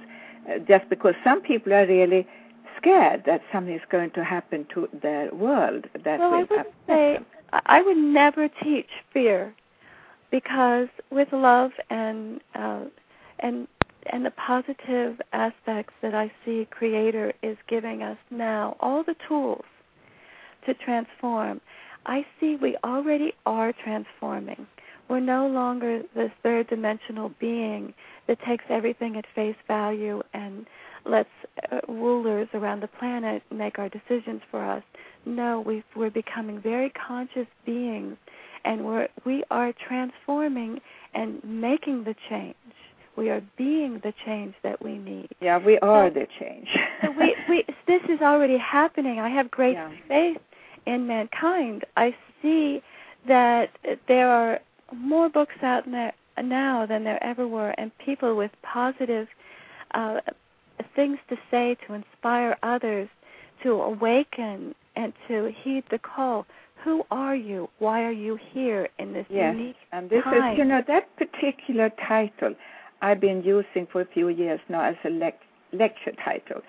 uh, 0.49 0.59
just 0.67 0.89
because 0.89 1.15
some 1.23 1.41
people 1.41 1.73
are 1.73 1.87
really 1.87 2.27
scared 2.79 3.25
that 3.27 3.43
something 3.53 3.75
is 3.75 3.83
going 3.91 4.11
to 4.13 4.25
happen 4.25 4.67
to 4.75 4.89
their 5.03 5.33
world. 5.35 5.87
That 6.05 6.21
well, 6.21 6.35
I 6.35 6.39
would 6.39 6.67
say 6.87 7.15
them. 7.15 7.27
I 7.67 7.83
would 7.83 7.97
never 7.97 8.49
teach 8.63 8.89
fear, 9.13 9.55
because 10.31 10.89
with 11.11 11.33
love 11.33 11.73
and 11.91 12.41
uh, 12.55 12.85
and 13.41 13.69
and 14.07 14.27
the 14.27 14.33
positive 14.33 15.21
aspects 15.33 15.95
that 16.03 16.15
I 16.15 16.31
see 16.45 16.67
Creator 16.71 17.33
is 17.43 17.57
giving 17.69 18.03
us 18.03 18.19
now, 18.31 18.77
all 18.81 19.03
the 19.03 19.17
tools 19.27 19.65
to 20.67 20.75
transform. 20.75 21.61
I 22.07 22.25
see 22.39 22.57
we 22.61 22.77
already 22.85 23.33
are 23.47 23.73
transforming. 23.73 24.67
We're 25.09 25.21
no 25.21 25.47
longer 25.47 26.03
this 26.15 26.31
third 26.43 26.69
dimensional 26.69 27.33
being 27.41 27.93
that 28.27 28.39
takes 28.47 28.65
everything 28.69 29.17
at 29.17 29.25
face 29.35 29.57
value 29.69 30.23
and 30.33 30.67
lets 31.05 31.29
uh, 31.71 31.81
rulers 31.89 32.49
around 32.55 32.81
the 32.81 32.89
planet 32.89 33.43
make 33.51 33.79
our 33.79 33.91
decisions 33.91 34.41
for 34.51 34.65
us. 34.65 34.83
No, 35.27 35.61
we 35.61 35.83
we're 35.95 36.11
becoming 36.11 36.61
very 36.61 36.91
conscious 36.91 37.47
beings, 37.67 38.17
and 38.65 38.85
we're 38.85 39.09
we 39.27 39.45
are 39.51 39.73
transforming 39.87 40.81
and 41.15 41.43
making 41.45 42.05
the 42.05 42.15
change. 42.29 42.57
We 43.17 43.31
are 43.31 43.43
being 43.57 44.01
the 44.03 44.13
change 44.25 44.55
that 44.63 44.83
we 44.83 44.99
need. 44.99 45.29
Yeah, 45.41 45.59
we 45.59 45.79
are 45.79 46.09
so, 46.09 46.15
the 46.15 46.27
change. 46.41 46.67
so 47.03 47.13
we, 47.13 47.37
we, 47.49 47.65
this 47.87 48.03
is 48.09 48.21
already 48.21 48.59
happening. 48.59 49.21
I 49.21 49.29
have 49.29 49.51
great 49.53 49.75
yeah. 49.75 49.93
faith 50.09 50.39
in 50.87 51.07
mankind, 51.07 51.85
I 51.97 52.15
see 52.41 52.83
that 53.27 53.71
there 54.09 54.29
are 54.29 54.61
more 54.95 55.29
books 55.29 55.57
out 55.63 55.91
there 55.91 56.13
now 56.43 56.87
than 56.87 57.05
there 57.05 57.23
ever 57.23 57.47
were, 57.47 57.71
and 57.71 57.91
people 57.99 58.37
with 58.37 58.51
positive 58.63 59.29
uh, 59.95 60.21
things 60.95 61.19
to 61.29 61.37
say 61.51 61.77
to 61.87 61.95
inspire 61.95 62.57
others 62.63 63.09
to 63.63 63.73
awaken 63.73 64.75
and 64.97 65.13
to 65.29 65.53
heed 65.63 65.85
the 65.91 65.99
call. 65.99 66.47
Who 66.85 67.05
are 67.11 67.35
you? 67.35 67.71
Why 67.79 68.03
are 68.03 68.13
you 68.13 68.39
here 68.53 68.89
in 68.99 69.15
this 69.15 69.27
yes, 69.31 69.55
unique 69.57 69.77
and 69.93 70.11
this 70.11 70.23
time? 70.23 70.53
is, 70.53 70.59
you 70.59 70.65
know, 70.65 70.83
that 70.87 71.09
particular 71.17 71.91
title 72.07 72.55
I've 73.01 73.21
been 73.21 73.43
using 73.43 73.87
for 73.91 74.03
a 74.03 74.07
few 74.07 74.29
years 74.29 74.61
now 74.69 74.85
as 74.85 74.97
a 75.05 75.09
lec- 75.09 75.33
lecture 75.73 76.13
title, 76.23 76.61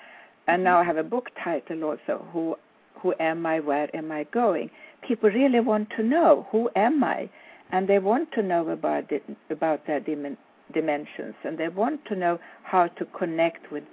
and 0.47 0.59
mm-hmm. 0.59 0.63
now 0.63 0.77
I 0.79 0.83
have 0.83 0.97
a 0.97 1.03
book 1.03 1.29
title 1.43 1.83
also. 1.83 2.25
Who 2.31 2.55
who 3.01 3.13
am 3.19 3.45
I? 3.45 3.59
Where 3.59 3.93
am 3.95 4.11
I 4.11 4.25
going? 4.25 4.69
People 5.07 5.29
really 5.29 5.59
want 5.59 5.89
to 5.97 6.03
know 6.03 6.47
who 6.51 6.69
am 6.75 7.03
I, 7.03 7.29
and 7.71 7.87
they 7.87 7.99
want 7.99 8.31
to 8.33 8.41
know 8.41 8.67
about 8.69 9.05
about 9.49 9.85
their 9.87 9.99
dim- 9.99 10.37
dimensions, 10.73 11.35
and 11.43 11.57
they 11.57 11.67
want 11.67 12.05
to 12.05 12.15
know 12.15 12.39
how 12.63 12.87
to 12.87 13.05
connect 13.17 13.71
with 13.71 13.83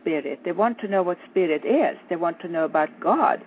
spirit. 0.00 0.40
They 0.44 0.52
want 0.52 0.78
to 0.80 0.88
know 0.88 1.02
what 1.02 1.18
spirit 1.30 1.64
is. 1.64 1.98
They 2.08 2.16
want 2.16 2.40
to 2.40 2.48
know 2.48 2.64
about 2.64 2.88
God. 3.00 3.42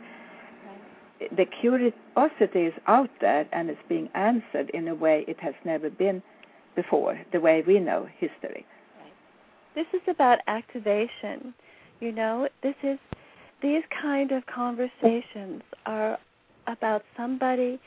The 1.35 1.45
curiosity 1.45 2.67
is 2.67 2.73
out 2.87 3.09
there, 3.21 3.47
and 3.53 3.69
it's 3.69 3.79
being 3.87 4.09
answered 4.13 4.69
in 4.73 4.87
a 4.87 4.95
way 4.95 5.23
it 5.27 5.39
has 5.39 5.53
never 5.63 5.89
been 5.89 6.21
before. 6.75 7.19
The 7.31 7.39
way 7.39 7.63
we 7.65 7.79
know 7.79 8.07
history. 8.17 8.65
This 9.75 9.87
is 9.93 10.01
about 10.07 10.39
activation. 10.47 11.53
You 11.99 12.11
know, 12.11 12.49
this 12.61 12.75
is 12.83 12.99
these 13.63 13.81
kind 13.99 14.31
of 14.31 14.45
conversations 14.45 15.63
are 15.87 16.19
about 16.67 17.03
somebody 17.17 17.79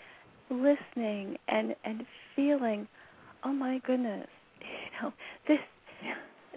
listening 0.50 1.36
and 1.46 1.76
and 1.84 2.04
feeling, 2.34 2.88
oh 3.44 3.52
my 3.52 3.78
goodness, 3.86 4.26
you 4.60 5.02
know 5.02 5.12
this 5.46 5.58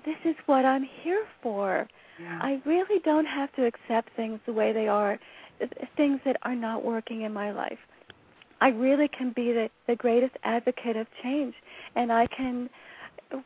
this 0.06 0.16
is 0.26 0.36
what 0.46 0.66
I'm 0.66 0.88
here 1.04 1.26
for. 1.44 1.88
Yeah. 2.20 2.40
I 2.42 2.62
really 2.66 3.00
don't 3.04 3.26
have 3.26 3.54
to 3.56 3.66
accept 3.66 4.10
things 4.16 4.40
the 4.46 4.54
way 4.54 4.74
they 4.74 4.88
are, 4.88 5.20
things 5.96 6.20
that 6.26 6.38
are 6.44 6.56
not 6.56 6.84
working 6.84 7.22
in 7.22 7.34
my 7.34 7.52
life. 7.52 7.78
I 8.62 8.70
really 8.70 9.08
can 9.08 9.32
be 9.32 9.54
the, 9.54 9.70
the 9.88 9.96
greatest 9.96 10.36
advocate 10.44 10.98
of 10.98 11.08
change, 11.24 11.54
and 11.96 12.12
I 12.12 12.28
can 12.28 12.70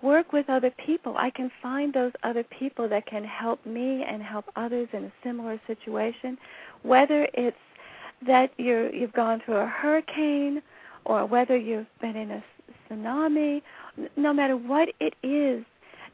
work 0.01 0.31
with 0.33 0.49
other 0.49 0.71
people. 0.85 1.15
I 1.17 1.29
can 1.29 1.51
find 1.61 1.93
those 1.93 2.11
other 2.23 2.43
people 2.43 2.87
that 2.89 3.05
can 3.05 3.23
help 3.23 3.65
me 3.65 4.03
and 4.07 4.21
help 4.21 4.45
others 4.55 4.87
in 4.93 5.05
a 5.05 5.13
similar 5.23 5.59
situation, 5.67 6.37
whether 6.83 7.27
it's 7.33 7.57
that 8.25 8.51
you're 8.57 8.93
you've 8.93 9.13
gone 9.13 9.41
through 9.45 9.57
a 9.57 9.67
hurricane 9.67 10.61
or 11.05 11.25
whether 11.25 11.57
you've 11.57 11.87
been 11.99 12.15
in 12.15 12.31
a 12.31 12.43
tsunami, 12.89 13.61
no 14.15 14.33
matter 14.33 14.55
what 14.55 14.89
it 14.99 15.13
is, 15.21 15.65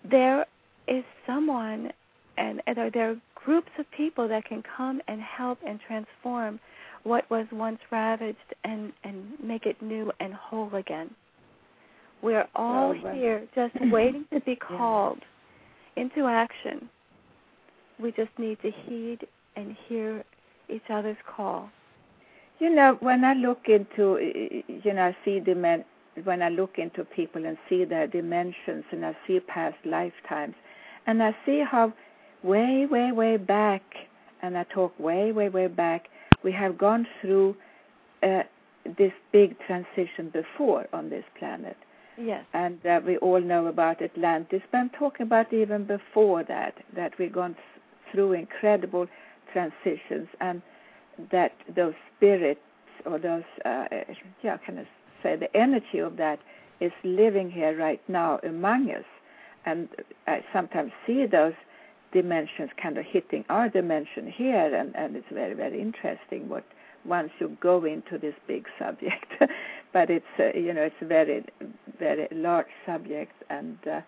there 0.09 0.45
is 0.87 1.03
someone 1.27 1.91
and, 2.37 2.61
and 2.65 2.77
there 2.93 3.11
are 3.11 3.15
groups 3.35 3.69
of 3.77 3.85
people 3.95 4.27
that 4.27 4.45
can 4.45 4.63
come 4.75 5.01
and 5.07 5.21
help 5.21 5.59
and 5.65 5.79
transform 5.85 6.59
what 7.03 7.29
was 7.29 7.45
once 7.51 7.79
ravaged 7.91 8.37
and, 8.63 8.91
and 9.03 9.23
make 9.43 9.65
it 9.65 9.81
new 9.81 10.11
and 10.19 10.33
whole 10.33 10.73
again. 10.75 11.09
We're 12.21 12.47
all 12.55 12.95
oh, 13.03 13.13
here 13.13 13.47
just 13.55 13.73
waiting 13.91 14.25
to 14.33 14.39
be 14.41 14.55
called 14.55 15.19
yeah. 15.95 16.03
into 16.03 16.25
action. 16.25 16.89
We 18.01 18.11
just 18.11 18.31
need 18.37 18.61
to 18.61 18.71
heed 18.85 19.19
and 19.55 19.75
hear 19.87 20.23
each 20.69 20.89
other's 20.89 21.17
call. 21.35 21.69
You 22.59 22.73
know, 22.73 22.97
when 22.99 23.23
I 23.23 23.33
look 23.33 23.67
into, 23.67 24.17
you 24.67 24.93
know, 24.93 25.03
I 25.03 25.17
see 25.23 25.39
the 25.39 25.83
when 26.25 26.41
I 26.41 26.49
look 26.49 26.77
into 26.77 27.05
people 27.05 27.45
and 27.45 27.57
see 27.69 27.85
their 27.85 28.07
dimensions 28.07 28.83
and 28.91 29.05
I 29.05 29.15
see 29.25 29.39
past 29.39 29.77
lifetimes, 29.85 30.55
and 31.07 31.23
I 31.23 31.35
see 31.45 31.63
how 31.69 31.93
way, 32.43 32.85
way, 32.89 33.11
way 33.11 33.37
back, 33.37 33.81
and 34.41 34.57
I 34.57 34.63
talk 34.65 34.97
way, 34.99 35.31
way, 35.31 35.49
way 35.49 35.67
back, 35.67 36.09
we 36.43 36.51
have 36.51 36.77
gone 36.77 37.07
through 37.21 37.55
uh, 38.23 38.43
this 38.97 39.11
big 39.31 39.55
transition 39.65 40.29
before 40.31 40.87
on 40.93 41.09
this 41.09 41.23
planet. 41.37 41.77
Yes. 42.21 42.43
And 42.53 42.85
uh, 42.85 42.99
we 43.05 43.17
all 43.17 43.39
know 43.39 43.67
about 43.67 44.01
Atlantis, 44.01 44.61
but 44.71 44.79
I'm 44.79 44.89
talking 44.89 45.25
about 45.25 45.53
even 45.53 45.85
before 45.85 46.43
that, 46.43 46.73
that 46.95 47.13
we've 47.17 47.31
gone 47.31 47.55
through 48.11 48.33
incredible 48.33 49.07
transitions 49.53 50.27
and 50.41 50.61
that 51.31 51.53
those 51.75 51.93
spirits 52.15 52.59
or 53.05 53.19
those, 53.19 53.43
uh, 53.65 53.85
yeah, 54.43 54.57
can 54.57 54.79
I 54.79 54.87
say, 55.23 55.35
the 55.37 55.55
energy 55.55 55.99
of 55.99 56.17
that 56.17 56.39
is 56.81 56.91
living 57.03 57.49
here 57.51 57.77
right 57.77 58.01
now 58.09 58.39
among 58.43 58.91
us. 58.91 59.05
And 59.65 59.87
I 60.27 60.43
sometimes 60.51 60.91
see 61.05 61.25
those 61.25 61.53
dimensions 62.11 62.69
kind 62.81 62.97
of 62.97 63.05
hitting 63.05 63.45
our 63.49 63.69
dimension 63.69 64.31
here, 64.31 64.75
and, 64.75 64.95
and 64.95 65.15
it's 65.15 65.27
very, 65.31 65.53
very 65.53 65.79
interesting 65.79 66.49
what 66.49 66.63
once 67.05 67.31
you 67.39 67.55
go 67.61 67.85
into 67.85 68.17
this 68.17 68.33
big 68.47 68.65
subject. 68.77 69.31
but 69.93 70.09
it's 70.09 70.25
uh, 70.39 70.57
you 70.57 70.73
know 70.73 70.83
it's 70.83 70.95
very, 71.01 71.45
very 71.99 72.27
large 72.31 72.67
subject, 72.85 73.33
and 73.49 73.77
uh, 73.87 74.01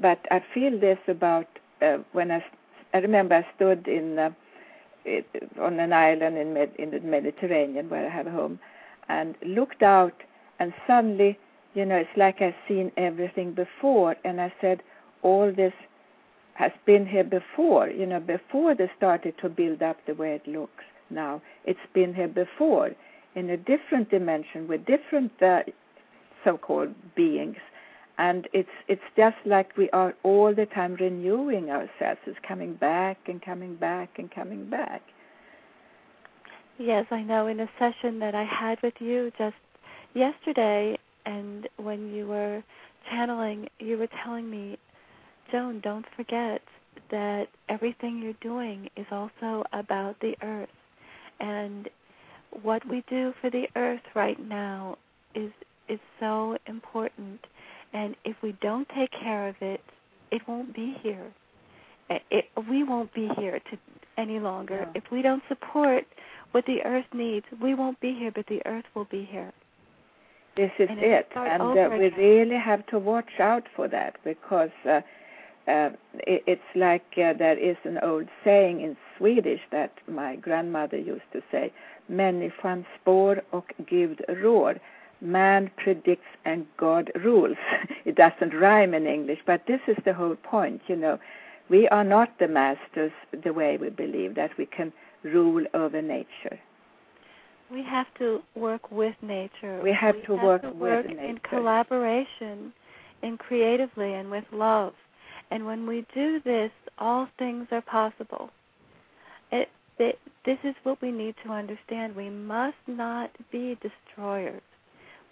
but 0.00 0.20
I 0.30 0.42
feel 0.54 0.78
this 0.78 0.98
about 1.08 1.46
uh, 1.82 1.98
when 2.12 2.30
I 2.30 2.44
I 2.94 2.98
remember 2.98 3.34
I 3.36 3.46
stood 3.56 3.86
in 3.88 4.18
uh, 4.18 4.30
it, 5.04 5.26
on 5.60 5.80
an 5.80 5.92
island 5.92 6.38
in 6.38 6.54
Med, 6.54 6.72
in 6.78 6.90
the 6.90 7.00
Mediterranean 7.00 7.88
where 7.88 8.06
I 8.06 8.10
have 8.10 8.26
a 8.26 8.30
home, 8.30 8.58
and 9.08 9.34
looked 9.44 9.82
out, 9.82 10.14
and 10.58 10.72
suddenly 10.86 11.38
you 11.74 11.84
know 11.84 11.96
it's 11.96 12.16
like 12.16 12.40
I've 12.40 12.54
seen 12.68 12.92
everything 12.96 13.52
before, 13.52 14.16
and 14.24 14.40
I 14.40 14.52
said 14.60 14.82
all 15.22 15.52
this 15.52 15.72
has 16.54 16.72
been 16.84 17.06
here 17.06 17.24
before, 17.24 17.88
you 17.88 18.04
know, 18.04 18.20
before 18.20 18.74
they 18.74 18.90
started 18.94 19.34
to 19.40 19.48
build 19.48 19.82
up 19.82 19.96
the 20.06 20.14
way 20.14 20.34
it 20.34 20.46
looks 20.46 20.84
now. 21.08 21.40
It's 21.64 21.80
been 21.94 22.12
here 22.14 22.28
before 22.28 22.90
in 23.34 23.48
a 23.50 23.56
different 23.56 24.10
dimension 24.10 24.68
with 24.68 24.84
different 24.84 25.32
uh, 25.40 25.60
so-called 26.44 26.94
beings, 27.14 27.56
and 28.18 28.48
it's 28.52 28.68
it's 28.88 29.02
just 29.16 29.36
like 29.44 29.76
we 29.76 29.90
are 29.90 30.14
all 30.22 30.54
the 30.54 30.66
time 30.66 30.94
renewing 30.94 31.70
ourselves. 31.70 32.20
It's 32.26 32.38
coming 32.46 32.74
back 32.74 33.18
and 33.26 33.40
coming 33.42 33.76
back 33.76 34.10
and 34.18 34.30
coming 34.30 34.68
back. 34.68 35.02
Yes, 36.78 37.06
I 37.10 37.22
know. 37.22 37.46
In 37.46 37.60
a 37.60 37.68
session 37.78 38.18
that 38.20 38.34
I 38.34 38.44
had 38.44 38.78
with 38.82 38.94
you 39.00 39.30
just 39.38 39.56
yesterday, 40.14 40.98
and 41.26 41.68
when 41.76 42.12
you 42.12 42.26
were 42.26 42.62
channeling, 43.10 43.68
you 43.78 43.98
were 43.98 44.08
telling 44.24 44.50
me 44.50 44.78
Joan, 45.50 45.80
don't 45.80 46.06
forget 46.16 46.62
that 47.10 47.48
everything 47.68 48.20
you're 48.22 48.32
doing 48.40 48.88
is 48.96 49.06
also 49.10 49.64
about 49.72 50.16
the 50.20 50.34
earth. 50.42 50.68
And 51.40 51.88
what 52.62 52.86
we 52.88 53.02
do 53.08 53.32
for 53.40 53.50
the 53.50 53.66
earth 53.76 54.02
right 54.14 54.38
now 54.40 54.96
is 55.34 55.52
is 55.90 56.00
so 56.18 56.56
important. 56.66 57.40
And 57.92 58.14
if 58.24 58.36
we 58.42 58.56
don't 58.60 58.88
take 58.96 59.10
care 59.10 59.48
of 59.48 59.56
it, 59.60 59.80
it 60.30 60.42
won't 60.46 60.74
be 60.74 60.96
here. 61.02 61.32
It, 62.08 62.46
we 62.68 62.82
won't 62.82 63.12
be 63.14 63.28
here 63.38 63.58
to 63.70 63.78
any 64.16 64.38
longer. 64.38 64.80
Yeah. 64.80 65.02
If 65.02 65.04
we 65.10 65.22
don't 65.22 65.42
support 65.48 66.04
what 66.52 66.64
the 66.66 66.82
earth 66.84 67.06
needs, 67.12 67.46
we 67.62 67.74
won't 67.74 68.00
be 68.00 68.14
here, 68.14 68.32
but 68.34 68.46
the 68.48 68.60
earth 68.66 68.84
will 68.94 69.06
be 69.06 69.24
here. 69.30 69.52
This 70.56 70.70
is 70.78 70.88
and 70.90 70.98
it, 70.98 71.28
and 71.36 71.62
uh, 71.62 71.88
we 71.90 72.08
really 72.18 72.56
have 72.56 72.84
to 72.88 72.98
watch 72.98 73.38
out 73.38 73.62
for 73.76 73.86
that 73.88 74.16
because 74.24 74.70
uh, 74.84 75.00
uh, 75.68 75.90
it, 76.14 76.42
it's 76.46 76.70
like 76.74 77.04
uh, 77.16 77.32
there 77.38 77.56
is 77.56 77.76
an 77.84 77.98
old 78.02 78.26
saying 78.44 78.80
in 78.80 78.96
Swedish 79.16 79.60
that 79.70 79.92
my 80.08 80.36
grandmother 80.36 80.98
used 80.98 81.30
to 81.32 81.40
say, 81.52 81.72
Människan 82.08 82.84
spår 82.96 83.40
och 83.50 83.72
Gud 83.88 84.20
rår. 84.28 84.78
Man 85.20 85.70
predicts 85.76 86.26
and 86.44 86.66
God 86.76 87.10
rules. 87.22 87.56
it 88.04 88.16
doesn't 88.16 88.54
rhyme 88.54 88.94
in 88.94 89.06
English, 89.06 89.40
but 89.46 89.66
this 89.66 89.80
is 89.86 89.96
the 90.04 90.14
whole 90.14 90.36
point, 90.36 90.80
you 90.86 90.96
know. 90.96 91.18
We 91.68 91.86
are 91.88 92.04
not 92.04 92.38
the 92.38 92.48
masters 92.48 93.12
the 93.44 93.52
way 93.52 93.76
we 93.76 93.90
believe 93.90 94.34
that 94.34 94.56
we 94.58 94.66
can 94.66 94.92
rule 95.22 95.64
over 95.74 96.02
nature. 96.02 96.58
We 97.70 97.82
have 97.84 98.06
to 98.18 98.42
work 98.56 98.90
with 98.90 99.14
nature. 99.22 99.80
We 99.82 99.92
have 99.92 100.16
we 100.16 100.22
to 100.22 100.36
have 100.36 100.44
work, 100.44 100.62
to 100.62 100.68
with 100.70 100.76
work 100.76 101.06
nature. 101.06 101.20
in 101.20 101.38
collaboration, 101.38 102.72
and 103.22 103.38
creatively, 103.38 104.14
and 104.14 104.30
with 104.30 104.44
love. 104.52 104.94
And 105.50 105.66
when 105.66 105.86
we 105.86 106.04
do 106.14 106.40
this, 106.40 106.70
all 106.98 107.28
things 107.38 107.68
are 107.70 107.82
possible. 107.82 108.50
It, 109.52 109.68
it, 109.98 110.18
this 110.44 110.58
is 110.64 110.74
what 110.82 111.00
we 111.02 111.12
need 111.12 111.34
to 111.44 111.50
understand. 111.50 112.16
We 112.16 112.30
must 112.30 112.76
not 112.86 113.30
be 113.52 113.78
destroyers. 113.80 114.62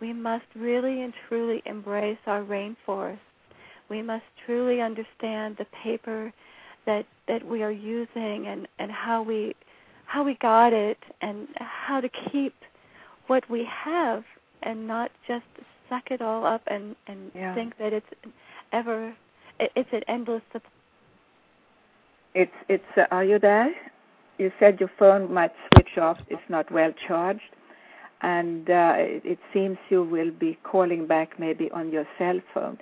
We 0.01 0.13
must 0.13 0.45
really 0.55 1.03
and 1.03 1.13
truly 1.29 1.63
embrace 1.67 2.19
our 2.27 2.43
rainforests. 2.43 3.19
We 3.89 4.03
must 4.03 4.25
truly 4.45 4.81
understand 4.81 5.57
the 5.59 5.67
paper 5.83 6.33
that 6.87 7.07
that 7.27 7.47
we 7.47 7.63
are 7.63 7.73
using 7.73 8.47
and, 8.47 8.69
and 8.79 8.91
how 8.91 9.23
we 9.23 9.55
how 10.07 10.25
we 10.25 10.35
got 10.41 10.73
it 10.73 10.99
and 11.21 11.49
how 11.57 12.01
to 12.01 12.09
keep 12.31 12.55
what 13.27 13.49
we 13.51 13.65
have 13.65 14.25
and 14.63 14.87
not 14.87 15.11
just 15.27 15.45
suck 15.89 16.11
it 16.11 16.21
all 16.23 16.45
up 16.47 16.63
and, 16.67 16.97
and 17.07 17.31
yeah. 17.35 17.55
think 17.55 17.77
that 17.79 17.93
it's 17.93 18.07
ever 18.73 19.15
it's 19.61 19.89
an 19.93 20.03
endless 20.09 20.43
supply. 20.53 20.71
It's 22.35 22.53
it's. 22.69 22.85
Uh, 22.97 23.05
are 23.11 23.25
you 23.25 23.39
there? 23.39 23.75
You 24.39 24.53
said 24.61 24.79
your 24.79 24.91
phone 24.99 25.33
might 25.33 25.53
switch 25.75 25.99
off. 25.99 26.19
It's 26.29 26.49
not 26.49 26.71
well 26.71 26.93
charged, 27.07 27.51
and 28.21 28.69
uh, 28.69 28.95
it, 28.97 29.23
it 29.25 29.39
seems 29.53 29.79
you 29.89 30.03
will 30.03 30.31
be 30.31 30.59
calling 30.65 31.07
back 31.07 31.39
maybe 31.39 31.71
on 31.71 31.91
your 31.93 32.07
cell 32.19 32.41
phone. 32.53 32.79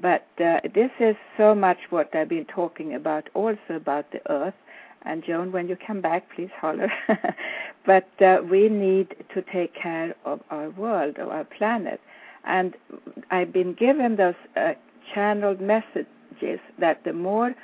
But 0.00 0.26
uh, 0.42 0.60
this 0.74 0.90
is 0.98 1.16
so 1.36 1.54
much 1.54 1.78
what 1.90 2.14
I've 2.14 2.28
been 2.28 2.46
talking 2.46 2.94
about, 2.94 3.28
also 3.34 3.74
about 3.74 4.10
the 4.12 4.20
Earth. 4.30 4.54
And 5.02 5.24
Joan, 5.24 5.52
when 5.52 5.68
you 5.68 5.76
come 5.76 6.00
back, 6.00 6.28
please 6.34 6.50
holler. 6.58 6.90
but 7.86 8.08
uh, 8.20 8.38
we 8.48 8.68
need 8.68 9.14
to 9.34 9.42
take 9.42 9.74
care 9.74 10.14
of 10.24 10.40
our 10.50 10.70
world, 10.70 11.18
of 11.18 11.28
our 11.28 11.44
planet. 11.44 12.00
And 12.44 12.74
I've 13.30 13.52
been 13.52 13.74
given 13.74 14.16
those 14.16 14.34
uh, 14.56 14.72
channeled 15.14 15.60
messages 15.60 16.60
that 16.78 17.04
the 17.04 17.12
more 17.12 17.54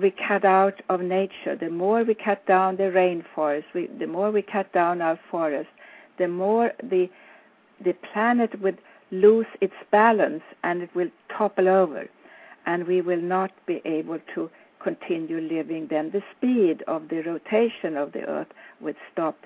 we 0.00 0.12
cut 0.28 0.44
out 0.44 0.80
of 0.88 1.00
nature, 1.00 1.56
the 1.58 1.70
more 1.70 2.04
we 2.04 2.14
cut 2.14 2.46
down 2.46 2.76
the 2.76 2.84
rainforest, 2.84 3.64
we, 3.74 3.88
the 3.98 4.06
more 4.06 4.30
we 4.30 4.42
cut 4.42 4.72
down 4.72 5.02
our 5.02 5.18
forests, 5.30 5.72
the 6.20 6.28
more 6.28 6.72
the 6.94 7.04
the 7.88 7.94
planet 8.12 8.60
would 8.60 8.78
lose 9.10 9.50
its 9.60 9.78
balance 9.90 10.42
and 10.62 10.82
it 10.82 10.90
will 10.94 11.10
topple 11.36 11.68
over, 11.82 12.02
and 12.66 12.86
we 12.86 13.00
will 13.08 13.24
not 13.36 13.50
be 13.66 13.80
able 13.84 14.20
to 14.34 14.50
continue 14.86 15.40
living. 15.40 15.88
Then 15.88 16.10
the 16.10 16.22
speed 16.32 16.82
of 16.86 17.08
the 17.08 17.22
rotation 17.22 17.96
of 17.96 18.12
the 18.12 18.24
Earth 18.36 18.52
would 18.80 18.96
stop, 19.12 19.36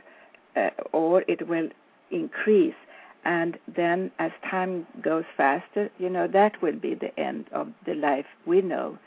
uh, 0.57 0.71
or 0.93 1.23
it 1.35 1.49
will 1.49 1.69
increase. 2.11 2.81
And 3.25 3.59
then, 3.81 4.11
as 4.19 4.33
time 4.51 4.87
goes 5.11 5.25
faster, 5.37 5.91
you 5.99 6.11
know 6.11 6.27
that 6.27 6.61
will 6.61 6.79
be 6.89 6.95
the 6.95 7.19
end 7.19 7.47
of 7.53 7.69
the 7.87 7.95
life 7.95 8.27
we 8.47 8.61
know 8.61 8.99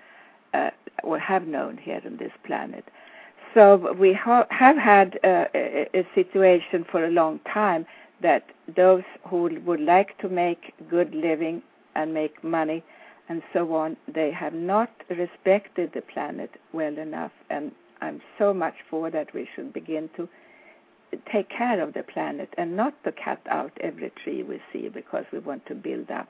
uh, 0.53 0.71
or 1.03 1.19
have 1.19 1.45
known 1.45 1.77
here 1.77 2.01
on 2.05 2.17
this 2.17 2.31
planet. 2.45 2.85
So 3.57 3.95
we 3.99 4.13
ha- 4.13 4.45
have 4.51 4.77
had 4.77 5.19
uh, 5.23 5.45
a, 5.55 5.89
a 5.95 6.07
situation 6.13 6.85
for 6.91 7.05
a 7.05 7.09
long 7.09 7.39
time 7.51 7.87
that 8.21 8.45
those 8.75 9.01
who 9.27 9.49
would 9.65 9.81
like 9.81 10.15
to 10.19 10.29
make 10.29 10.75
good 10.91 11.15
living 11.15 11.63
and 11.95 12.13
make 12.13 12.43
money 12.43 12.83
and 13.29 13.41
so 13.53 13.73
on, 13.73 13.97
they 14.13 14.31
have 14.31 14.53
not 14.53 14.91
respected 15.09 15.91
the 15.95 16.01
planet 16.01 16.51
well 16.71 16.99
enough. 16.99 17.31
And 17.49 17.71
I'm 17.99 18.21
so 18.37 18.53
much 18.53 18.75
for 18.91 19.09
that 19.09 19.33
we 19.33 19.49
should 19.55 19.73
begin 19.73 20.11
to 20.17 20.29
take 21.33 21.49
care 21.49 21.81
of 21.81 21.95
the 21.95 22.03
planet 22.03 22.53
and 22.59 22.77
not 22.77 22.93
to 23.05 23.11
cut 23.11 23.41
out 23.49 23.71
every 23.81 24.11
tree 24.23 24.43
we 24.43 24.61
see 24.71 24.87
because 24.87 25.25
we 25.33 25.39
want 25.39 25.65
to 25.65 25.73
build 25.73 26.11
up 26.11 26.29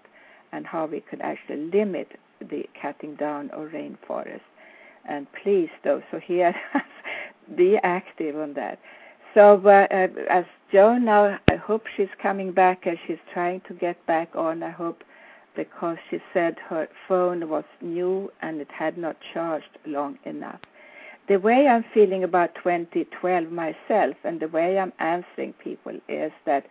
and 0.53 0.65
how 0.65 0.85
we 0.85 1.01
could 1.01 1.21
actually 1.21 1.69
limit 1.73 2.07
the 2.39 2.63
cutting 2.81 3.15
down 3.15 3.49
of 3.51 3.71
rainforest. 3.71 4.39
And 5.09 5.27
please, 5.43 5.69
those 5.83 6.03
who 6.11 6.19
hear 6.19 6.49
us, 6.73 6.81
be 7.55 7.77
active 7.83 8.35
on 8.35 8.53
that. 8.53 8.79
So, 9.33 9.61
uh, 9.65 9.87
as 10.29 10.45
Joan 10.71 11.05
now, 11.05 11.39
I 11.47 11.55
hope 11.55 11.83
she's 11.95 12.09
coming 12.21 12.51
back 12.51 12.87
as 12.87 12.97
she's 13.05 13.17
trying 13.33 13.61
to 13.67 13.73
get 13.73 14.03
back 14.05 14.35
on. 14.35 14.63
I 14.63 14.71
hope 14.71 15.03
because 15.55 15.97
she 16.09 16.19
said 16.33 16.55
her 16.69 16.87
phone 17.07 17.49
was 17.49 17.63
new 17.81 18.31
and 18.41 18.61
it 18.61 18.69
had 18.71 18.97
not 18.97 19.17
charged 19.33 19.77
long 19.85 20.17
enough. 20.25 20.59
The 21.27 21.37
way 21.37 21.67
I'm 21.67 21.83
feeling 21.93 22.23
about 22.23 22.55
2012 22.55 23.51
myself 23.51 24.15
and 24.23 24.39
the 24.39 24.47
way 24.47 24.79
I'm 24.79 24.93
answering 24.99 25.53
people 25.61 25.99
is 26.07 26.31
that 26.45 26.65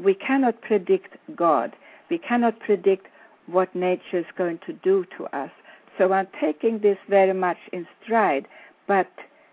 we 0.00 0.14
cannot 0.14 0.60
predict 0.62 1.16
God. 1.36 1.76
We 2.10 2.18
cannot 2.18 2.58
predict 2.60 3.06
what 3.46 3.74
nature 3.74 4.18
is 4.18 4.26
going 4.36 4.58
to 4.66 4.72
do 4.72 5.06
to 5.16 5.24
us. 5.36 5.50
So 5.96 6.12
I'm 6.12 6.28
taking 6.40 6.80
this 6.80 6.98
very 7.08 7.34
much 7.34 7.58
in 7.72 7.86
stride. 8.02 8.46
But, 8.86 9.10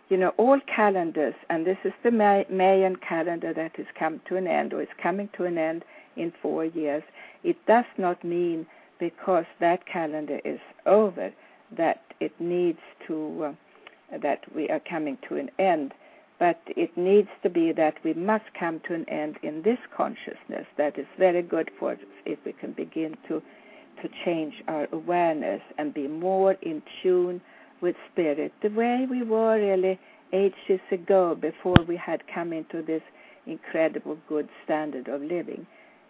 you 0.09 0.17
know, 0.17 0.33
all 0.37 0.59
calendars, 0.73 1.33
and 1.49 1.65
this 1.65 1.77
is 1.83 1.93
the 2.03 2.11
May- 2.11 2.45
Mayan 2.49 2.95
calendar 2.97 3.53
that 3.53 3.75
has 3.77 3.87
come 3.97 4.21
to 4.27 4.35
an 4.35 4.47
end 4.47 4.73
or 4.73 4.81
is 4.81 4.87
coming 5.01 5.29
to 5.37 5.45
an 5.45 5.57
end 5.57 5.83
in 6.15 6.31
four 6.41 6.65
years, 6.65 7.03
it 7.43 7.57
does 7.65 7.85
not 7.97 8.23
mean 8.23 8.65
because 8.99 9.45
that 9.59 9.85
calendar 9.85 10.39
is 10.45 10.59
over 10.85 11.31
that 11.75 12.01
it 12.19 12.31
needs 12.39 12.79
to, 13.07 13.55
uh, 14.13 14.17
that 14.21 14.43
we 14.55 14.69
are 14.69 14.79
coming 14.79 15.17
to 15.27 15.35
an 15.37 15.49
end. 15.59 15.93
But 16.37 16.61
it 16.67 16.95
needs 16.97 17.29
to 17.43 17.49
be 17.49 17.71
that 17.73 17.95
we 18.03 18.13
must 18.13 18.45
come 18.59 18.81
to 18.87 18.93
an 18.93 19.07
end 19.09 19.37
in 19.41 19.61
this 19.63 19.79
consciousness 19.95 20.65
that 20.77 20.99
is 20.99 21.07
very 21.17 21.41
good 21.41 21.71
for 21.79 21.93
us 21.93 21.97
if 22.25 22.37
we 22.45 22.53
can 22.53 22.73
begin 22.73 23.17
to 23.27 23.41
to 24.01 24.09
change 24.25 24.55
our 24.67 24.89
awareness 24.91 25.61
and 25.77 25.93
be 25.93 26.05
more 26.05 26.57
in 26.61 26.81
tune 27.01 27.39
with 27.81 27.95
spirit, 28.11 28.53
the 28.61 28.69
way 28.69 29.07
we 29.09 29.23
were 29.23 29.57
really 29.57 29.99
ages 30.33 30.81
ago 30.91 31.35
before 31.35 31.75
we 31.87 31.95
had 31.95 32.21
come 32.33 32.51
into 32.53 32.81
this 32.81 33.01
incredible 33.45 34.17
good 34.27 34.49
standard 34.63 35.07
of 35.07 35.21
living. 35.21 35.65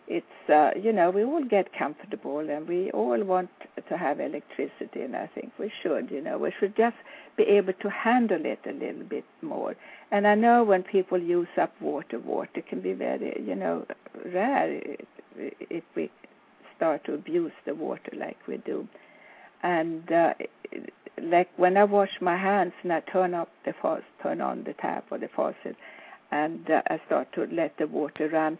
It's 0.07 0.49
uh, 0.49 0.71
you 0.79 0.93
know 0.93 1.09
we 1.09 1.23
all 1.23 1.43
get 1.43 1.73
comfortable 1.73 2.39
and 2.39 2.67
we 2.67 2.91
all 2.91 3.23
want 3.23 3.49
to 3.89 3.97
have 3.97 4.19
electricity 4.19 5.01
and 5.01 5.15
I 5.15 5.27
think 5.33 5.51
we 5.57 5.71
should 5.81 6.11
you 6.11 6.21
know 6.21 6.37
we 6.37 6.53
should 6.59 6.75
just 6.77 6.95
be 7.35 7.43
able 7.43 7.73
to 7.73 7.89
handle 7.89 8.45
it 8.45 8.59
a 8.67 8.71
little 8.71 9.03
bit 9.03 9.25
more. 9.41 9.75
And 10.11 10.27
I 10.27 10.35
know 10.35 10.63
when 10.63 10.83
people 10.83 11.19
use 11.19 11.47
up 11.59 11.73
water, 11.81 12.19
water 12.19 12.61
can 12.69 12.81
be 12.81 12.93
very 12.93 13.41
you 13.43 13.55
know 13.55 13.85
rare 14.23 14.79
if 15.37 15.83
we 15.95 16.11
start 16.77 17.03
to 17.05 17.13
abuse 17.13 17.53
the 17.65 17.73
water 17.73 18.11
like 18.15 18.37
we 18.47 18.57
do. 18.57 18.87
And 19.63 20.11
uh, 20.11 20.33
like 21.21 21.49
when 21.57 21.77
I 21.77 21.83
wash 21.83 22.21
my 22.21 22.37
hands 22.37 22.73
and 22.83 22.91
I 22.91 22.99
turn 23.01 23.33
up 23.33 23.49
the 23.65 23.73
faucet, 23.81 24.05
turn 24.21 24.41
on 24.41 24.63
the 24.63 24.73
tap 24.73 25.05
or 25.11 25.17
the 25.17 25.29
faucet, 25.35 25.75
and 26.31 26.69
uh, 26.69 26.81
I 26.89 26.99
start 27.05 27.31
to 27.33 27.47
let 27.51 27.77
the 27.77 27.87
water 27.87 28.29
run, 28.29 28.57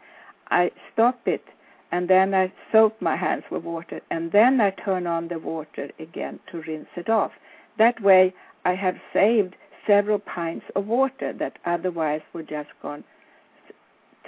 I 0.49 0.71
stop 0.93 1.27
it 1.27 1.43
and 1.91 2.09
then 2.09 2.33
I 2.33 2.51
soap 2.71 3.01
my 3.01 3.15
hands 3.15 3.43
with 3.49 3.63
water 3.63 4.01
and 4.11 4.31
then 4.31 4.61
I 4.61 4.71
turn 4.71 5.07
on 5.07 5.27
the 5.27 5.39
water 5.39 5.89
again 5.99 6.39
to 6.51 6.61
rinse 6.61 6.87
it 6.95 7.09
off. 7.09 7.31
That 7.77 8.01
way 8.01 8.33
I 8.63 8.75
have 8.75 8.95
saved 9.13 9.55
several 9.85 10.19
pints 10.19 10.65
of 10.75 10.87
water 10.87 11.33
that 11.33 11.57
otherwise 11.65 12.21
would 12.33 12.49
just 12.49 12.69
gone 12.81 13.03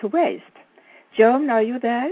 to 0.02 0.08
waste. 0.08 0.44
Joan, 1.18 1.50
are 1.50 1.64
you 1.64 1.80
there? 1.80 2.12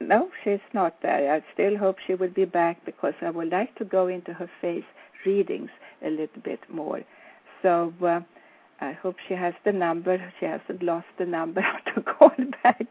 No, 0.00 0.30
she's 0.44 0.60
not 0.74 0.96
there. 1.02 1.34
I 1.34 1.42
still 1.54 1.76
hope 1.76 1.96
she 2.06 2.14
will 2.14 2.30
be 2.30 2.44
back 2.44 2.84
because 2.84 3.14
I 3.22 3.30
would 3.30 3.50
like 3.50 3.74
to 3.76 3.84
go 3.84 4.08
into 4.08 4.32
her 4.34 4.50
face 4.60 4.84
readings 5.24 5.70
a 6.04 6.10
little 6.10 6.42
bit 6.44 6.60
more. 6.68 7.02
So 7.62 7.92
uh, 8.04 8.20
I 8.80 8.92
hope 8.92 9.16
she 9.26 9.34
has 9.34 9.54
the 9.64 9.72
number. 9.72 10.18
She 10.38 10.46
hasn't 10.46 10.82
lost 10.82 11.06
the 11.18 11.26
number 11.26 11.62
to 11.94 12.02
call 12.02 12.32
back. 12.62 12.86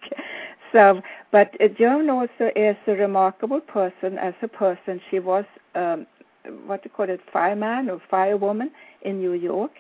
So, 0.73 1.01
but 1.31 1.55
uh, 1.61 1.67
Joan 1.77 2.09
also 2.09 2.49
is 2.55 2.75
a 2.87 2.93
remarkable 2.93 3.61
person. 3.61 4.17
As 4.17 4.33
a 4.41 4.47
person, 4.47 4.99
she 5.11 5.19
was 5.19 5.45
um, 5.75 6.07
what 6.65 6.83
do 6.83 6.89
you 6.89 6.95
call 6.95 7.09
it, 7.09 7.21
fireman 7.31 7.89
or 7.89 8.01
firewoman 8.11 8.71
in 9.01 9.19
New 9.19 9.33
York. 9.33 9.71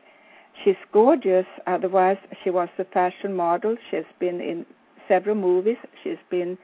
She's 0.63 0.75
gorgeous. 0.93 1.45
Otherwise, 1.67 2.17
she 2.43 2.49
was 2.49 2.69
a 2.77 2.85
fashion 2.85 3.33
model. 3.35 3.75
She's 3.91 4.05
been 4.19 4.39
in 4.41 4.65
several 5.07 5.35
movies. 5.35 5.77
She's 6.03 6.17
been 6.29 6.57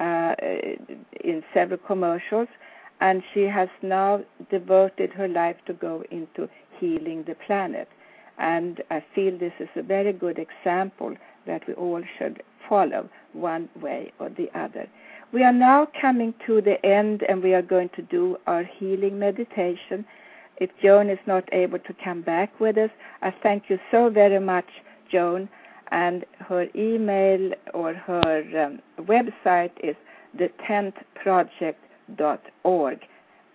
uh, 0.00 0.34
in 1.22 1.42
several 1.54 1.78
commercials, 1.78 2.48
and 3.00 3.22
she 3.32 3.42
has 3.42 3.68
now 3.82 4.22
devoted 4.50 5.10
her 5.12 5.28
life 5.28 5.56
to 5.66 5.72
go 5.72 6.02
into 6.10 6.48
healing 6.78 7.24
the 7.26 7.36
planet. 7.46 7.88
And 8.38 8.82
I 8.90 9.04
feel 9.14 9.38
this 9.38 9.52
is 9.60 9.68
a 9.76 9.82
very 9.82 10.12
good 10.12 10.38
example 10.38 11.14
that 11.46 11.66
we 11.68 11.74
all 11.74 12.02
should 12.18 12.42
follow 12.68 13.08
one 13.32 13.68
way 13.80 14.12
or 14.18 14.30
the 14.30 14.48
other. 14.58 14.88
We 15.32 15.44
are 15.44 15.52
now 15.52 15.86
coming 16.00 16.34
to 16.46 16.60
the 16.60 16.84
end 16.84 17.22
and 17.28 17.42
we 17.42 17.54
are 17.54 17.62
going 17.62 17.90
to 17.96 18.02
do 18.02 18.36
our 18.46 18.64
healing 18.64 19.18
meditation. 19.18 20.04
If 20.56 20.70
Joan 20.82 21.08
is 21.08 21.18
not 21.26 21.44
able 21.52 21.78
to 21.78 21.94
come 22.02 22.22
back 22.22 22.58
with 22.58 22.76
us, 22.78 22.90
I 23.22 23.32
thank 23.42 23.64
you 23.68 23.78
so 23.90 24.10
very 24.10 24.40
much, 24.40 24.66
Joan. 25.10 25.48
And 25.90 26.24
her 26.38 26.66
email 26.74 27.52
or 27.74 27.94
her 27.94 28.64
um, 28.64 28.80
website 29.04 29.72
is 29.82 29.96
the 30.38 30.50
tenthproject.org. 30.68 32.98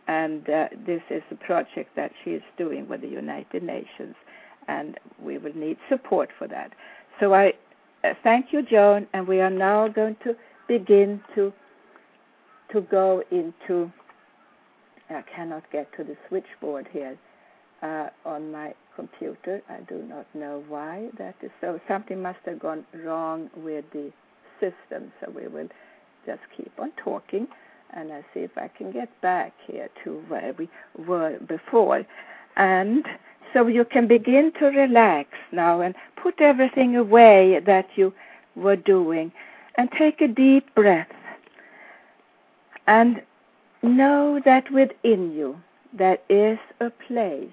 And 0.08 0.50
uh, 0.50 0.68
this 0.86 1.02
is 1.10 1.24
a 1.32 1.36
project 1.36 1.96
that 1.96 2.12
she 2.24 2.32
is 2.32 2.44
doing 2.58 2.88
with 2.88 3.02
the 3.02 3.08
United 3.08 3.64
Nations 3.64 4.16
and 4.68 5.00
we 5.22 5.38
will 5.38 5.56
need 5.56 5.78
support 5.90 6.30
for 6.38 6.48
that. 6.48 6.72
So 7.20 7.34
I 7.34 7.54
uh, 8.04 8.14
thank 8.24 8.48
you, 8.52 8.62
Joan, 8.62 9.08
and 9.14 9.28
we 9.28 9.42
are 9.42 9.50
now 9.50 9.88
going 9.88 10.16
to 10.24 10.36
begin 10.68 11.22
to 11.36 11.54
to 12.72 12.82
go 12.82 13.24
into. 13.32 13.92
I 15.10 15.24
cannot 15.36 15.64
get 15.72 15.96
to 15.98 16.04
the 16.04 16.18
switchboard 16.28 16.88
here 16.92 17.18
uh, 17.84 18.10
on 18.26 18.52
my 18.52 18.74
computer. 18.96 19.62
I 19.70 19.80
do 19.88 20.04
not 20.04 20.26
know 20.34 20.64
why 20.68 21.10
that 21.18 21.36
is 21.42 21.52
so. 21.62 21.80
Something 21.88 22.22
must 22.22 22.40
have 22.46 22.60
gone 22.60 22.86
wrong 23.04 23.50
with 23.56 23.86
the 23.94 24.12
system, 24.60 25.12
so 25.20 25.32
we 25.32 25.48
will 25.48 25.70
just 26.26 26.42
keep 26.56 26.72
on 26.80 26.92
talking 27.04 27.48
and 27.96 28.12
I 28.12 28.22
see 28.34 28.42
if 28.42 28.58
I 28.58 28.68
can 28.68 28.92
get 28.92 29.10
back 29.22 29.54
here 29.68 29.90
to 30.04 30.24
where 30.28 30.54
we 30.58 30.70
were 31.08 31.40
before. 31.40 32.06
And 32.58 33.06
so 33.54 33.68
you 33.68 33.86
can 33.86 34.08
begin 34.08 34.52
to 34.60 34.66
relax 34.66 35.30
now 35.52 35.82
and 35.82 35.96
put 36.22 36.42
everything 36.42 36.96
away 36.96 37.60
that 37.66 37.88
you 37.96 38.14
were 38.56 38.76
doing 38.76 39.32
and 39.78 39.90
take 39.98 40.22
a 40.22 40.28
deep 40.28 40.74
breath 40.76 41.08
and 42.88 43.22
know 43.82 44.40
that 44.46 44.72
within 44.72 45.32
you 45.32 45.58
there 45.94 46.18
is 46.30 46.58
a 46.80 46.90
place 47.08 47.50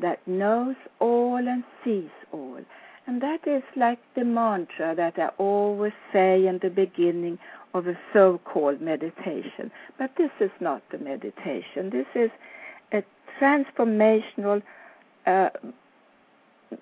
that 0.00 0.26
knows 0.26 0.76
all 1.00 1.36
and 1.36 1.64
sees 1.84 2.10
all. 2.32 2.60
And 3.06 3.20
that 3.20 3.46
is 3.46 3.62
like 3.76 3.98
the 4.14 4.24
mantra 4.24 4.94
that 4.96 5.18
I 5.18 5.28
always 5.38 5.92
say 6.12 6.46
in 6.46 6.58
the 6.62 6.70
beginning 6.70 7.38
of 7.74 7.86
a 7.86 7.98
so 8.12 8.40
called 8.44 8.80
meditation. 8.80 9.70
But 9.98 10.12
this 10.16 10.30
is 10.40 10.50
not 10.60 10.82
the 10.90 10.98
meditation, 10.98 11.90
this 11.90 12.06
is 12.14 12.30
a 12.92 13.02
transformational 13.40 14.62
uh, 15.26 15.50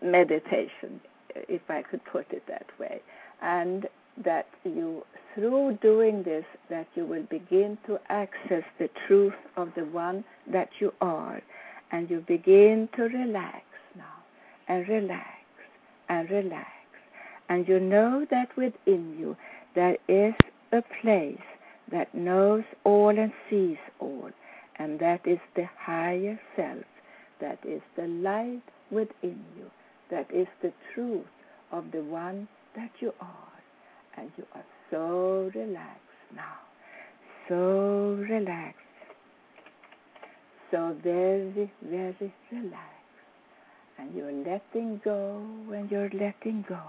meditation, 0.02 1.00
if 1.34 1.62
I 1.68 1.82
could 1.82 2.04
put 2.04 2.26
it 2.30 2.44
that 2.46 2.66
way. 2.78 3.00
And 3.40 3.88
that 4.24 4.46
you, 4.64 5.02
through 5.34 5.78
doing 5.80 6.22
this, 6.22 6.44
that 6.68 6.86
you 6.94 7.06
will 7.06 7.22
begin 7.22 7.78
to 7.86 7.98
access 8.08 8.62
the 8.78 8.90
truth 9.06 9.34
of 9.56 9.70
the 9.74 9.84
one 9.86 10.24
that 10.52 10.68
you 10.78 10.92
are. 11.00 11.40
And 11.92 12.10
you 12.10 12.24
begin 12.26 12.88
to 12.96 13.02
relax 13.02 13.64
now, 13.96 14.24
and 14.68 14.88
relax, 14.88 15.26
and 16.08 16.30
relax. 16.30 16.70
And 17.48 17.68
you 17.68 17.78
know 17.78 18.26
that 18.30 18.56
within 18.56 19.16
you 19.18 19.36
there 19.74 19.98
is 20.08 20.34
a 20.72 20.82
place 21.02 21.36
that 21.90 22.14
knows 22.14 22.64
all 22.84 23.10
and 23.10 23.32
sees 23.50 23.76
all, 24.00 24.30
and 24.76 24.98
that 25.00 25.26
is 25.26 25.38
the 25.54 25.68
higher 25.78 26.40
self. 26.56 26.84
That 27.40 27.58
is 27.66 27.82
the 27.96 28.06
light 28.06 28.62
within 28.90 29.44
you, 29.56 29.70
that 30.10 30.30
is 30.32 30.46
the 30.62 30.72
truth 30.94 31.26
of 31.72 31.90
the 31.92 32.02
one 32.02 32.48
that 32.76 32.90
you 33.00 33.12
are. 33.20 33.52
And 34.16 34.30
you 34.36 34.46
are 34.54 34.64
so 34.90 35.50
relaxed 35.54 36.00
now, 36.34 36.58
so 37.48 38.16
relaxed, 38.28 38.81
so 40.72 40.96
very, 41.04 41.70
very 41.82 42.34
relaxed. 42.50 42.88
And 43.98 44.14
you're 44.14 44.32
letting 44.32 45.00
go 45.04 45.40
and 45.72 45.88
you're 45.90 46.10
letting 46.10 46.64
go. 46.68 46.80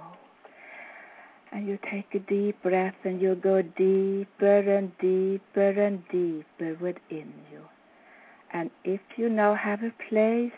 And 1.52 1.68
you 1.68 1.78
take 1.92 2.08
a 2.16 2.20
deep 2.20 2.64
breath 2.64 2.96
and 3.04 3.22
you 3.22 3.36
go 3.36 3.62
deeper 3.62 4.60
and 4.78 4.92
deeper 5.00 5.70
and 5.70 6.02
deeper 6.10 6.76
within 6.82 7.32
you. 7.52 7.62
And 8.52 8.72
if 8.84 9.02
you 9.18 9.30
now 9.30 9.54
have 9.54 9.82
a 9.84 9.94
place 10.10 10.58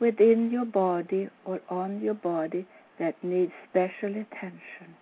within 0.00 0.50
your 0.50 0.64
body 0.64 1.28
or 1.44 1.60
on 1.68 2.00
your 2.00 2.14
body 2.14 2.66
that 2.98 3.22
needs 3.22 3.52
special 3.70 4.10
attention, 4.10 4.96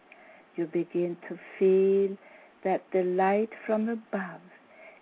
you 0.57 0.67
begin 0.67 1.17
to 1.29 1.39
feel 1.59 2.17
that 2.65 2.83
the 2.93 3.03
light 3.03 3.51
from 3.67 3.89
above 3.89 4.41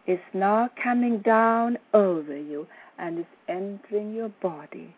is 0.07 0.19
now 0.35 0.69
coming 0.83 1.19
down 1.19 1.79
over 1.95 2.37
you 2.37 2.67
and 2.99 3.19
is 3.21 3.27
entering 3.49 4.15
your 4.15 4.31
body. 4.43 4.95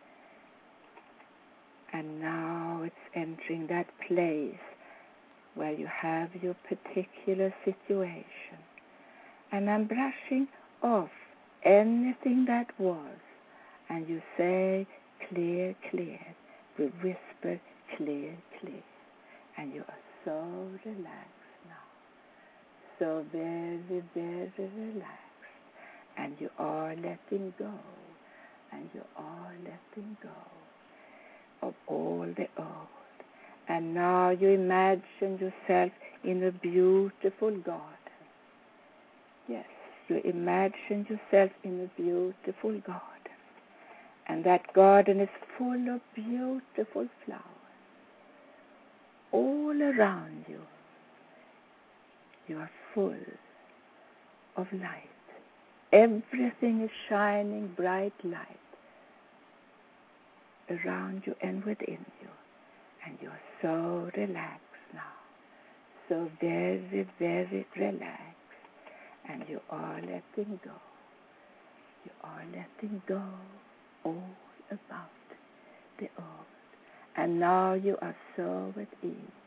And 1.92 2.20
now 2.20 2.82
it's 2.84 2.94
entering 3.14 3.66
that 3.68 3.86
place 4.08 4.58
where 5.54 5.72
you 5.72 5.86
have 5.86 6.30
your 6.42 6.56
particular 6.68 7.54
situation. 7.64 8.58
And 9.52 9.70
I'm 9.70 9.86
brushing 9.86 10.48
off 10.82 11.10
anything 11.64 12.44
that 12.48 12.66
was, 12.78 13.18
and 13.88 14.08
you 14.08 14.20
say, 14.36 14.86
clear, 15.28 15.76
clear. 15.90 16.18
We 16.78 16.86
whisper, 16.86 17.60
clear, 17.96 18.36
clear. 18.60 18.82
And 19.56 19.72
you 19.72 19.82
are 19.82 19.98
so 20.24 20.68
relaxed. 20.84 21.43
So 22.98 23.24
very, 23.32 24.02
very 24.14 24.52
relaxed. 24.58 25.20
And 26.16 26.36
you 26.38 26.50
are 26.58 26.94
letting 26.94 27.54
go. 27.58 27.72
And 28.72 28.88
you 28.94 29.02
are 29.16 29.52
letting 29.64 30.16
go 30.22 31.66
of 31.66 31.74
all 31.86 32.26
the 32.36 32.48
old. 32.58 32.88
And 33.68 33.94
now 33.94 34.30
you 34.30 34.48
imagine 34.48 35.38
yourself 35.38 35.92
in 36.22 36.44
a 36.44 36.52
beautiful 36.52 37.50
garden. 37.50 37.90
Yes, 39.48 39.66
you 40.08 40.20
imagine 40.24 41.06
yourself 41.08 41.50
in 41.62 41.88
a 41.88 42.00
beautiful 42.00 42.72
garden. 42.80 43.00
And 44.28 44.44
that 44.44 44.72
garden 44.72 45.20
is 45.20 45.28
full 45.58 45.94
of 45.94 46.00
beautiful 46.14 47.08
flowers 47.24 47.54
all 49.32 49.82
around 49.82 50.44
you. 50.48 50.60
You 52.46 52.58
are 52.58 52.70
full 52.94 53.14
of 54.56 54.66
light. 54.72 55.10
Everything 55.92 56.82
is 56.82 56.90
shining 57.08 57.72
bright 57.76 58.14
light 58.24 58.58
around 60.70 61.22
you 61.26 61.34
and 61.42 61.64
within 61.64 62.04
you. 62.20 62.28
And 63.06 63.18
you're 63.20 63.40
so 63.60 64.10
relaxed 64.16 64.64
now. 64.94 65.00
So 66.08 66.30
very, 66.40 67.06
very 67.18 67.66
relaxed. 67.76 68.34
And 69.28 69.44
you 69.48 69.60
are 69.70 70.00
letting 70.00 70.60
go. 70.64 70.72
You 72.04 72.12
are 72.22 72.44
letting 72.46 73.02
go 73.06 73.22
all 74.04 74.22
about 74.70 75.10
the 75.98 76.08
old. 76.18 76.46
And 77.16 77.40
now 77.40 77.74
you 77.74 77.96
are 78.02 78.16
so 78.36 78.74
at 78.76 78.88
ease. 79.02 79.43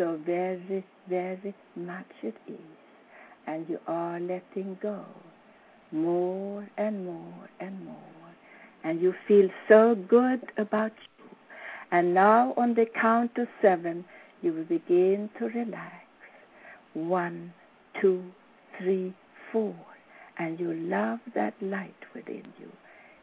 So 0.00 0.18
very, 0.24 0.82
very 1.10 1.54
much 1.76 2.06
at 2.22 2.32
ease. 2.48 2.56
And 3.46 3.68
you 3.68 3.78
are 3.86 4.18
letting 4.18 4.78
go 4.80 5.04
more 5.92 6.66
and 6.78 7.04
more 7.04 7.50
and 7.60 7.84
more. 7.84 7.96
And 8.82 9.02
you 9.02 9.12
feel 9.28 9.50
so 9.68 9.94
good 10.08 10.40
about 10.56 10.92
you. 11.18 11.24
And 11.92 12.14
now, 12.14 12.54
on 12.56 12.72
the 12.72 12.86
count 12.98 13.32
of 13.36 13.46
seven, 13.60 14.06
you 14.40 14.54
will 14.54 14.64
begin 14.64 15.28
to 15.38 15.48
relax. 15.48 15.96
One, 16.94 17.52
two, 18.00 18.24
three, 18.78 19.12
four. 19.52 19.76
And 20.38 20.58
you 20.58 20.72
love 20.72 21.18
that 21.34 21.52
light 21.60 21.92
within 22.14 22.44
you. 22.58 22.72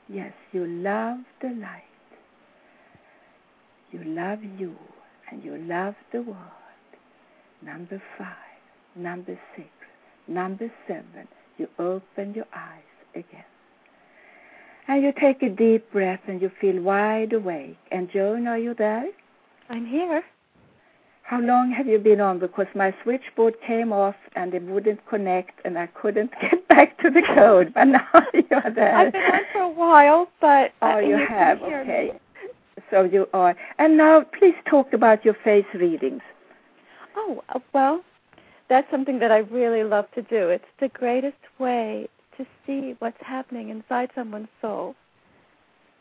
Yes, 0.08 0.34
you 0.52 0.68
love 0.68 1.18
the 1.42 1.50
light. 1.60 1.82
You 3.92 4.04
love 4.04 4.44
you 4.60 4.76
and 5.32 5.44
you 5.44 5.58
love 5.58 5.96
the 6.12 6.22
world. 6.22 6.67
Number 7.64 8.02
five, 8.18 8.28
number 8.96 9.40
six, 9.56 9.68
number 10.28 10.72
seven, 10.88 11.28
you 11.58 11.68
open 11.80 12.34
your 12.34 12.46
eyes 12.56 12.84
again. 13.16 13.44
And 14.88 15.04
you 15.04 15.12
take 15.20 15.42
a 15.42 15.50
deep 15.50 15.92
breath 15.92 16.22
and 16.28 16.42
you 16.42 16.52
feel 16.62 16.82
wide 16.82 17.34
awake. 17.34 17.78
And 17.92 18.10
Joan, 18.12 18.48
are 18.48 18.58
you 18.58 18.74
there? 18.74 19.10
I'm 19.70 19.86
here. 19.86 20.24
How 21.24 21.42
long 21.42 21.72
have 21.72 21.88
you 21.88 22.00
been 22.00 22.22
on? 22.22 22.40
Because 22.40 22.68
my 22.74 22.96
switchboard 23.04 23.56
came 23.66 23.92
off 23.92 24.16
and 24.38 24.54
it 24.54 24.64
wouldn't 24.64 25.06
connect 25.08 25.60
and 25.66 25.78
I 25.78 25.88
couldn't 25.88 26.32
get 26.42 26.66
back 26.70 26.98
to 27.00 27.10
the 27.10 27.22
code. 27.36 27.74
But 27.74 27.86
now 27.86 28.08
you're 28.34 28.74
there. 28.74 28.96
I've 28.96 29.12
been 29.12 29.22
on 29.22 29.42
for 29.52 29.62
a 29.62 29.70
while, 29.70 30.30
but 30.40 30.72
oh, 30.82 31.00
you, 31.00 31.18
you 31.18 31.28
have. 31.28 31.62
Okay. 31.62 32.14
So 32.90 33.04
you 33.04 33.28
are. 33.34 33.58
And 33.78 33.98
now, 33.98 34.24
please 34.40 34.56
talk 34.70 34.94
about 34.94 35.26
your 35.26 35.36
face 35.44 35.66
readings. 35.74 36.22
Oh 37.20 37.44
well, 37.74 38.04
that's 38.70 38.90
something 38.92 39.18
that 39.20 39.32
I 39.32 39.40
really 39.40 39.84
love 39.84 40.06
to 40.16 40.22
do. 40.22 40.50
It's 40.50 40.64
the 40.80 40.90
greatest 40.90 41.38
way 41.58 42.08
to 42.38 42.46
see 42.66 42.96
what's 43.00 43.18
happening 43.22 43.70
inside 43.70 44.12
someone's 44.14 44.50
soul. 44.62 44.96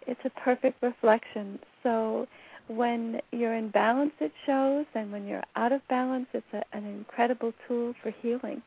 It's 0.07 0.21
a 0.25 0.31
perfect 0.31 0.83
reflection. 0.83 1.59
So 1.83 2.27
when 2.69 3.21
you're 3.33 3.55
in 3.55 3.71
balance, 3.71 4.13
it 4.21 4.33
shows, 4.45 4.85
and 4.95 5.11
when 5.11 5.27
you're 5.27 5.43
out 5.57 5.73
of 5.73 5.81
balance, 5.89 6.27
it's 6.35 6.47
a, 6.53 6.63
an 6.77 6.85
incredible 6.85 7.53
tool 7.67 7.95
for 8.03 8.13
healing. 8.23 8.63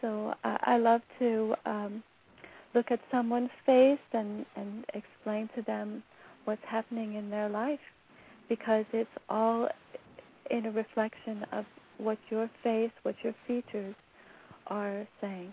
So 0.00 0.34
uh, 0.44 0.58
I 0.60 0.76
love 0.76 1.00
to 1.18 1.54
um, 1.66 2.02
look 2.74 2.92
at 2.92 3.00
someone's 3.10 3.50
face 3.64 3.98
and, 4.12 4.46
and 4.54 4.84
explain 4.94 5.48
to 5.56 5.62
them 5.62 6.04
what's 6.44 6.62
happening 6.64 7.14
in 7.14 7.30
their 7.30 7.48
life 7.48 7.80
because 8.48 8.84
it's 8.92 9.10
all 9.28 9.68
in 10.50 10.66
a 10.66 10.70
reflection 10.70 11.44
of 11.52 11.64
what 11.98 12.18
your 12.30 12.50
face, 12.62 12.90
what 13.02 13.14
your 13.22 13.34
features 13.46 13.94
are 14.66 15.06
saying. 15.20 15.52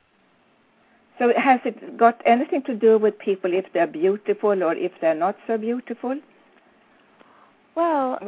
So 1.20 1.32
has 1.38 1.60
it 1.64 1.98
got 1.98 2.22
anything 2.26 2.64
to 2.64 2.76
do 2.76 2.98
with 2.98 3.18
people 3.20 3.54
if 3.54 3.66
they're 3.74 3.88
beautiful 3.88 4.64
or 4.64 4.74
if 4.74 4.92
they're 5.00 5.16
not 5.16 5.36
so 5.46 5.58
beautiful? 5.58 6.20
Well, 7.76 8.20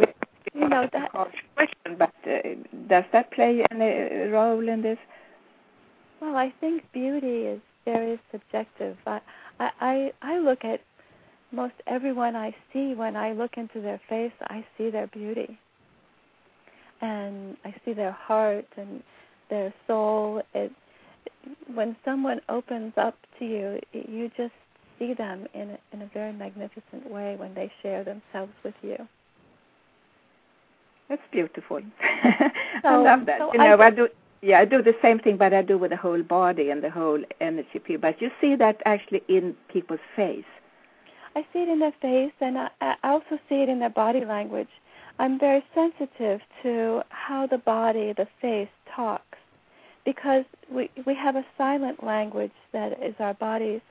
you 0.53 0.69
know 0.69 0.87
that 0.93 1.11
question, 1.11 1.97
but 1.97 2.13
uh, 2.25 2.37
does 2.87 3.03
that 3.11 3.31
play 3.31 3.63
any 3.71 4.29
role 4.29 4.67
in 4.67 4.81
this? 4.81 4.97
Well, 6.21 6.35
I 6.35 6.53
think 6.61 6.83
beauty 6.93 7.43
is 7.43 7.61
very 7.85 8.19
subjective. 8.31 8.97
I 9.05 9.21
I 9.59 10.11
I 10.21 10.39
look 10.39 10.63
at 10.63 10.81
most 11.51 11.75
everyone 11.87 12.35
I 12.35 12.55
see 12.71 12.93
when 12.93 13.15
I 13.15 13.33
look 13.33 13.57
into 13.57 13.81
their 13.81 14.01
face, 14.09 14.33
I 14.41 14.65
see 14.77 14.89
their 14.89 15.07
beauty. 15.07 15.59
And 17.01 17.57
I 17.65 17.73
see 17.83 17.93
their 17.93 18.11
heart 18.11 18.65
and 18.77 19.03
their 19.49 19.73
soul. 19.87 20.41
It 20.53 20.71
when 21.73 21.95
someone 22.03 22.41
opens 22.49 22.93
up 22.97 23.15
to 23.39 23.45
you, 23.45 23.79
you 23.93 24.31
just 24.35 24.53
see 24.97 25.13
them 25.13 25.47
in 25.53 25.71
a, 25.71 25.77
in 25.93 26.01
a 26.01 26.09
very 26.13 26.33
magnificent 26.33 27.09
way 27.09 27.35
when 27.37 27.53
they 27.53 27.71
share 27.81 28.03
themselves 28.03 28.53
with 28.63 28.73
you. 28.81 28.97
That's 31.09 31.21
beautiful. 31.31 31.81
So, 32.81 32.89
I 32.89 32.97
love 32.97 33.25
that. 33.25 33.39
So 33.39 33.53
you 33.53 33.59
know, 33.59 33.77
I, 33.77 33.87
I 33.87 33.89
do. 33.89 34.09
Yeah, 34.41 34.59
I 34.59 34.65
do 34.65 34.83
the 34.83 34.93
same 35.01 35.17
thing, 35.17 35.37
but 35.37 35.53
I 35.53 35.63
do 35.63 35.75
with 35.77 35.89
the 35.89 35.97
whole 35.97 36.21
body 36.21 36.69
and 36.69 36.83
the 36.83 36.89
whole 36.89 37.19
energy. 37.41 37.79
But 37.99 38.21
you 38.21 38.29
see 38.39 38.55
that 38.57 38.81
actually 38.85 39.23
in 39.27 39.55
people's 39.69 40.01
face. 40.15 40.43
I 41.35 41.41
see 41.51 41.59
it 41.59 41.69
in 41.69 41.79
their 41.79 41.93
face, 41.99 42.33
and 42.41 42.57
I, 42.59 42.69
I 42.81 42.95
also 43.03 43.39
see 43.49 43.55
it 43.55 43.69
in 43.69 43.79
their 43.79 43.89
body 43.89 44.23
language. 44.23 44.67
I'm 45.17 45.39
very 45.39 45.63
sensitive 45.73 46.41
to 46.63 47.01
how 47.09 47.47
the 47.47 47.57
body, 47.57 48.13
the 48.15 48.27
face, 48.41 48.69
talks 48.95 49.37
because 50.05 50.45
we 50.71 50.89
we 51.05 51.15
have 51.15 51.35
a 51.35 51.45
silent 51.57 52.03
language 52.03 52.51
that 52.71 53.03
is 53.03 53.15
our 53.19 53.33
body's 53.33 53.81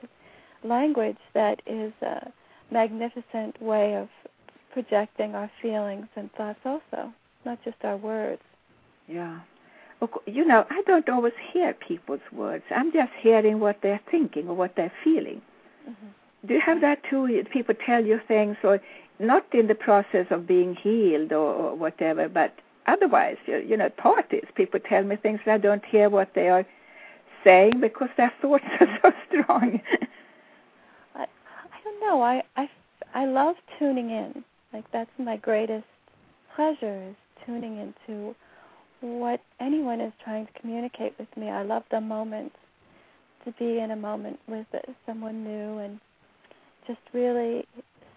language 0.63 1.17
that 1.33 1.61
is 1.67 1.93
a 2.01 2.31
magnificent 2.71 3.61
way 3.61 3.95
of 3.95 4.07
projecting 4.73 5.35
our 5.35 5.51
feelings 5.61 6.07
and 6.15 6.31
thoughts 6.33 6.59
also 6.65 7.13
not 7.45 7.63
just 7.63 7.77
our 7.83 7.97
words. 7.97 8.41
Yeah. 9.07 9.41
You 10.25 10.45
know 10.45 10.65
i 10.69 10.81
don't 10.85 11.07
always 11.09 11.33
hear 11.53 11.73
people's 11.73 12.27
words. 12.31 12.63
I'm 12.69 12.91
just 12.91 13.11
hearing 13.21 13.59
what 13.59 13.77
they're 13.81 14.01
thinking 14.09 14.47
or 14.47 14.55
what 14.55 14.75
they're 14.75 14.91
feeling. 15.03 15.41
Mm-hmm. 15.89 16.47
do 16.47 16.53
you 16.55 16.61
have 16.61 16.81
that 16.81 16.99
too? 17.09 17.43
People 17.51 17.75
tell 17.85 18.03
you 18.03 18.19
things 18.27 18.57
or 18.63 18.81
not 19.19 19.45
in 19.53 19.67
the 19.67 19.75
process 19.75 20.25
of 20.29 20.47
being 20.47 20.75
healed 20.75 21.31
or, 21.31 21.53
or 21.53 21.75
whatever 21.75 22.27
but 22.27 22.53
otherwise, 22.87 23.37
you, 23.45 23.57
you 23.57 23.77
know, 23.77 23.89
parties, 23.89 24.45
people 24.55 24.79
tell 24.79 25.03
me 25.03 25.15
things 25.15 25.39
and 25.45 25.53
I 25.53 25.57
don't 25.57 25.83
hear 25.85 26.09
what 26.09 26.31
they 26.35 26.49
are 26.49 26.65
saying 27.43 27.79
because 27.81 28.09
their 28.17 28.33
thoughts 28.41 28.63
are 28.79 28.87
so 29.01 29.11
strong. 29.27 29.81
I 31.15 31.23
I 31.23 31.83
don't 31.83 31.99
know. 32.01 32.21
I 32.21 32.43
I 32.55 32.69
I 33.13 33.25
love 33.25 33.55
tuning 33.79 34.09
in. 34.09 34.43
Like 34.73 34.85
that's 34.91 35.09
my 35.17 35.37
greatest 35.37 35.85
pleasure 36.55 37.09
is 37.09 37.15
tuning 37.45 37.77
into 37.77 38.35
what 39.01 39.41
anyone 39.59 40.01
is 40.01 40.13
trying 40.23 40.47
to 40.47 40.59
communicate 40.59 41.13
with 41.19 41.27
me. 41.37 41.49
I 41.49 41.63
love 41.63 41.83
the 41.91 42.01
moment 42.01 42.51
to 43.45 43.51
be 43.53 43.79
in 43.79 43.91
a 43.91 43.95
moment 43.95 44.39
with 44.47 44.65
someone 45.05 45.43
new 45.43 45.77
and 45.77 45.99
just 46.87 46.99
really 47.13 47.65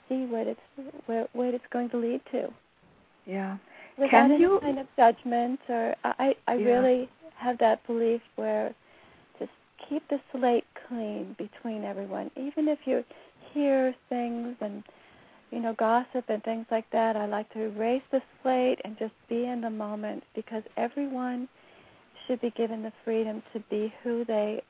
see 0.09 0.27
what 0.27 0.47
it's 0.47 0.61
where 1.07 1.29
what 1.33 1.55
it's 1.55 1.65
going 1.73 1.91
to 1.91 1.99
lead 1.99 2.21
to. 2.33 2.49
Yeah 3.27 3.59
without 3.99 4.11
Can 4.11 4.33
any 4.33 4.43
you? 4.43 4.59
kind 4.63 4.79
of 4.79 4.87
judgment 4.97 5.61
or 5.69 5.95
I 6.05 6.35
I 6.47 6.55
Yeah. 6.55 6.67
really 6.67 7.09
have 7.37 7.59
that 7.59 7.87
belief 7.87 8.23
where 8.37 8.75
just 9.39 9.51
keep 9.89 10.07
the 10.09 10.21
slate 10.33 10.67
clean 10.89 11.35
between 11.39 11.85
everyone. 11.85 12.31
Even 12.37 12.69
if 12.69 12.79
you 12.87 13.05
hear 13.53 13.95
things 14.09 14.57
and 14.61 14.83
you 15.51 15.61
know 15.61 15.75
gossip 15.75 16.25
and 16.29 16.43
things 16.45 16.67
like 16.71 16.89
that, 16.91 17.17
I 17.17 17.27
like 17.27 17.49
to 17.55 17.61
erase 17.61 18.03
the 18.11 18.23
slate 18.43 18.81
and 18.85 18.99
just 18.99 19.15
be 19.29 19.45
in 19.47 19.61
the 19.61 19.71
moment 19.71 20.23
because 20.35 20.63
everyone 20.77 21.49
should 22.27 22.41
be 22.41 22.51
given 22.51 22.83
the 22.83 22.93
freedom 23.05 23.43
to 23.53 23.61
be 23.71 23.93
who 24.03 24.25
they 24.25 24.63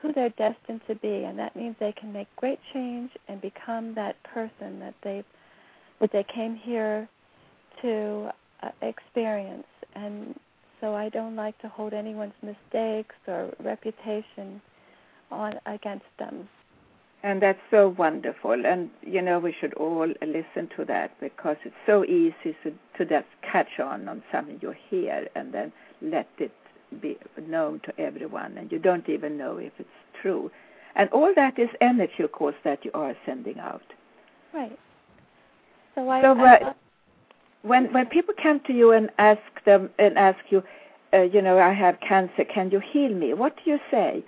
who 0.00 0.12
they're 0.12 0.28
destined 0.30 0.80
to 0.86 0.94
be 0.96 1.24
and 1.24 1.38
that 1.38 1.56
means 1.56 1.76
they 1.80 1.92
can 1.92 2.12
make 2.12 2.28
great 2.36 2.58
change 2.72 3.10
and 3.28 3.40
become 3.40 3.94
that 3.94 4.16
person 4.22 4.78
that 4.80 4.94
they 5.02 5.24
what 5.98 6.12
they 6.12 6.24
came 6.34 6.56
here 6.56 7.08
to 7.82 8.30
uh, 8.62 8.70
experience, 8.82 9.66
and 9.94 10.34
so 10.80 10.94
I 10.94 11.08
don't 11.08 11.36
like 11.36 11.58
to 11.60 11.68
hold 11.68 11.92
anyone's 11.92 12.32
mistakes 12.42 13.14
or 13.26 13.52
reputation 13.62 14.60
on 15.30 15.54
against 15.66 16.06
them. 16.18 16.48
And 17.24 17.42
that's 17.42 17.58
so 17.70 17.94
wonderful. 17.98 18.64
And, 18.64 18.90
you 19.02 19.20
know, 19.20 19.40
we 19.40 19.52
should 19.60 19.74
all 19.74 20.06
listen 20.06 20.68
to 20.76 20.84
that 20.86 21.18
because 21.20 21.56
it's 21.64 21.74
so 21.84 22.04
easy 22.04 22.56
to, 22.62 22.72
to 22.96 23.04
just 23.04 23.26
catch 23.42 23.80
on 23.82 24.08
on 24.08 24.22
something 24.30 24.60
you 24.62 24.72
hear 24.88 25.26
and 25.34 25.52
then 25.52 25.72
let 26.00 26.28
it 26.38 26.52
be 27.00 27.18
known 27.46 27.80
to 27.84 28.00
everyone. 28.00 28.58
And 28.58 28.70
you 28.70 28.78
don't 28.78 29.08
even 29.08 29.36
know 29.36 29.58
if 29.58 29.72
it's 29.78 29.88
true. 30.22 30.50
And 30.94 31.08
all 31.10 31.32
that 31.34 31.58
is 31.58 31.68
energy, 31.80 32.22
of 32.22 32.32
course, 32.32 32.56
that 32.64 32.84
you 32.84 32.90
are 32.94 33.14
sending 33.24 33.58
out. 33.58 33.82
Right. 34.52 34.78
So 35.94 36.08
I. 36.08 36.22
So, 36.22 36.32
uh, 36.32 36.72
when 37.62 37.92
when 37.92 38.06
people 38.06 38.34
come 38.40 38.60
to 38.66 38.72
you 38.72 38.92
and 38.92 39.10
ask 39.18 39.40
them 39.64 39.90
and 39.98 40.16
ask 40.18 40.38
you, 40.50 40.62
uh, 41.12 41.22
you 41.22 41.42
know, 41.42 41.58
I 41.58 41.72
have 41.72 41.98
cancer, 42.06 42.44
can 42.44 42.70
you 42.70 42.80
heal 42.92 43.14
me? 43.14 43.34
What 43.34 43.56
do 43.56 43.70
you 43.70 43.78
say? 43.90 44.24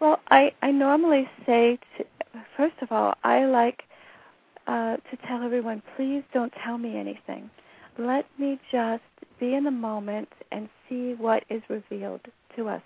Well, 0.00 0.20
I 0.30 0.52
I 0.62 0.70
normally 0.70 1.28
say, 1.46 1.78
to, 1.96 2.04
first 2.56 2.76
of 2.82 2.92
all, 2.92 3.14
I 3.24 3.44
like 3.44 3.82
uh, 4.66 4.96
to 4.96 5.16
tell 5.26 5.42
everyone, 5.42 5.82
please 5.96 6.22
don't 6.32 6.52
tell 6.64 6.78
me 6.78 6.96
anything. 6.96 7.50
Let 7.98 8.26
me 8.38 8.60
just 8.70 9.02
be 9.38 9.54
in 9.54 9.64
the 9.64 9.70
moment 9.70 10.28
and 10.52 10.68
see 10.88 11.14
what 11.14 11.44
is 11.48 11.62
revealed 11.68 12.20
to 12.56 12.68
us. 12.68 12.82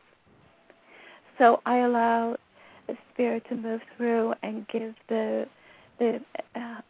So 1.38 1.60
I 1.66 1.78
allow 1.78 2.36
the 2.86 2.96
spirit 3.12 3.44
to 3.48 3.56
move 3.56 3.80
through 3.96 4.34
and 4.42 4.66
give 4.68 4.94
the 5.08 5.46
the 5.98 6.20
uh, 6.54 6.80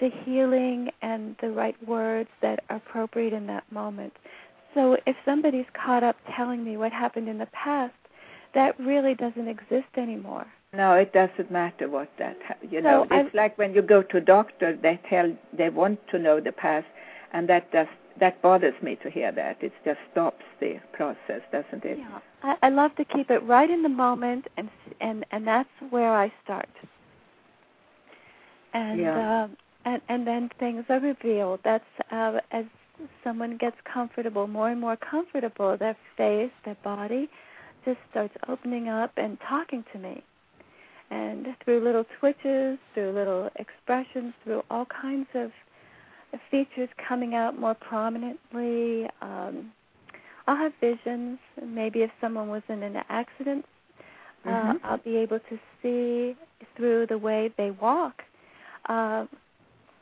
the 0.00 0.10
healing 0.24 0.88
and 1.02 1.36
the 1.40 1.50
right 1.50 1.76
words 1.86 2.30
that 2.40 2.64
are 2.70 2.76
appropriate 2.76 3.32
in 3.32 3.46
that 3.46 3.70
moment. 3.70 4.12
So 4.74 4.96
if 5.06 5.16
somebody's 5.24 5.66
caught 5.72 6.02
up 6.02 6.16
telling 6.36 6.64
me 6.64 6.76
what 6.76 6.92
happened 6.92 7.28
in 7.28 7.38
the 7.38 7.46
past, 7.46 7.94
that 8.54 8.78
really 8.80 9.14
doesn't 9.14 9.48
exist 9.48 9.88
anymore. 9.96 10.46
No, 10.72 10.94
it 10.94 11.12
doesn't 11.12 11.50
matter 11.50 11.88
what 11.88 12.10
that. 12.18 12.36
You 12.68 12.80
know, 12.80 13.02
it's 13.04 13.28
I've, 13.28 13.34
like 13.34 13.56
when 13.58 13.74
you 13.74 13.82
go 13.82 14.02
to 14.02 14.16
a 14.16 14.20
doctor, 14.20 14.76
they 14.80 15.00
tell 15.08 15.32
they 15.56 15.68
want 15.68 16.00
to 16.10 16.18
know 16.18 16.40
the 16.40 16.50
past, 16.52 16.86
and 17.32 17.48
that 17.48 17.70
does 17.70 17.86
that 18.20 18.40
bothers 18.42 18.74
me 18.82 18.96
to 19.02 19.10
hear 19.10 19.32
that. 19.32 19.58
It 19.60 19.72
just 19.84 19.98
stops 20.12 20.44
the 20.60 20.80
process, 20.92 21.42
doesn't 21.50 21.84
it? 21.84 21.98
Yeah, 21.98 22.20
I, 22.42 22.56
I 22.62 22.68
love 22.68 22.94
to 22.96 23.04
keep 23.04 23.30
it 23.30 23.42
right 23.44 23.68
in 23.68 23.82
the 23.82 23.88
moment, 23.88 24.46
and 24.56 24.68
and 25.00 25.24
and 25.30 25.46
that's 25.46 25.68
where 25.90 26.12
I 26.12 26.32
start. 26.44 26.68
And 28.72 29.00
yeah. 29.00 29.44
um, 29.44 29.56
and 29.84 30.00
and 30.08 30.26
then 30.26 30.50
things 30.58 30.84
are 30.88 31.00
revealed. 31.00 31.60
That's 31.64 31.84
uh, 32.10 32.38
as 32.50 32.64
someone 33.22 33.56
gets 33.56 33.76
comfortable, 33.92 34.46
more 34.46 34.70
and 34.70 34.80
more 34.80 34.96
comfortable, 34.96 35.76
their 35.76 35.96
face, 36.16 36.52
their 36.64 36.76
body, 36.84 37.28
just 37.84 37.98
starts 38.10 38.34
opening 38.48 38.88
up 38.88 39.12
and 39.16 39.38
talking 39.48 39.84
to 39.92 39.98
me. 39.98 40.22
And 41.10 41.48
through 41.64 41.84
little 41.84 42.04
twitches, 42.18 42.78
through 42.94 43.12
little 43.12 43.50
expressions, 43.56 44.32
through 44.42 44.62
all 44.70 44.86
kinds 44.86 45.28
of 45.34 45.50
features 46.50 46.88
coming 47.08 47.34
out 47.34 47.58
more 47.58 47.74
prominently. 47.74 49.08
Um, 49.20 49.72
I'll 50.46 50.56
have 50.56 50.72
visions. 50.80 51.38
Maybe 51.64 52.02
if 52.02 52.10
someone 52.20 52.48
was 52.48 52.62
in 52.68 52.82
an 52.82 52.96
accident, 53.08 53.64
uh, 54.44 54.48
mm-hmm. 54.48 54.70
uh, 54.84 54.88
I'll 54.88 54.98
be 54.98 55.16
able 55.16 55.38
to 55.38 55.58
see 55.82 56.36
through 56.76 57.06
the 57.06 57.18
way 57.18 57.50
they 57.56 57.70
walk 57.70 58.22
uh, 58.88 59.26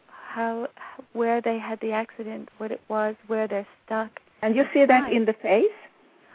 how 0.08 0.68
where 1.12 1.40
they 1.40 1.58
had 1.58 1.78
the 1.80 1.92
accident, 1.92 2.48
what 2.58 2.72
it 2.72 2.80
was, 2.88 3.14
where 3.26 3.46
they're 3.46 3.66
stuck. 3.84 4.10
And 4.42 4.56
you 4.56 4.64
see 4.74 4.84
that 4.84 5.12
in 5.12 5.24
the 5.24 5.34
face? 5.34 5.66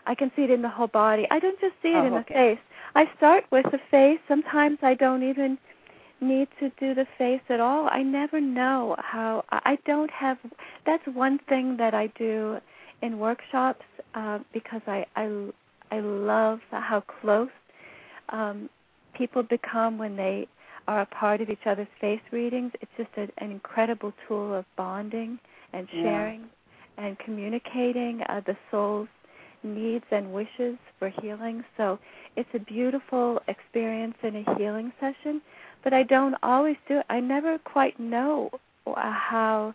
I 0.05 0.15
can 0.15 0.31
see 0.35 0.43
it 0.43 0.51
in 0.51 0.61
the 0.61 0.69
whole 0.69 0.87
body. 0.87 1.27
I 1.29 1.39
don't 1.39 1.59
just 1.59 1.73
see 1.81 1.89
it 1.89 1.95
oh, 1.95 2.05
in 2.05 2.13
okay. 2.13 2.25
the 2.27 2.33
face. 2.33 2.59
I 2.95 3.05
start 3.17 3.43
with 3.51 3.65
the 3.71 3.79
face. 3.91 4.19
Sometimes 4.27 4.77
I 4.81 4.93
don't 4.93 5.23
even 5.23 5.57
need 6.21 6.47
to 6.59 6.69
do 6.79 6.93
the 6.93 7.05
face 7.17 7.41
at 7.49 7.59
all. 7.59 7.87
I 7.91 8.03
never 8.03 8.41
know 8.41 8.95
how. 8.99 9.43
I 9.49 9.77
don't 9.85 10.11
have. 10.11 10.37
That's 10.85 11.05
one 11.07 11.39
thing 11.49 11.77
that 11.77 11.93
I 11.93 12.07
do 12.17 12.57
in 13.01 13.19
workshops 13.19 13.85
uh, 14.15 14.39
because 14.53 14.81
I 14.87 15.05
I 15.15 15.49
I 15.91 15.99
love 15.99 16.59
how 16.71 17.01
close 17.21 17.49
um, 18.29 18.69
people 19.13 19.43
become 19.43 19.97
when 19.97 20.15
they 20.15 20.47
are 20.87 21.01
a 21.01 21.05
part 21.05 21.41
of 21.41 21.49
each 21.49 21.65
other's 21.65 21.87
face 21.99 22.21
readings. 22.31 22.71
It's 22.81 22.91
just 22.97 23.09
a, 23.17 23.27
an 23.43 23.51
incredible 23.51 24.13
tool 24.27 24.53
of 24.53 24.65
bonding 24.75 25.39
and 25.73 25.87
sharing 25.91 26.41
yeah. 26.41 27.05
and 27.05 27.19
communicating 27.19 28.21
uh, 28.29 28.41
the 28.45 28.55
soul's 28.71 29.09
needs 29.63 30.05
and 30.11 30.31
wishes 30.33 30.77
for 30.99 31.09
healing. 31.21 31.63
So 31.75 31.99
it's 32.35 32.49
a 32.53 32.59
beautiful 32.59 33.41
experience 33.47 34.15
in 34.23 34.37
a 34.37 34.55
healing 34.57 34.93
session, 34.99 35.41
but 35.87 35.93
I 35.93 36.03
don't 36.03 36.35
always 36.43 36.75
do 36.89 36.97
it. 36.97 37.05
I 37.09 37.21
never 37.21 37.57
quite 37.59 37.97
know 37.97 38.49
uh, 38.85 38.93
how 38.97 39.73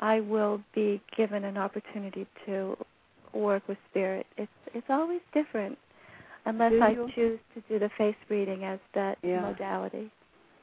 I 0.00 0.20
will 0.20 0.62
be 0.72 1.02
given 1.16 1.42
an 1.42 1.56
opportunity 1.56 2.28
to 2.46 2.76
work 3.34 3.66
with 3.66 3.76
spirit. 3.90 4.24
It's 4.36 4.52
it's 4.72 4.86
always 4.88 5.20
different 5.34 5.76
unless 6.46 6.74
I 6.80 6.94
choose 7.12 7.40
to 7.56 7.62
do 7.68 7.80
the 7.80 7.90
face 7.98 8.14
reading 8.28 8.62
as 8.62 8.78
that 8.94 9.18
yeah. 9.24 9.40
modality. 9.40 10.12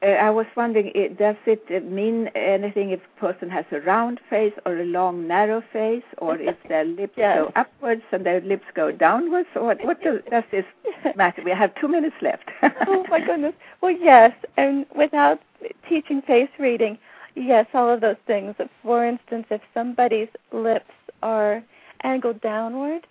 Uh, 0.02 0.06
I 0.06 0.28
was 0.28 0.46
wondering, 0.56 0.92
does 1.18 1.36
it 1.46 1.90
mean 1.90 2.28
anything 2.34 2.90
if 2.90 3.00
a 3.00 3.20
person 3.20 3.48
has 3.48 3.64
a 3.72 3.80
round 3.80 4.20
face 4.28 4.52
or 4.66 4.76
a 4.76 4.84
long, 4.84 5.26
narrow 5.26 5.62
face, 5.72 6.02
or 6.18 6.36
if 6.36 6.56
their 6.68 6.84
lips 6.84 7.14
yes. 7.16 7.38
go 7.38 7.52
upwards 7.56 8.02
and 8.12 8.26
their 8.26 8.42
lips 8.42 8.66
go 8.74 8.92
downwards? 8.92 9.48
Or 9.56 9.64
what, 9.64 9.82
what 9.84 10.02
does, 10.02 10.20
does 10.30 10.44
this 10.50 10.66
matter? 11.16 11.42
We 11.42 11.50
have 11.52 11.74
two 11.80 11.88
minutes 11.88 12.16
left. 12.20 12.44
oh 12.86 13.06
my 13.08 13.20
goodness! 13.20 13.54
Well, 13.80 13.96
yes, 13.96 14.32
and 14.58 14.84
without 14.94 15.40
teaching 15.88 16.20
face 16.20 16.50
reading, 16.58 16.98
yes, 17.34 17.66
all 17.72 17.88
of 17.88 18.02
those 18.02 18.16
things. 18.26 18.54
For 18.82 19.06
instance, 19.06 19.46
if 19.50 19.62
somebody's 19.72 20.28
lips 20.52 20.92
are 21.22 21.62
angled 22.02 22.42
downward, 22.42 23.06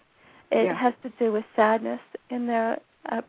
it 0.51 0.65
yeah. 0.65 0.77
has 0.77 0.93
to 1.01 1.11
do 1.17 1.31
with 1.31 1.45
sadness 1.55 2.01
in 2.29 2.45
their 2.45 2.79
uh, 3.09 3.21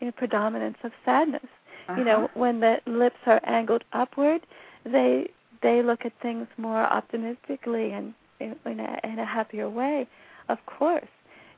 in 0.00 0.12
predominance 0.12 0.76
of 0.84 0.92
sadness 1.06 1.46
uh-huh. 1.88 1.98
You 1.98 2.04
know, 2.04 2.28
when 2.34 2.60
the 2.60 2.76
lips 2.86 3.16
are 3.26 3.40
angled 3.44 3.82
upward, 3.92 4.42
they 4.84 5.30
they 5.62 5.82
look 5.82 6.04
at 6.04 6.12
things 6.20 6.46
more 6.56 6.82
optimistically 6.82 7.90
and 7.90 8.14
in, 8.40 8.54
in, 8.64 8.78
a, 8.78 9.00
in 9.04 9.18
a 9.18 9.24
happier 9.24 9.68
way. 9.68 10.06
Of 10.48 10.58
course, 10.66 11.08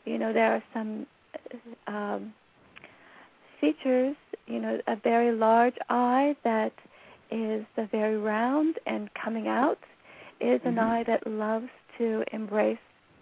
you 0.05 0.19
know 0.19 0.33
there 0.33 0.53
are 0.53 0.63
some 0.73 1.07
um, 1.87 2.33
features. 3.61 4.17
You 4.47 4.61
know, 4.61 4.81
a 4.87 4.97
very 4.97 5.33
large 5.33 5.75
eye 5.89 6.37
that 6.45 6.73
is 7.31 7.65
a 7.77 7.87
very 7.87 8.17
round 8.17 8.77
and 8.87 9.09
coming 9.15 9.47
out 9.47 9.79
is 10.41 10.61
an 10.65 10.75
mm-hmm. 10.75 10.81
eye 10.81 11.05
that 11.07 11.27
loves 11.27 11.69
to 11.99 12.25
embrace 12.33 12.79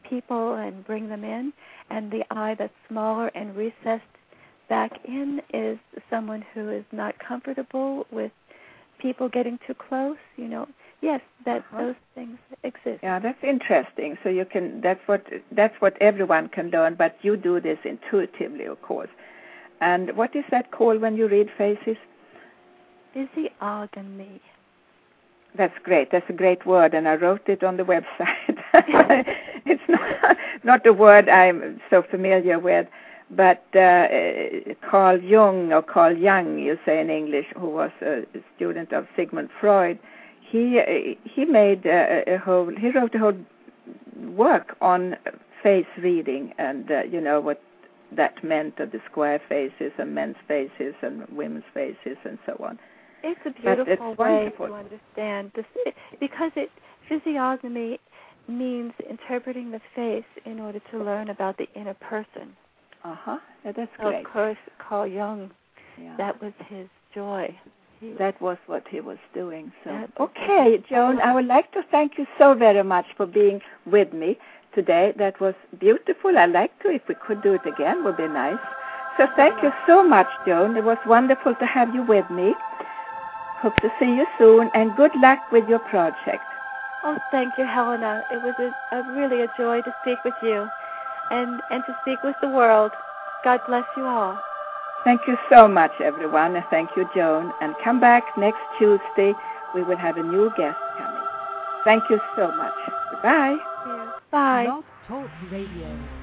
people 0.09 0.55
and 0.55 0.87
bring 0.87 1.09
them 1.09 1.25
in, 1.25 1.53
and 1.91 2.11
the 2.11 2.23
eye 2.31 2.55
that's 2.59 2.73
smaller 2.89 3.29
and 3.29 3.57
recessed 3.57 4.05
back 4.69 4.93
in 5.05 5.41
is 5.53 5.79
someone 6.11 6.45
who 6.55 6.71
is 6.71 6.85
not 6.93 7.19
comfortable 7.19 8.07
with 8.11 8.33
people 8.99 9.29
getting 9.29 9.59
too 9.67 9.75
close. 9.75 10.17
You 10.37 10.49
know, 10.49 10.69
yes, 11.01 11.21
that 11.45 11.59
uh-huh. 11.59 11.79
those 11.79 11.95
things 12.15 12.39
exist. 12.63 13.01
Yeah, 13.03 13.19
that's 13.19 13.43
interesting. 13.43 14.19
So 14.23 14.29
you 14.29 14.45
can 14.45 14.81
that's 14.81 15.01
what 15.07 15.25
that's 15.53 15.75
what 15.81 16.01
everyone 16.01 16.49
can 16.49 16.71
learn, 16.71 16.95
but 16.95 17.17
you 17.23 17.37
do 17.37 17.61
this 17.61 17.79
intuitively, 17.85 18.65
of 18.65 18.81
course. 18.83 19.11
And 19.81 20.17
what 20.17 20.35
is 20.35 20.45
that 20.51 20.73
called 20.73 21.01
when 21.01 21.17
you 21.17 21.29
read 21.29 21.49
faces? 21.57 21.97
Physiognomy. 23.15 24.41
That's 25.57 25.75
great. 25.83 26.11
That's 26.13 26.29
a 26.29 26.35
great 26.35 26.67
word, 26.67 26.95
and 26.95 27.09
I 27.09 27.15
wrote 27.15 27.49
it 27.49 27.65
on 27.65 27.79
the 27.79 27.83
website. 27.83 28.59
it's 29.65 29.83
not 29.89 30.37
not 30.63 30.87
a 30.87 30.93
word 30.93 31.29
I'm 31.29 31.81
so 31.91 32.03
familiar 32.03 32.59
with 32.59 32.87
but 33.31 33.65
uh, 33.75 34.09
Carl 34.89 35.21
Jung, 35.23 35.73
or 35.73 35.83
Carl 35.83 36.17
Jung, 36.17 36.59
you 36.59 36.79
say 36.87 37.01
in 37.01 37.11
English, 37.11 37.47
who 37.57 37.69
was 37.69 37.91
a 38.01 38.23
student 38.57 38.93
of 38.93 39.07
Sigmund 39.17 39.51
Freud, 39.61 39.99
he 40.41 41.17
he 41.25 41.45
made 41.45 41.85
a, 41.85 42.35
a 42.35 42.39
whole 42.39 42.73
he 42.75 42.91
wrote 42.91 43.15
a 43.15 43.19
whole 43.19 43.39
work 44.31 44.77
on 44.81 45.17
face 45.63 45.87
reading 45.99 46.55
and 46.59 46.91
uh, 46.91 47.03
you 47.03 47.21
know 47.21 47.41
what 47.41 47.61
that 48.17 48.43
meant 48.43 48.79
of 48.79 48.91
the 48.93 49.01
square 49.11 49.41
faces 49.49 49.93
and 49.99 50.15
men's 50.15 50.37
faces 50.47 50.95
and 51.03 51.27
women's 51.31 51.65
faces 51.75 52.17
and 52.25 52.39
so 52.47 52.57
on. 52.65 52.79
It's 53.23 53.41
a 53.45 53.51
beautiful 53.51 54.13
it's 54.13 54.19
way 54.19 54.53
to 54.57 54.75
understand 54.75 55.53
this 55.55 55.67
because 56.19 56.53
it 56.57 56.71
physiognomy 57.09 58.01
means 58.47 58.93
interpreting 59.11 59.71
the 59.71 59.81
face 59.95 60.25
in 60.47 60.61
order 60.61 60.81
to 60.91 60.99
learn 60.99 61.29
about 61.29 61.59
the 61.59 61.67
inner 61.75 61.95
person. 61.95 62.57
Uh 63.09 63.17
huh. 63.25 63.39
Yeah, 63.65 63.73
that's 63.73 63.91
great. 63.99 64.27
Of 64.27 64.33
course, 64.33 64.59
Carl 64.79 65.07
Jung. 65.07 65.51
Yeah. 65.99 66.15
That 66.19 66.43
was 66.43 66.53
his 66.69 66.89
joy. 67.15 67.57
He, 68.01 68.13
that 68.19 68.41
was 68.41 68.59
what 68.67 68.85
he 68.89 69.01
was 69.01 69.17
doing. 69.33 69.73
So 69.83 70.07
okay, 70.21 70.83
Joan, 70.91 71.19
I 71.23 71.35
would 71.35 71.47
like 71.47 71.73
to 71.73 71.81
thank 71.91 72.19
you 72.19 72.27
so 72.39 72.55
very 72.55 72.85
much 72.85 73.07
for 73.17 73.25
being 73.25 73.61
with 73.87 74.13
me 74.13 74.37
today. 74.75 75.15
That 75.17 75.41
was 75.41 75.55
beautiful. 75.81 76.37
I'd 76.37 76.53
like 76.53 76.79
to, 76.83 76.91
if 76.91 77.03
we 77.09 77.15
could 77.15 77.43
do 77.43 77.55
it 77.55 77.67
again, 77.67 78.05
would 78.05 78.19
be 78.19 78.29
nice. 78.29 78.61
So 79.17 79.27
thank 79.37 79.63
you 79.63 79.73
so 79.87 80.07
much, 80.07 80.29
Joan. 80.47 80.77
It 80.77 80.85
was 80.85 80.99
wonderful 81.07 81.55
to 81.55 81.67
have 81.67 81.95
you 81.95 82.03
with 82.03 82.29
me. 82.31 82.55
Hope 83.63 83.75
to 83.81 83.89
see 83.99 84.07
you 84.07 84.27
soon, 84.39 84.71
and 84.75 84.95
good 84.97 85.11
luck 85.17 85.39
with 85.51 85.67
your 85.67 85.81
project. 85.81 86.45
Oh, 87.05 87.17
thank 87.33 87.55
you, 87.57 87.65
Helena. 87.65 88.23
It 88.31 88.43
was 88.43 88.55
a, 88.61 88.97
a 88.97 89.03
really 89.17 89.43
a 89.43 89.49
joy 89.57 89.81
to 89.81 89.95
speak 90.03 90.19
with 90.25 90.35
you 90.43 90.69
and, 91.31 91.61
and 91.71 91.83
to 91.87 91.97
speak 92.03 92.23
with 92.23 92.37
the 92.41 92.49
world. 92.49 92.93
God 93.45 93.61
bless 93.67 93.85
you 93.97 94.05
all. 94.05 94.41
Thank 95.05 95.23
you 95.27 95.37
so 95.51 95.69
much, 95.69 95.93
everyone, 96.01 96.57
and 96.57 96.65
thank 96.71 96.91
you, 96.97 97.09
Joan. 97.15 97.53
And 97.61 97.75
come 97.85 98.01
back 98.01 98.25
next 98.37 98.61
Tuesday. 98.79 99.33
We 99.75 99.83
will 99.83 99.97
have 99.97 100.17
a 100.17 100.23
new 100.23 100.51
guest 100.57 100.79
coming. 100.99 101.23
Thank 101.85 102.05
you 102.11 102.21
so 102.37 102.51
much. 102.57 102.75
Goodbye. 103.13 103.57
Bye. 104.31 104.65
Blog 104.67 104.85
Talk 105.07 105.31
Radio. 105.51 106.18